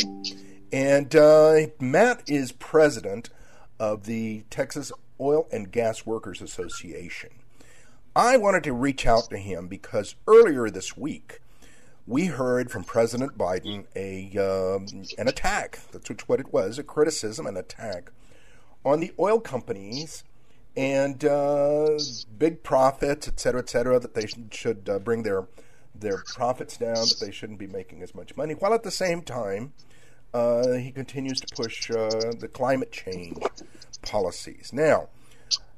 And 0.73 1.17
uh, 1.17 1.69
Matt 1.81 2.23
is 2.27 2.53
president 2.53 3.31
of 3.81 4.05
the 4.05 4.45
Texas 4.51 4.93
Oil 5.19 5.49
and 5.51 5.73
Gas 5.73 6.05
Workers 6.05 6.43
Association. 6.43 7.31
I 8.19 8.37
wanted 8.37 8.65
to 8.65 8.73
reach 8.73 9.07
out 9.07 9.31
to 9.31 9.39
him 9.39 9.69
because 9.69 10.17
earlier 10.27 10.69
this 10.71 10.97
week, 10.97 11.41
we 12.05 12.27
heard 12.27 12.69
from 12.69 12.83
President 12.83 13.39
Biden 13.39 13.87
a 13.95 14.37
um, 14.37 15.05
an 15.17 15.29
attack. 15.29 15.79
That's 15.93 16.11
what 16.27 16.41
it 16.41 16.53
was: 16.53 16.81
a 16.81 16.83
criticism, 16.83 17.47
an 17.47 17.57
attack 17.57 18.11
on 18.85 18.99
the 18.99 19.13
oil 19.21 19.39
companies 19.39 20.25
and 20.77 21.25
uh, 21.25 21.97
big 22.37 22.65
profits, 22.65 23.29
et 23.29 23.39
cetera, 23.39 23.61
et 23.61 23.71
cetera. 23.71 24.01
That 24.01 24.15
they 24.15 24.27
should 24.51 24.89
uh, 24.89 24.99
bring 24.99 25.23
their 25.23 25.47
their 25.95 26.25
profits 26.27 26.77
down. 26.77 26.95
That 26.95 27.19
they 27.21 27.31
shouldn't 27.31 27.61
be 27.61 27.69
making 27.69 28.03
as 28.03 28.17
much 28.17 28.37
money, 28.37 28.55
while 28.55 28.75
at 28.75 28.83
the 28.83 28.91
same 28.91 29.23
time 29.23 29.75
uh, 30.35 30.73
he 30.73 30.91
continues 30.91 31.41
to 31.43 31.55
push 31.55 31.89
uh, 31.93 32.33
the 32.37 32.51
climate 32.53 32.91
change 32.91 33.39
policies. 34.03 34.73
Now, 34.73 35.07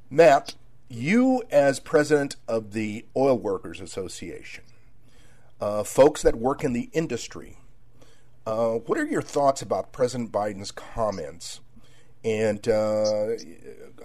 Matt, 0.09 0.55
you 0.91 1.43
as 1.51 1.79
president 1.79 2.37
of 2.49 2.73
the 2.73 3.07
Oil 3.17 3.39
Workers 3.39 3.81
Association 3.81 4.65
uh, 5.61 5.85
folks 5.85 6.23
that 6.23 6.37
work 6.37 6.65
in 6.65 6.73
the 6.73 6.91
industry. 6.93 7.59
Uh, 8.47 8.75
what 8.75 8.99
are 8.99 9.07
your 9.07 9.23
thoughts 9.23 9.63
about 9.63 9.93
President 9.93 10.33
Biden's 10.33 10.73
comments, 10.73 11.61
and 12.25 12.67
uh, 12.67 13.29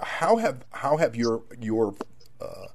how 0.01 0.38
have 0.38 0.65
how 0.71 0.97
have 0.97 1.15
your 1.15 1.43
your 1.59 1.95
uh, 2.41 2.67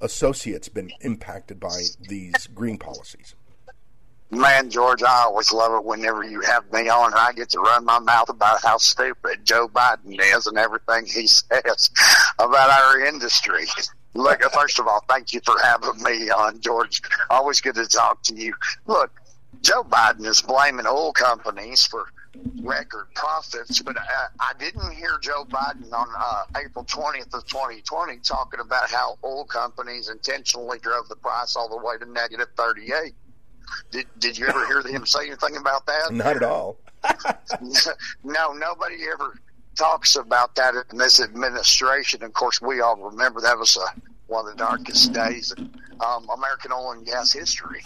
associates 0.00 0.68
been 0.68 0.92
impacted 1.00 1.58
by 1.60 1.82
these 2.00 2.46
green 2.46 2.78
policies? 2.78 3.34
Man, 4.30 4.68
George, 4.68 5.02
I 5.02 5.22
always 5.22 5.52
love 5.52 5.72
it 5.72 5.84
whenever 5.84 6.22
you 6.22 6.42
have 6.42 6.70
me 6.70 6.88
on 6.90 7.12
and 7.12 7.14
I 7.14 7.32
get 7.32 7.48
to 7.50 7.60
run 7.60 7.86
my 7.86 7.98
mouth 7.98 8.28
about 8.28 8.62
how 8.62 8.76
stupid 8.76 9.44
Joe 9.44 9.68
Biden 9.68 10.20
is 10.36 10.46
and 10.46 10.58
everything 10.58 11.06
he 11.06 11.26
says 11.26 11.90
about 12.38 12.70
our 12.70 13.06
industry. 13.06 13.64
Look, 14.12 14.42
first 14.52 14.78
of 14.78 14.86
all, 14.86 15.02
thank 15.08 15.32
you 15.32 15.40
for 15.44 15.54
having 15.62 16.02
me 16.02 16.28
on, 16.28 16.60
George. 16.60 17.00
Always 17.30 17.62
good 17.62 17.76
to 17.76 17.86
talk 17.86 18.22
to 18.24 18.34
you. 18.34 18.54
Look, 18.86 19.10
Joe 19.62 19.82
Biden 19.82 20.26
is 20.26 20.42
blaming 20.42 20.86
oil 20.86 21.12
companies 21.12 21.86
for 21.86 22.06
record 22.60 23.06
profits, 23.14 23.80
but 23.80 23.96
I, 23.96 24.26
I 24.40 24.52
didn't 24.58 24.92
hear 24.92 25.18
Joe 25.22 25.44
Biden 25.44 25.90
on 25.92 26.08
uh, 26.18 26.44
April 26.62 26.84
20th 26.84 27.32
of 27.32 27.46
2020 27.46 28.18
talking 28.18 28.60
about 28.60 28.90
how 28.90 29.18
oil 29.24 29.44
companies 29.44 30.10
intentionally 30.10 30.78
drove 30.80 31.08
the 31.08 31.16
price 31.16 31.56
all 31.56 31.68
the 31.70 31.78
way 31.78 31.96
to 31.98 32.10
negative 32.10 32.48
38. 32.56 33.14
Did 33.90 34.06
Did 34.18 34.38
you 34.38 34.46
ever 34.46 34.66
hear 34.66 34.82
him 34.82 35.06
say 35.06 35.26
anything 35.26 35.56
about 35.56 35.86
that? 35.86 36.12
Not 36.12 36.36
at 36.36 36.42
all. 36.42 36.78
no, 38.24 38.52
nobody 38.52 38.96
ever 39.12 39.38
talks 39.76 40.16
about 40.16 40.56
that 40.56 40.74
in 40.90 40.98
this 40.98 41.20
administration. 41.20 42.22
Of 42.22 42.32
course, 42.32 42.60
we 42.60 42.80
all 42.80 42.96
remember 42.96 43.40
that 43.40 43.58
was 43.58 43.76
uh, 43.76 44.00
one 44.26 44.46
of 44.46 44.52
the 44.52 44.58
darkest 44.58 45.12
days 45.12 45.54
in 45.56 45.70
um, 46.04 46.28
American 46.28 46.72
oil 46.72 46.92
and 46.92 47.06
gas 47.06 47.32
history. 47.32 47.80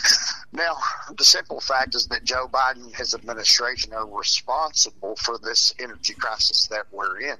now, 0.52 0.76
the 1.16 1.24
simple 1.24 1.60
fact 1.60 1.94
is 1.94 2.06
that 2.08 2.24
Joe 2.24 2.48
Biden 2.48 2.84
and 2.84 2.94
his 2.94 3.14
administration 3.14 3.92
are 3.92 4.06
responsible 4.06 5.16
for 5.16 5.38
this 5.38 5.74
energy 5.78 6.14
crisis 6.14 6.66
that 6.68 6.86
we're 6.92 7.20
in. 7.20 7.36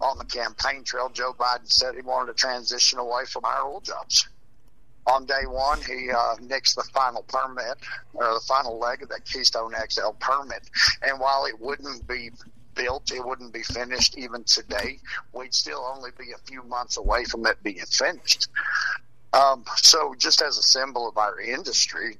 On 0.00 0.18
the 0.18 0.24
campaign 0.24 0.84
trail, 0.84 1.08
Joe 1.10 1.34
Biden 1.38 1.70
said 1.70 1.94
he 1.94 2.02
wanted 2.02 2.32
to 2.32 2.38
transition 2.38 2.98
away 2.98 3.24
from 3.26 3.44
our 3.44 3.66
oil 3.66 3.80
jobs 3.80 4.28
on 5.06 5.26
day 5.26 5.46
one, 5.46 5.80
he 5.82 6.10
uh, 6.10 6.36
nixed 6.36 6.76
the 6.76 6.84
final 6.92 7.22
permit 7.24 7.76
or 8.14 8.34
the 8.34 8.40
final 8.40 8.78
leg 8.78 9.02
of 9.02 9.08
that 9.10 9.24
Keystone 9.24 9.72
XL 9.90 10.10
permit. 10.18 10.62
And 11.02 11.20
while 11.20 11.44
it 11.44 11.60
wouldn't 11.60 12.06
be 12.06 12.30
built, 12.74 13.12
it 13.12 13.24
wouldn't 13.24 13.52
be 13.52 13.62
finished 13.62 14.16
even 14.16 14.44
today. 14.44 14.98
We'd 15.32 15.54
still 15.54 15.84
only 15.94 16.10
be 16.18 16.32
a 16.32 16.38
few 16.46 16.62
months 16.62 16.96
away 16.96 17.24
from 17.24 17.46
it 17.46 17.62
being 17.62 17.84
finished. 17.86 18.48
Um, 19.32 19.64
so, 19.76 20.14
just 20.16 20.42
as 20.42 20.58
a 20.58 20.62
symbol 20.62 21.08
of 21.08 21.18
our 21.18 21.40
industry, 21.40 22.16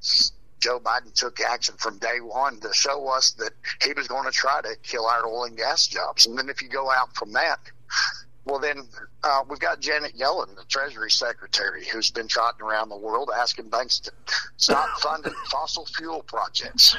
Joe 0.58 0.80
Biden 0.80 1.12
took 1.14 1.40
action 1.40 1.76
from 1.78 1.98
day 1.98 2.20
one 2.20 2.58
to 2.60 2.72
show 2.72 3.08
us 3.08 3.32
that 3.32 3.52
he 3.82 3.92
was 3.92 4.08
going 4.08 4.24
to 4.24 4.32
try 4.32 4.60
to 4.62 4.76
kill 4.82 5.06
our 5.06 5.24
oil 5.26 5.44
and 5.44 5.56
gas 5.56 5.86
jobs. 5.86 6.26
And 6.26 6.36
then, 6.36 6.48
if 6.48 6.60
you 6.60 6.68
go 6.68 6.90
out 6.90 7.14
from 7.14 7.32
that, 7.32 7.60
well, 8.44 8.58
then 8.58 8.86
uh, 9.22 9.42
we've 9.48 9.58
got 9.58 9.80
Janet 9.80 10.18
Yellen, 10.18 10.54
the 10.54 10.64
Treasury 10.68 11.10
Secretary, 11.10 11.84
who's 11.86 12.10
been 12.10 12.28
trotting 12.28 12.64
around 12.64 12.90
the 12.90 12.96
world 12.96 13.30
asking 13.34 13.70
banks 13.70 13.98
to 14.00 14.12
stop 14.56 14.88
funding 14.98 15.32
fossil 15.50 15.86
fuel 15.86 16.22
projects 16.22 16.94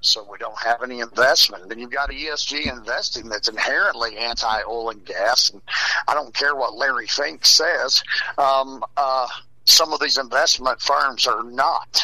so 0.00 0.26
we 0.30 0.38
don't 0.38 0.58
have 0.58 0.82
any 0.82 1.00
investment. 1.00 1.68
Then 1.68 1.80
you've 1.80 1.90
got 1.90 2.10
ESG 2.10 2.72
investing 2.72 3.28
that's 3.28 3.48
inherently 3.48 4.16
anti 4.18 4.62
oil 4.68 4.90
and 4.90 5.04
gas. 5.04 5.50
And 5.50 5.60
I 6.06 6.14
don't 6.14 6.32
care 6.32 6.54
what 6.54 6.74
Larry 6.74 7.08
Fink 7.08 7.44
says, 7.44 8.02
um, 8.38 8.84
uh, 8.96 9.26
some 9.64 9.92
of 9.92 10.00
these 10.00 10.18
investment 10.18 10.80
firms 10.80 11.26
are 11.26 11.42
not 11.42 12.02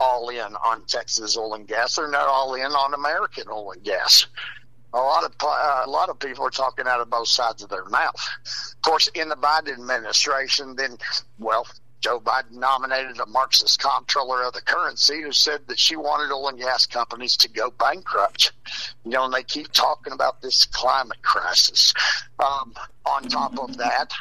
all 0.00 0.30
in 0.30 0.40
on 0.40 0.82
Texas 0.86 1.36
oil 1.36 1.54
and 1.54 1.68
gas. 1.68 1.96
They're 1.96 2.10
not 2.10 2.26
all 2.26 2.54
in 2.54 2.62
on 2.72 2.94
American 2.94 3.44
oil 3.50 3.72
and 3.72 3.82
gas 3.82 4.26
a 4.92 4.98
lot 4.98 5.24
of 5.24 5.32
uh, 5.40 5.82
a 5.86 5.90
lot 5.90 6.08
of 6.08 6.18
people 6.18 6.44
are 6.44 6.50
talking 6.50 6.86
out 6.86 7.00
of 7.00 7.10
both 7.10 7.28
sides 7.28 7.62
of 7.62 7.68
their 7.68 7.84
mouth. 7.86 8.28
Of 8.44 8.82
course, 8.82 9.08
in 9.08 9.28
the 9.28 9.36
Biden 9.36 9.72
administration, 9.72 10.76
then 10.76 10.98
well, 11.38 11.66
Joe 12.00 12.18
Biden 12.18 12.52
nominated 12.52 13.20
a 13.20 13.26
Marxist 13.26 13.80
comptroller 13.80 14.42
of 14.42 14.54
the 14.54 14.62
currency 14.62 15.22
who 15.22 15.32
said 15.32 15.60
that 15.68 15.78
she 15.78 15.96
wanted 15.96 16.32
oil 16.32 16.48
and 16.48 16.58
gas 16.58 16.86
companies 16.86 17.36
to 17.38 17.48
go 17.48 17.70
bankrupt. 17.70 18.52
You 19.04 19.12
know, 19.12 19.24
and 19.24 19.34
they 19.34 19.42
keep 19.42 19.70
talking 19.72 20.12
about 20.12 20.40
this 20.40 20.64
climate 20.66 21.22
crisis. 21.22 21.92
Um, 22.38 22.74
on 23.04 23.24
top 23.24 23.58
of 23.58 23.76
that, 23.78 24.12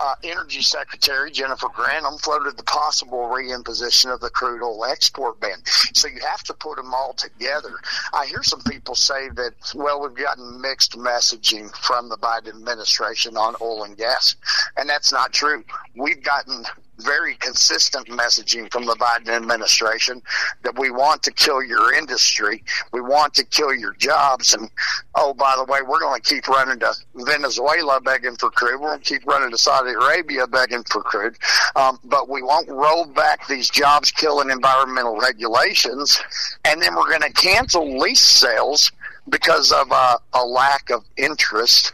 uh, 0.00 0.14
Energy 0.22 0.62
Secretary 0.62 1.30
Jennifer 1.30 1.68
Granholm 1.68 2.20
floated 2.20 2.56
the 2.56 2.62
possible 2.62 3.18
reimposition 3.18 4.12
of 4.12 4.20
the 4.20 4.30
crude 4.30 4.62
oil 4.62 4.84
export 4.84 5.40
ban. 5.40 5.58
So 5.94 6.08
you 6.08 6.20
have 6.20 6.42
to 6.44 6.54
put 6.54 6.76
them 6.76 6.92
all 6.94 7.14
together. 7.14 7.72
I 8.12 8.26
hear 8.26 8.42
some 8.42 8.62
people 8.62 8.94
say 8.94 9.28
that, 9.30 9.54
well, 9.74 10.02
we've 10.02 10.14
gotten 10.14 10.60
mixed 10.60 10.92
messaging 10.92 11.74
from 11.76 12.08
the 12.08 12.16
Biden 12.18 12.48
administration 12.48 13.36
on 13.36 13.56
oil 13.60 13.84
and 13.84 13.96
gas, 13.96 14.36
and 14.76 14.88
that's 14.88 15.12
not 15.12 15.32
true. 15.32 15.64
We've 15.94 16.22
gotten 16.22 16.64
very 16.98 17.34
consistent 17.36 18.06
messaging 18.08 18.70
from 18.72 18.86
the 18.86 18.94
Biden 18.94 19.28
administration 19.28 20.22
that 20.62 20.78
we 20.78 20.90
want 20.90 21.22
to 21.24 21.30
kill 21.30 21.62
your 21.62 21.92
industry, 21.94 22.62
we 22.92 23.00
want 23.00 23.34
to 23.34 23.44
kill 23.44 23.74
your 23.74 23.94
jobs, 23.94 24.54
and 24.54 24.70
oh, 25.14 25.34
by 25.34 25.54
the 25.56 25.64
way, 25.64 25.80
we're 25.86 26.00
going 26.00 26.20
to 26.20 26.34
keep 26.34 26.48
running 26.48 26.78
to 26.80 26.92
Venezuela 27.14 28.00
begging 28.00 28.36
for 28.36 28.50
crude. 28.50 28.80
We're 28.80 28.88
going 28.88 29.00
to 29.00 29.04
keep 29.04 29.26
running 29.26 29.50
to 29.50 29.58
Saudi 29.58 29.90
Arabia 29.90 30.46
begging 30.46 30.84
for 30.84 31.02
crude, 31.02 31.36
um, 31.74 31.98
but 32.04 32.28
we 32.28 32.42
won't 32.42 32.68
roll 32.68 33.06
back 33.06 33.46
these 33.46 33.70
jobs 33.70 34.10
killing 34.10 34.50
environmental 34.50 35.18
regulations, 35.18 36.20
and 36.64 36.80
then 36.80 36.94
we're 36.94 37.08
going 37.08 37.22
to 37.22 37.32
cancel 37.32 37.98
lease 37.98 38.20
sales 38.20 38.90
because 39.28 39.72
of 39.72 39.88
uh, 39.90 40.18
a 40.32 40.44
lack 40.44 40.90
of 40.90 41.04
interest. 41.16 41.92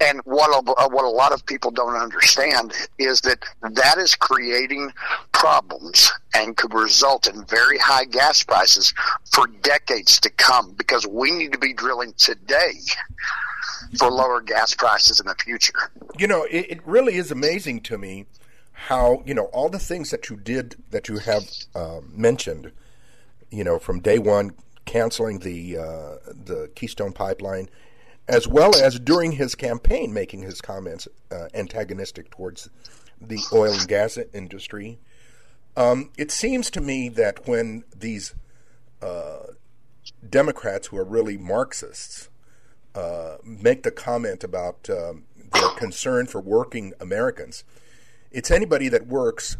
And 0.00 0.20
what 0.24 0.48
a, 0.50 0.88
what 0.88 1.04
a 1.04 1.08
lot 1.08 1.32
of 1.32 1.46
people 1.46 1.70
don't 1.70 1.94
understand 1.94 2.72
is 2.98 3.20
that 3.22 3.38
that 3.62 3.98
is 3.98 4.16
creating 4.16 4.92
problems 5.32 6.10
and 6.34 6.56
could 6.56 6.74
result 6.74 7.28
in 7.28 7.44
very 7.44 7.78
high 7.78 8.04
gas 8.04 8.42
prices 8.42 8.92
for 9.30 9.46
decades 9.62 10.18
to 10.20 10.30
come 10.30 10.72
because 10.72 11.06
we 11.06 11.30
need 11.30 11.52
to 11.52 11.58
be 11.58 11.72
drilling 11.72 12.14
today 12.16 12.72
for 13.96 14.10
lower 14.10 14.40
gas 14.40 14.74
prices 14.74 15.20
in 15.20 15.26
the 15.26 15.34
future. 15.34 15.92
You 16.18 16.26
know, 16.26 16.44
it, 16.44 16.66
it 16.68 16.86
really 16.86 17.14
is 17.14 17.30
amazing 17.30 17.82
to 17.82 17.98
me 17.98 18.26
how, 18.72 19.22
you 19.24 19.34
know, 19.34 19.44
all 19.46 19.68
the 19.68 19.78
things 19.78 20.10
that 20.10 20.28
you 20.28 20.36
did, 20.36 20.76
that 20.90 21.08
you 21.08 21.18
have 21.18 21.48
uh, 21.74 22.00
mentioned, 22.10 22.72
you 23.50 23.62
know, 23.62 23.78
from 23.78 24.00
day 24.00 24.18
one, 24.18 24.52
canceling 24.92 25.38
the 25.38 25.78
uh, 25.78 26.16
the 26.26 26.70
Keystone 26.74 27.14
Pipeline, 27.14 27.70
as 28.28 28.46
well 28.46 28.76
as 28.76 29.00
during 29.00 29.32
his 29.32 29.54
campaign 29.54 30.12
making 30.12 30.42
his 30.42 30.60
comments 30.60 31.08
uh, 31.30 31.48
antagonistic 31.54 32.30
towards 32.30 32.68
the 33.18 33.38
oil 33.54 33.72
and 33.72 33.88
gas 33.88 34.18
industry. 34.34 34.98
Um, 35.78 36.10
it 36.18 36.30
seems 36.30 36.70
to 36.72 36.82
me 36.82 37.08
that 37.08 37.48
when 37.48 37.84
these 37.96 38.34
uh, 39.00 39.54
Democrats 40.28 40.88
who 40.88 40.98
are 40.98 41.04
really 41.04 41.38
Marxists 41.38 42.28
uh, 42.94 43.36
make 43.42 43.84
the 43.84 43.90
comment 43.90 44.44
about 44.44 44.90
um, 44.90 45.24
their 45.54 45.70
concern 45.70 46.26
for 46.26 46.42
working 46.42 46.92
Americans, 47.00 47.64
it's 48.30 48.50
anybody 48.50 48.90
that 48.90 49.06
works 49.06 49.56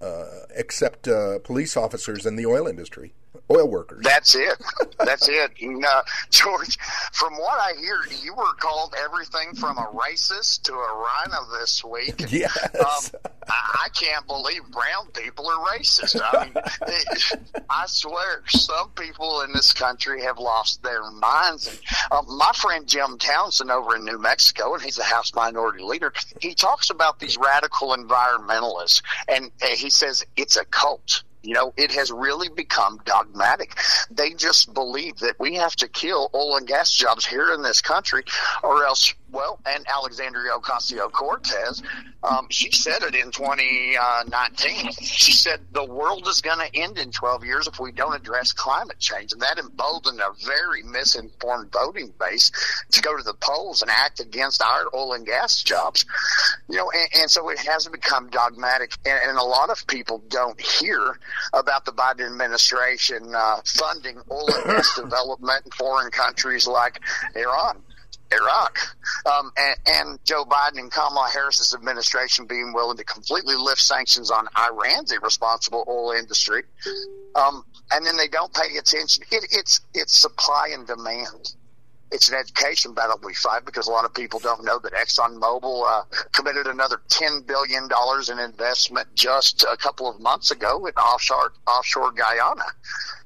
uh, 0.00 0.46
except 0.56 1.06
uh, 1.06 1.38
police 1.44 1.76
officers 1.76 2.26
in 2.26 2.34
the 2.34 2.44
oil 2.44 2.66
industry, 2.66 3.14
oil 3.50 3.68
workers. 3.68 4.02
That's 4.02 4.34
it. 4.34 4.54
That's 4.98 5.28
it. 5.28 5.52
And, 5.60 5.84
uh, 5.84 6.02
George, 6.30 6.78
from 7.12 7.34
what 7.34 7.58
I 7.58 7.78
hear, 7.78 7.98
you 8.22 8.34
were 8.34 8.52
called 8.58 8.94
everything 9.02 9.54
from 9.54 9.78
a 9.78 9.86
racist 9.92 10.62
to 10.62 10.72
a 10.72 11.06
RINO 11.26 11.58
this 11.60 11.84
week. 11.84 12.24
Yes. 12.34 12.74
Um, 12.74 13.20
I, 13.48 13.84
I 13.84 13.88
can't 13.90 14.26
believe 14.26 14.62
brown 14.72 15.06
people 15.12 15.46
are 15.46 15.76
racist. 15.76 16.20
I 16.20 16.44
mean, 16.44 16.52
it, 16.88 17.64
I 17.70 17.84
swear, 17.86 18.42
some 18.48 18.90
people 18.90 19.42
in 19.42 19.52
this 19.52 19.72
country 19.72 20.22
have 20.22 20.38
lost 20.38 20.82
their 20.82 21.02
minds. 21.12 21.68
And, 21.68 21.78
um, 22.10 22.38
my 22.38 22.50
friend 22.56 22.88
Jim 22.88 23.18
Townsend 23.18 23.70
over 23.70 23.94
in 23.94 24.04
New 24.04 24.18
Mexico, 24.18 24.74
and 24.74 24.82
he's 24.82 24.96
the 24.96 25.04
House 25.04 25.32
Minority 25.34 25.84
Leader, 25.84 26.12
he 26.40 26.54
talks 26.54 26.90
about 26.90 27.20
these 27.20 27.36
radical 27.36 27.94
environmentalists, 27.96 29.02
and 29.28 29.50
uh, 29.62 29.66
he 29.68 29.90
says 29.90 30.24
it's 30.36 30.56
a 30.56 30.64
cult. 30.64 31.22
You 31.44 31.52
know, 31.52 31.74
it 31.76 31.92
has 31.92 32.10
really 32.10 32.48
become 32.48 33.00
dogmatic. 33.04 33.78
They 34.10 34.32
just 34.32 34.72
believe 34.72 35.18
that 35.18 35.38
we 35.38 35.56
have 35.56 35.76
to 35.76 35.88
kill 35.88 36.30
oil 36.34 36.56
and 36.56 36.66
gas 36.66 36.90
jobs 36.90 37.26
here 37.26 37.52
in 37.52 37.62
this 37.62 37.82
country, 37.82 38.24
or 38.62 38.84
else, 38.84 39.12
well, 39.30 39.58
and 39.66 39.84
Alexandria 39.92 40.52
Ocasio 40.52 41.10
Cortez, 41.10 41.82
um, 42.22 42.46
she 42.50 42.70
said 42.70 43.02
it 43.02 43.14
in 43.14 43.30
2019. 43.32 44.92
She 45.02 45.32
said 45.32 45.60
the 45.72 45.84
world 45.84 46.28
is 46.28 46.40
going 46.40 46.58
to 46.58 46.80
end 46.80 46.98
in 46.98 47.10
12 47.10 47.44
years 47.44 47.66
if 47.66 47.80
we 47.80 47.92
don't 47.92 48.14
address 48.14 48.52
climate 48.52 48.98
change. 48.98 49.32
And 49.32 49.42
that 49.42 49.58
emboldened 49.58 50.20
a 50.20 50.32
very 50.46 50.82
misinformed 50.84 51.72
voting 51.72 52.14
base 52.18 52.50
to 52.92 53.02
go 53.02 53.16
to 53.16 53.22
the 53.22 53.34
polls 53.34 53.82
and 53.82 53.90
act 53.90 54.20
against 54.20 54.62
our 54.62 54.84
oil 54.94 55.14
and 55.14 55.26
gas 55.26 55.62
jobs. 55.62 56.06
You 56.68 56.76
know, 56.76 56.90
and, 56.92 57.22
and 57.22 57.30
so 57.30 57.48
it 57.48 57.58
has 57.58 57.88
become 57.88 58.30
dogmatic. 58.30 58.96
And, 59.04 59.18
and, 59.28 59.38
a 59.38 59.42
lot 59.42 59.68
of 59.68 59.86
people 59.88 60.22
don't 60.28 60.60
hear 60.60 61.18
about 61.52 61.84
the 61.84 61.92
Biden 61.92 62.26
administration 62.26 63.34
uh, 63.34 63.60
funding 63.64 64.18
oil 64.30 64.46
and 64.54 64.64
gas 64.64 64.94
development 64.96 65.62
in 65.64 65.72
foreign 65.72 66.10
countries 66.10 66.68
like 66.68 67.00
Iran. 67.34 67.82
Iraq, 68.34 68.78
um, 69.26 69.52
and, 69.56 69.76
and, 69.86 70.18
Joe 70.24 70.44
Biden 70.44 70.78
and 70.78 70.90
Kamala 70.90 71.28
Harris's 71.32 71.74
administration 71.74 72.46
being 72.46 72.72
willing 72.72 72.96
to 72.96 73.04
completely 73.04 73.54
lift 73.56 73.80
sanctions 73.80 74.30
on 74.30 74.48
Iran's 74.56 75.12
irresponsible 75.12 75.84
oil 75.88 76.12
industry, 76.12 76.62
um, 77.34 77.64
and 77.92 78.04
then 78.04 78.16
they 78.16 78.28
don't 78.28 78.52
pay 78.52 78.76
attention. 78.76 79.24
It, 79.30 79.46
it's 79.50 79.80
it's 79.92 80.16
supply 80.16 80.70
and 80.72 80.86
demand. 80.86 81.54
It's 82.10 82.28
an 82.28 82.36
education 82.36 82.94
battle 82.94 83.18
we 83.24 83.34
fight 83.34 83.64
because 83.64 83.88
a 83.88 83.90
lot 83.90 84.04
of 84.04 84.14
people 84.14 84.38
don't 84.38 84.64
know 84.64 84.78
that 84.78 84.92
ExxonMobil 84.92 85.84
uh, 85.84 86.02
committed 86.32 86.66
another 86.66 87.00
ten 87.08 87.42
billion 87.42 87.88
dollars 87.88 88.28
in 88.28 88.38
investment 88.38 89.08
just 89.14 89.64
a 89.64 89.76
couple 89.76 90.08
of 90.08 90.20
months 90.20 90.50
ago 90.50 90.86
in 90.86 90.92
offshore 90.94 91.52
offshore 91.66 92.12
Guyana, 92.12 92.64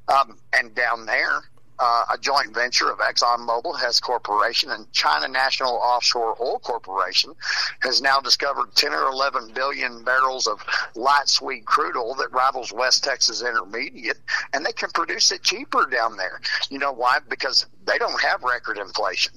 um, 0.08 0.38
and 0.52 0.74
down 0.74 1.06
there 1.06 1.42
uh, 1.80 2.04
a 2.12 2.18
joint 2.18 2.54
venture 2.54 2.90
of 2.90 2.98
ExxonMobil, 2.98 3.78
Hess 3.78 4.00
Corporation, 4.00 4.70
and 4.70 4.90
China 4.92 5.28
National 5.28 5.74
Offshore 5.74 6.36
Oil 6.40 6.58
Corporation 6.58 7.34
has 7.80 8.02
now 8.02 8.20
discovered 8.20 8.74
10 8.74 8.92
or 8.92 9.08
11 9.08 9.52
billion 9.54 10.02
barrels 10.04 10.46
of 10.46 10.64
light 10.94 11.28
sweet 11.28 11.64
crude 11.66 11.96
oil 11.96 12.14
that 12.14 12.32
rivals 12.32 12.72
West 12.72 13.04
Texas 13.04 13.42
Intermediate, 13.42 14.18
and 14.52 14.64
they 14.64 14.72
can 14.72 14.90
produce 14.90 15.30
it 15.32 15.42
cheaper 15.42 15.86
down 15.86 16.16
there. 16.16 16.40
You 16.70 16.78
know 16.78 16.92
why? 16.92 17.18
Because 17.28 17.66
they 17.84 17.98
don't 17.98 18.20
have 18.20 18.42
record 18.42 18.78
inflation. 18.78 19.32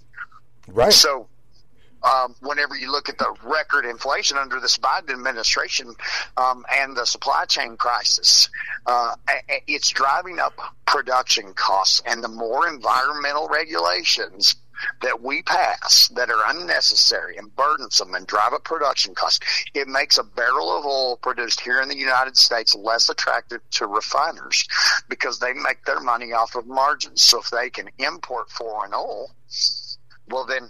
Right. 0.67 0.93
So 0.93 1.27
um, 2.03 2.35
whenever 2.41 2.75
you 2.75 2.91
look 2.91 3.09
at 3.09 3.17
the 3.17 3.33
record 3.43 3.85
inflation 3.85 4.37
under 4.37 4.59
this 4.59 4.77
Biden 4.77 5.11
administration 5.11 5.93
um, 6.37 6.65
and 6.71 6.95
the 6.95 7.05
supply 7.05 7.45
chain 7.45 7.77
crisis, 7.77 8.49
uh, 8.85 9.15
it's 9.67 9.89
driving 9.89 10.39
up 10.39 10.53
production 10.85 11.53
costs. 11.53 12.01
And 12.05 12.23
the 12.23 12.27
more 12.27 12.67
environmental 12.67 13.47
regulations 13.47 14.55
that 15.01 15.21
we 15.21 15.43
pass 15.43 16.07
that 16.15 16.29
are 16.29 16.41
unnecessary 16.47 17.37
and 17.37 17.55
burdensome 17.55 18.15
and 18.15 18.25
drive 18.25 18.53
up 18.53 18.63
production 18.63 19.13
costs, 19.13 19.39
it 19.73 19.87
makes 19.87 20.17
a 20.17 20.23
barrel 20.23 20.75
of 20.75 20.85
oil 20.85 21.17
produced 21.17 21.61
here 21.61 21.81
in 21.81 21.89
the 21.89 21.97
United 21.97 22.35
States 22.35 22.75
less 22.75 23.09
attractive 23.09 23.61
to 23.71 23.85
refiners 23.85 24.67
because 25.07 25.39
they 25.39 25.53
make 25.53 25.85
their 25.85 25.99
money 25.99 26.33
off 26.33 26.55
of 26.55 26.65
margins. 26.65 27.21
So 27.21 27.39
if 27.39 27.49
they 27.51 27.69
can 27.69 27.89
import 27.99 28.49
foreign 28.49 28.93
oil, 28.93 29.31
well, 30.27 30.45
then 30.45 30.69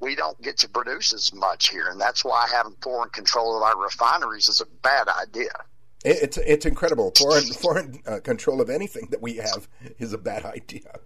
we 0.00 0.14
don't 0.14 0.40
get 0.42 0.56
to 0.58 0.68
produce 0.68 1.12
as 1.12 1.32
much 1.32 1.70
here, 1.70 1.88
and 1.88 2.00
that's 2.00 2.24
why 2.24 2.46
having 2.52 2.74
foreign 2.80 3.10
control 3.10 3.56
of 3.56 3.62
our 3.62 3.80
refineries 3.82 4.48
is 4.48 4.60
a 4.60 4.66
bad 4.82 5.08
idea. 5.08 5.50
It's 6.04 6.38
it's 6.38 6.64
incredible. 6.64 7.12
Foreign 7.18 7.44
foreign 7.52 8.00
uh, 8.06 8.20
control 8.20 8.60
of 8.60 8.70
anything 8.70 9.08
that 9.10 9.20
we 9.20 9.36
have 9.36 9.68
is 9.98 10.12
a 10.12 10.18
bad 10.18 10.44
idea. 10.44 10.98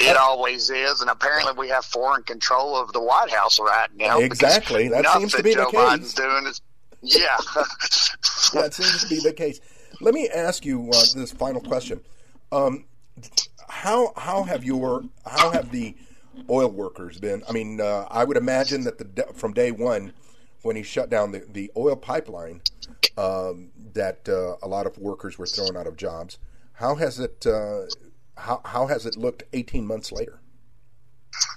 It 0.00 0.16
always 0.16 0.70
is, 0.70 1.00
and 1.00 1.08
apparently 1.08 1.52
we 1.56 1.68
have 1.68 1.84
foreign 1.84 2.24
control 2.24 2.76
of 2.76 2.92
the 2.92 3.00
White 3.00 3.30
House 3.30 3.60
right 3.60 3.88
now. 3.94 4.18
Exactly, 4.18 4.88
that 4.88 5.06
seems 5.06 5.32
to 5.34 5.42
be 5.42 5.54
Joe 5.54 5.66
the 5.66 5.70
case. 5.70 5.80
Biden's 5.80 6.14
doing 6.14 6.46
is, 6.46 6.60
yeah, 7.00 7.36
that 8.54 8.74
seems 8.74 9.04
to 9.04 9.08
be 9.08 9.20
the 9.20 9.32
case. 9.32 9.60
Let 10.00 10.14
me 10.14 10.28
ask 10.28 10.66
you 10.66 10.90
uh, 10.90 11.04
this 11.14 11.30
final 11.30 11.60
question: 11.60 12.00
um, 12.50 12.86
How 13.68 14.12
how 14.16 14.42
have 14.42 14.64
your 14.64 15.04
how 15.24 15.50
have 15.50 15.70
the 15.70 15.94
oil 16.48 16.70
workers 16.70 17.18
been? 17.18 17.42
I 17.48 17.52
mean, 17.52 17.80
uh, 17.80 18.06
I 18.10 18.24
would 18.24 18.36
imagine 18.36 18.84
that 18.84 18.98
the 18.98 19.26
from 19.34 19.52
day 19.52 19.70
one, 19.70 20.12
when 20.62 20.76
he 20.76 20.82
shut 20.82 21.10
down 21.10 21.32
the, 21.32 21.46
the 21.50 21.70
oil 21.76 21.96
pipeline, 21.96 22.62
um, 23.16 23.70
that 23.92 24.28
uh, 24.28 24.56
a 24.62 24.68
lot 24.68 24.86
of 24.86 24.98
workers 24.98 25.38
were 25.38 25.46
thrown 25.46 25.76
out 25.76 25.86
of 25.86 25.96
jobs. 25.96 26.38
How 26.74 26.96
has 26.96 27.18
it 27.20 27.46
uh, 27.46 27.82
how 28.36 28.60
how 28.64 28.86
has 28.86 29.06
it 29.06 29.16
looked 29.16 29.44
eighteen 29.52 29.86
months 29.86 30.10
later? 30.12 30.40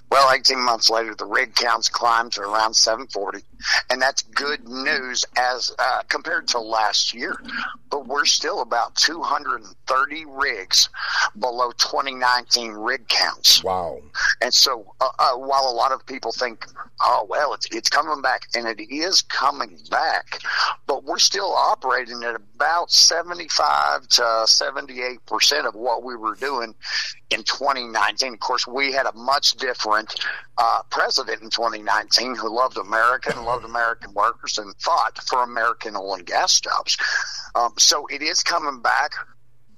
Well, 0.09 0.31
18 0.33 0.59
months 0.59 0.89
later, 0.89 1.15
the 1.15 1.25
rig 1.25 1.53
counts 1.53 1.89
climbed 1.89 2.33
to 2.33 2.41
around 2.41 2.75
740, 2.75 3.43
and 3.89 4.01
that's 4.01 4.21
good 4.21 4.65
news 4.65 5.25
as 5.35 5.73
uh, 5.77 6.03
compared 6.07 6.47
to 6.49 6.59
last 6.59 7.13
year. 7.13 7.35
But 7.89 8.07
we're 8.07 8.25
still 8.25 8.61
about 8.61 8.95
230 8.95 10.25
rigs 10.25 10.89
below 11.37 11.71
2019 11.71 12.71
rig 12.71 13.07
counts. 13.07 13.63
Wow! 13.63 13.99
And 14.41 14.53
so, 14.53 14.93
uh, 15.01 15.09
uh, 15.19 15.33
while 15.33 15.69
a 15.69 15.75
lot 15.75 15.91
of 15.91 16.05
people 16.05 16.31
think, 16.31 16.65
"Oh, 17.01 17.25
well, 17.29 17.53
it's 17.53 17.67
it's 17.71 17.89
coming 17.89 18.21
back," 18.21 18.47
and 18.55 18.65
it 18.65 18.81
is 18.89 19.21
coming 19.23 19.77
back, 19.91 20.39
but 20.85 21.03
we're 21.03 21.19
still 21.19 21.53
operating 21.53 22.23
at 22.23 22.35
about 22.35 22.91
75 22.91 24.07
to 24.07 24.43
78 24.47 25.25
percent 25.25 25.67
of 25.67 25.75
what 25.75 26.03
we 26.03 26.15
were 26.15 26.35
doing 26.35 26.75
in 27.29 27.43
2019. 27.43 28.33
Of 28.33 28.39
course, 28.39 28.65
we 28.65 28.93
had 28.93 29.05
a 29.05 29.13
much 29.13 29.53
different 29.55 29.96
uh, 30.57 30.81
president 30.89 31.41
in 31.41 31.49
2019 31.49 32.35
who 32.35 32.53
loved 32.53 32.77
America 32.77 33.31
and 33.35 33.45
loved 33.45 33.65
American 33.65 34.13
workers 34.13 34.57
and 34.57 34.73
fought 34.79 35.17
for 35.23 35.43
American 35.43 35.95
oil 35.95 36.15
and 36.15 36.25
gas 36.25 36.59
jobs. 36.59 36.97
Um, 37.55 37.73
so 37.77 38.07
it 38.07 38.21
is 38.21 38.43
coming 38.43 38.81
back, 38.81 39.11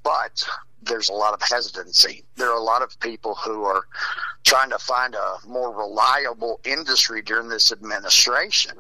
but 0.03 0.43
there's 0.82 1.09
a 1.09 1.13
lot 1.13 1.34
of 1.34 1.41
hesitancy. 1.41 2.24
There 2.36 2.49
are 2.49 2.57
a 2.57 2.63
lot 2.63 2.82
of 2.82 2.99
people 2.99 3.36
who 3.36 3.63
are 3.63 3.84
trying 4.43 4.70
to 4.70 4.80
find 4.80 5.15
a 5.15 5.38
more 5.47 5.76
reliable 5.76 6.59
industry 6.63 7.22
during 7.22 7.49
this 7.49 7.72
administration 7.72 8.74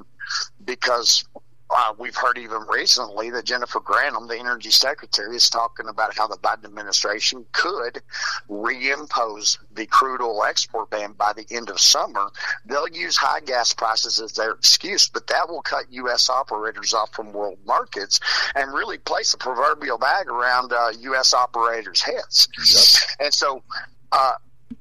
because 0.63 1.25
uh, 1.69 1.93
we've 1.97 2.15
heard 2.15 2.37
even 2.37 2.61
recently 2.67 3.29
that 3.29 3.45
Jennifer 3.45 3.79
Granholm, 3.79 4.27
the 4.27 4.39
energy 4.39 4.71
secretary, 4.71 5.35
is 5.35 5.49
talking 5.49 5.87
about 5.87 6.17
how 6.17 6.27
the 6.27 6.37
Biden 6.37 6.65
administration 6.65 7.45
could 7.51 8.01
reimpose 8.49 9.57
the 9.71 9.85
crude 9.85 10.21
oil 10.21 10.43
export 10.43 10.89
ban 10.89 11.13
by 11.13 11.33
the 11.33 11.45
end 11.51 11.69
of 11.69 11.79
summer. 11.79 12.29
They'll 12.65 12.87
use 12.87 13.17
high 13.17 13.41
gas 13.41 13.73
prices 13.73 14.19
as 14.19 14.33
their 14.33 14.51
excuse, 14.51 15.09
but 15.09 15.27
that 15.27 15.47
will 15.47 15.61
cut 15.61 15.85
U.S. 15.91 16.29
operators 16.29 16.93
off 16.93 17.13
from 17.13 17.33
world 17.33 17.59
markets 17.65 18.19
and 18.55 18.73
really 18.73 18.97
place 18.97 19.33
a 19.33 19.37
proverbial 19.37 19.97
bag 19.97 20.27
around 20.27 20.73
uh, 20.73 20.91
U.S. 21.01 21.33
operators' 21.33 22.01
heads. 22.01 22.47
Yep. 22.57 23.25
And 23.25 23.33
so, 23.33 23.63
uh, 24.11 24.33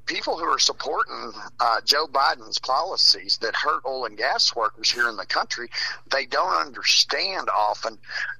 people 0.09 0.37
who 0.37 0.45
are 0.45 0.59
supporting 0.59 1.31
uh, 1.59 1.81
Joe 1.85 2.07
Biden's 2.07 2.57
policies 2.57 3.37
that 3.41 3.55
hurt 3.55 3.83
oil 3.85 4.05
and 4.05 4.17
gas 4.17 4.55
workers 4.55 4.89
here 4.89 5.07
in 5.07 5.15
the 5.15 5.25
country, 5.25 5.69
they 6.11 6.25
don't 6.25 6.51
understand 6.65 7.47
often 7.55 7.97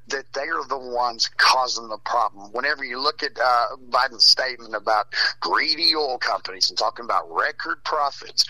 that 0.07 0.26
they 0.34 0.47
are 0.47 0.67
the 0.67 0.80
ones 0.80 1.30
causing 1.38 1.88
the 1.88 1.99
problem. 1.99 2.51
Whenever 2.53 2.84
you 2.84 2.99
look 2.99 3.22
at 3.22 3.38
uh, 3.38 3.76
Biden's 3.89 4.26
statement 4.26 4.74
about 4.74 5.13
greedy 5.39 5.93
oil 5.95 6.17
companies 6.17 6.70
and 6.70 6.78
talking 6.78 7.05
about 7.05 7.32
record 7.32 7.84
profits, 7.84 8.45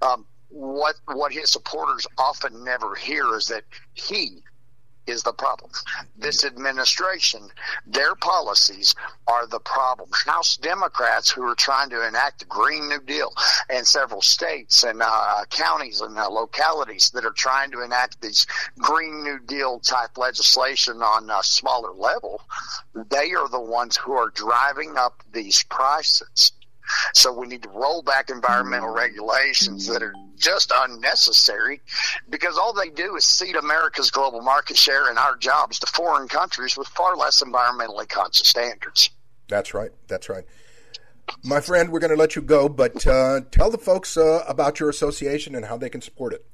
um, 0.00 0.24
what 0.48 0.96
what 1.06 1.32
his 1.32 1.50
supporters 1.50 2.06
often 2.18 2.64
never 2.64 2.94
hear 2.94 3.34
is 3.36 3.46
that 3.46 3.64
he 3.94 4.42
is 5.06 5.22
the 5.22 5.32
problem. 5.32 5.70
This 6.16 6.44
administration, 6.44 7.48
their 7.86 8.14
policies 8.14 8.94
are 9.26 9.46
the 9.46 9.60
problem. 9.60 10.08
House 10.26 10.56
Democrats 10.56 11.30
who 11.30 11.42
are 11.44 11.54
trying 11.54 11.90
to 11.90 12.06
enact 12.06 12.40
the 12.40 12.44
Green 12.46 12.88
New 12.88 13.00
Deal 13.00 13.32
and 13.68 13.86
several 13.86 14.22
states 14.22 14.84
and 14.84 15.02
uh, 15.02 15.44
counties 15.50 16.00
and 16.00 16.16
uh, 16.18 16.28
localities 16.28 17.10
that 17.10 17.24
are 17.24 17.32
trying 17.32 17.70
to 17.72 17.82
enact 17.82 18.20
these 18.20 18.46
Green 18.78 19.24
New 19.24 19.38
Deal 19.40 19.80
type 19.80 20.16
legislation 20.16 21.02
on 21.02 21.30
a 21.30 21.42
smaller 21.42 21.92
level, 21.92 22.40
they 23.10 23.32
are 23.32 23.48
the 23.48 23.60
ones 23.60 23.96
who 23.96 24.12
are 24.12 24.30
driving 24.30 24.96
up 24.96 25.22
these 25.32 25.62
prices. 25.64 26.52
So 27.14 27.32
we 27.32 27.46
need 27.46 27.62
to 27.62 27.70
roll 27.70 28.02
back 28.02 28.28
environmental 28.28 28.92
regulations 28.92 29.86
that 29.86 30.02
are 30.02 30.14
just 30.42 30.72
unnecessary 30.76 31.80
because 32.28 32.58
all 32.58 32.72
they 32.74 32.90
do 32.90 33.16
is 33.16 33.24
cede 33.24 33.56
America's 33.56 34.10
global 34.10 34.42
market 34.42 34.76
share 34.76 35.08
and 35.08 35.18
our 35.18 35.36
jobs 35.36 35.78
to 35.78 35.86
foreign 35.86 36.28
countries 36.28 36.76
with 36.76 36.88
far 36.88 37.16
less 37.16 37.42
environmentally 37.42 38.08
conscious 38.08 38.48
standards. 38.48 39.10
That's 39.48 39.72
right. 39.72 39.90
That's 40.08 40.28
right. 40.28 40.44
My 41.44 41.60
friend, 41.60 41.90
we're 41.90 42.00
going 42.00 42.10
to 42.10 42.16
let 42.16 42.34
you 42.34 42.42
go, 42.42 42.68
but 42.68 43.06
uh, 43.06 43.42
tell 43.52 43.70
the 43.70 43.78
folks 43.78 44.16
uh, 44.16 44.44
about 44.48 44.80
your 44.80 44.90
association 44.90 45.54
and 45.54 45.64
how 45.64 45.76
they 45.76 45.88
can 45.88 46.02
support 46.02 46.32
it. 46.34 46.44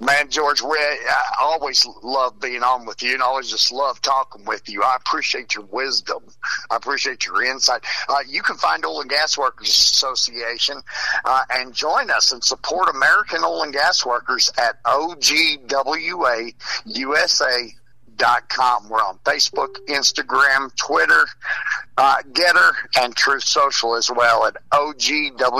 Man, 0.00 0.30
George, 0.30 0.62
I 0.62 0.96
always 1.40 1.86
love 2.02 2.40
being 2.40 2.62
on 2.62 2.86
with 2.86 3.02
you 3.02 3.12
and 3.12 3.20
always 3.22 3.50
just 3.50 3.70
love 3.70 4.00
talking 4.00 4.46
with 4.46 4.66
you. 4.66 4.82
I 4.82 4.96
appreciate 4.96 5.54
your 5.54 5.64
wisdom. 5.66 6.22
I 6.70 6.76
appreciate 6.76 7.26
your 7.26 7.42
insight. 7.42 7.82
Uh, 8.08 8.20
you 8.26 8.40
can 8.40 8.56
find 8.56 8.82
Oil 8.86 9.02
and 9.02 9.10
Gas 9.10 9.36
Workers 9.36 9.68
Association 9.68 10.80
uh, 11.26 11.42
and 11.50 11.74
join 11.74 12.10
us 12.10 12.32
and 12.32 12.42
support 12.42 12.88
American 12.88 13.44
oil 13.44 13.62
and 13.62 13.74
gas 13.74 14.06
workers 14.06 14.50
at 14.56 14.82
OGWAUSA.com. 14.84 15.28
We're 18.88 18.98
on 18.98 19.18
Facebook, 19.24 19.76
Instagram, 19.86 20.74
Twitter, 20.76 21.26
uh, 21.98 22.22
Gettr, 22.32 22.72
and 22.98 23.14
Truth 23.14 23.44
Social 23.44 23.94
as 23.96 24.10
well 24.10 24.46
at 24.46 24.56
OGWAUSA. 24.70 25.52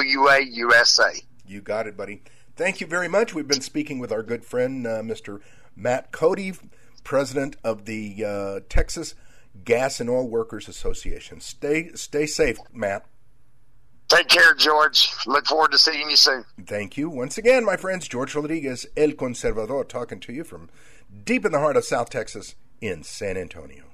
You 1.46 1.60
got 1.60 1.86
it, 1.86 1.98
buddy. 1.98 2.22
Thank 2.60 2.82
you 2.82 2.86
very 2.86 3.08
much. 3.08 3.32
We've 3.32 3.48
been 3.48 3.62
speaking 3.62 4.00
with 4.00 4.12
our 4.12 4.22
good 4.22 4.44
friend, 4.44 4.86
uh, 4.86 5.00
Mr. 5.00 5.40
Matt 5.74 6.12
Coday, 6.12 6.58
president 7.04 7.56
of 7.64 7.86
the 7.86 8.22
uh, 8.22 8.60
Texas 8.68 9.14
Gas 9.64 9.98
and 9.98 10.10
Oil 10.10 10.28
Workers 10.28 10.68
Association. 10.68 11.40
Stay, 11.40 11.92
stay 11.94 12.26
safe, 12.26 12.58
Matt. 12.70 13.06
Take 14.08 14.28
care, 14.28 14.52
George. 14.52 15.10
Look 15.26 15.46
forward 15.46 15.72
to 15.72 15.78
seeing 15.78 16.10
you 16.10 16.16
soon. 16.16 16.44
Thank 16.66 16.98
you. 16.98 17.08
Once 17.08 17.38
again, 17.38 17.64
my 17.64 17.78
friends, 17.78 18.06
George 18.06 18.34
Rodriguez, 18.34 18.84
El 18.94 19.12
Conservador, 19.12 19.88
talking 19.88 20.20
to 20.20 20.32
you 20.34 20.44
from 20.44 20.68
deep 21.24 21.46
in 21.46 21.52
the 21.52 21.60
heart 21.60 21.78
of 21.78 21.86
South 21.86 22.10
Texas 22.10 22.56
in 22.82 23.02
San 23.04 23.38
Antonio. 23.38 23.84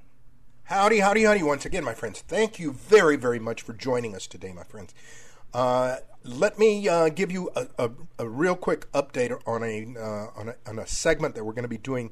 Howdy, 0.63 0.99
howdy, 0.99 1.23
howdy. 1.23 1.41
Once 1.41 1.65
again, 1.65 1.85
my 1.85 1.93
friends, 1.93 2.19
thank 2.19 2.59
you 2.59 2.73
very, 2.73 3.15
very 3.15 3.39
much 3.39 3.61
for 3.61 3.71
joining 3.71 4.13
us 4.13 4.27
today, 4.27 4.51
my 4.51 4.65
friends. 4.65 4.93
Uh, 5.53 5.97
let 6.27 6.59
me 6.59 6.87
uh, 6.87 7.09
give 7.09 7.31
you 7.31 7.49
a, 7.55 7.67
a, 7.77 7.91
a, 8.19 8.29
real 8.29 8.55
quick 8.55 8.91
update 8.91 9.37
on 9.47 9.63
a, 9.63 9.99
uh, 9.99 10.39
on 10.39 10.49
a, 10.49 10.55
on 10.69 10.79
a 10.79 10.85
segment 10.85 11.35
that 11.35 11.45
we're 11.45 11.53
going 11.53 11.63
to 11.63 11.69
be 11.69 11.77
doing 11.77 12.11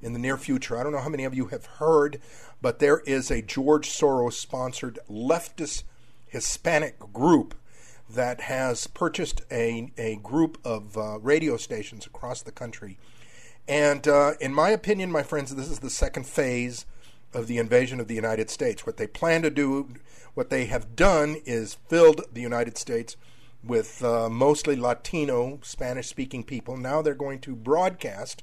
in 0.00 0.12
the 0.12 0.18
near 0.18 0.36
future. 0.36 0.78
I 0.78 0.82
don't 0.82 0.92
know 0.92 1.00
how 1.00 1.08
many 1.08 1.24
of 1.24 1.34
you 1.34 1.46
have 1.46 1.66
heard, 1.66 2.20
but 2.62 2.78
there 2.78 3.00
is 3.00 3.30
a 3.30 3.42
George 3.42 3.88
Soros 3.88 4.34
sponsored 4.34 4.98
leftist 5.10 5.82
Hispanic 6.26 6.98
group 7.12 7.54
that 8.08 8.42
has 8.42 8.86
purchased 8.86 9.42
a, 9.50 9.90
a 9.98 10.16
group 10.16 10.58
of 10.64 10.96
uh, 10.96 11.18
radio 11.18 11.56
stations 11.56 12.06
across 12.06 12.42
the 12.42 12.52
country. 12.52 12.98
And 13.66 14.06
uh, 14.06 14.34
in 14.40 14.54
my 14.54 14.70
opinion, 14.70 15.10
my 15.10 15.24
friends, 15.24 15.54
this 15.54 15.68
is 15.68 15.80
the 15.80 15.90
second 15.90 16.26
phase 16.26 16.86
of 17.34 17.48
the 17.48 17.58
invasion 17.58 17.98
of 17.98 18.06
the 18.06 18.14
United 18.14 18.48
States. 18.48 18.86
What 18.86 18.96
they 18.96 19.08
plan 19.08 19.42
to 19.42 19.50
do, 19.50 19.94
what 20.34 20.50
they 20.50 20.66
have 20.66 20.94
done, 20.94 21.38
is 21.44 21.74
filled 21.88 22.22
the 22.32 22.40
United 22.40 22.78
States 22.78 23.16
with 23.66 24.02
uh, 24.02 24.28
mostly 24.28 24.76
Latino, 24.76 25.58
Spanish 25.62 26.08
speaking 26.08 26.44
people. 26.44 26.76
Now 26.76 27.02
they're 27.02 27.14
going 27.14 27.40
to 27.40 27.56
broadcast 27.56 28.42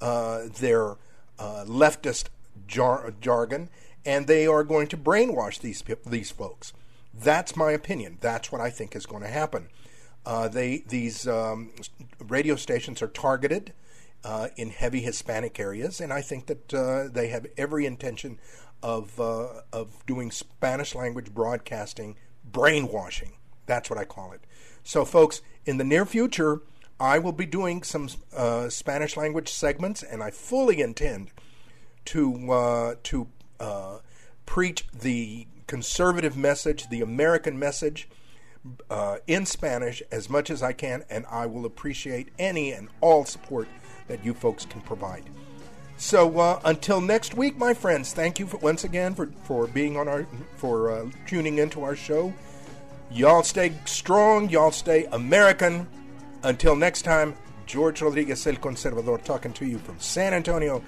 uh, 0.00 0.42
their 0.58 0.92
uh, 1.38 1.64
leftist 1.66 2.26
jar- 2.66 3.12
jargon 3.20 3.68
and 4.04 4.26
they 4.26 4.46
are 4.46 4.64
going 4.64 4.86
to 4.88 4.96
brainwash 4.96 5.58
these, 5.58 5.82
these 6.06 6.30
folks. 6.30 6.72
That's 7.12 7.56
my 7.56 7.72
opinion. 7.72 8.18
That's 8.20 8.52
what 8.52 8.60
I 8.60 8.70
think 8.70 8.94
is 8.94 9.06
going 9.06 9.22
to 9.22 9.28
happen. 9.28 9.68
Uh, 10.24 10.48
they, 10.48 10.84
these 10.88 11.26
um, 11.26 11.72
radio 12.26 12.56
stations 12.56 13.02
are 13.02 13.08
targeted. 13.08 13.72
Uh, 14.24 14.48
in 14.56 14.70
heavy 14.70 15.00
Hispanic 15.00 15.60
areas, 15.60 16.00
and 16.00 16.12
I 16.12 16.22
think 16.22 16.46
that 16.46 16.74
uh, 16.74 17.04
they 17.06 17.28
have 17.28 17.46
every 17.56 17.86
intention 17.86 18.40
of 18.82 19.18
of 19.20 20.04
doing 20.06 20.32
Spanish 20.32 20.92
language 20.92 21.32
broadcasting 21.32 22.16
brainwashing. 22.44 23.37
That's 23.68 23.88
what 23.88 23.98
I 24.00 24.04
call 24.04 24.32
it. 24.32 24.40
So, 24.82 25.04
folks, 25.04 25.42
in 25.64 25.76
the 25.76 25.84
near 25.84 26.04
future, 26.04 26.62
I 26.98 27.20
will 27.20 27.32
be 27.32 27.46
doing 27.46 27.84
some 27.84 28.08
uh, 28.36 28.68
Spanish 28.70 29.16
language 29.16 29.50
segments, 29.52 30.02
and 30.02 30.22
I 30.22 30.32
fully 30.32 30.80
intend 30.80 31.30
to 32.06 32.50
uh, 32.50 32.94
to 33.04 33.28
uh, 33.60 33.98
preach 34.46 34.86
the 34.92 35.46
conservative 35.66 36.36
message, 36.36 36.88
the 36.88 37.02
American 37.02 37.58
message, 37.58 38.08
uh, 38.90 39.18
in 39.26 39.46
Spanish 39.46 40.02
as 40.10 40.28
much 40.28 40.50
as 40.50 40.62
I 40.62 40.72
can, 40.72 41.04
and 41.10 41.26
I 41.30 41.46
will 41.46 41.66
appreciate 41.66 42.30
any 42.38 42.72
and 42.72 42.88
all 43.00 43.24
support 43.24 43.68
that 44.08 44.24
you 44.24 44.34
folks 44.34 44.64
can 44.64 44.80
provide. 44.80 45.24
So 45.98 46.38
uh, 46.38 46.60
until 46.64 47.00
next 47.00 47.34
week, 47.34 47.58
my 47.58 47.74
friends, 47.74 48.12
thank 48.12 48.38
you 48.38 48.46
for, 48.46 48.56
once 48.58 48.84
again 48.84 49.14
for, 49.14 49.26
for 49.44 49.66
being 49.66 49.96
on 49.96 50.08
our 50.08 50.26
for 50.56 50.90
uh, 50.90 51.10
tuning 51.26 51.58
into 51.58 51.82
our 51.82 51.96
show. 51.96 52.32
Y'all 53.10 53.42
stay 53.42 53.72
strong. 53.84 54.48
Y'all 54.50 54.70
stay 54.70 55.06
American. 55.12 55.88
Until 56.42 56.76
next 56.76 57.02
time, 57.02 57.34
George 57.66 58.00
Rodriguez 58.02 58.46
El 58.46 58.54
Conservador 58.54 59.22
talking 59.22 59.52
to 59.54 59.66
you 59.66 59.78
from 59.78 59.98
San 59.98 60.32
Antonio, 60.32 60.82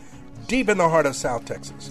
deep 0.47 0.69
in 0.69 0.79
the 0.79 0.89
heart 0.89 1.07
of 1.07 1.17
South 1.17 1.45
Texas. 1.45 1.91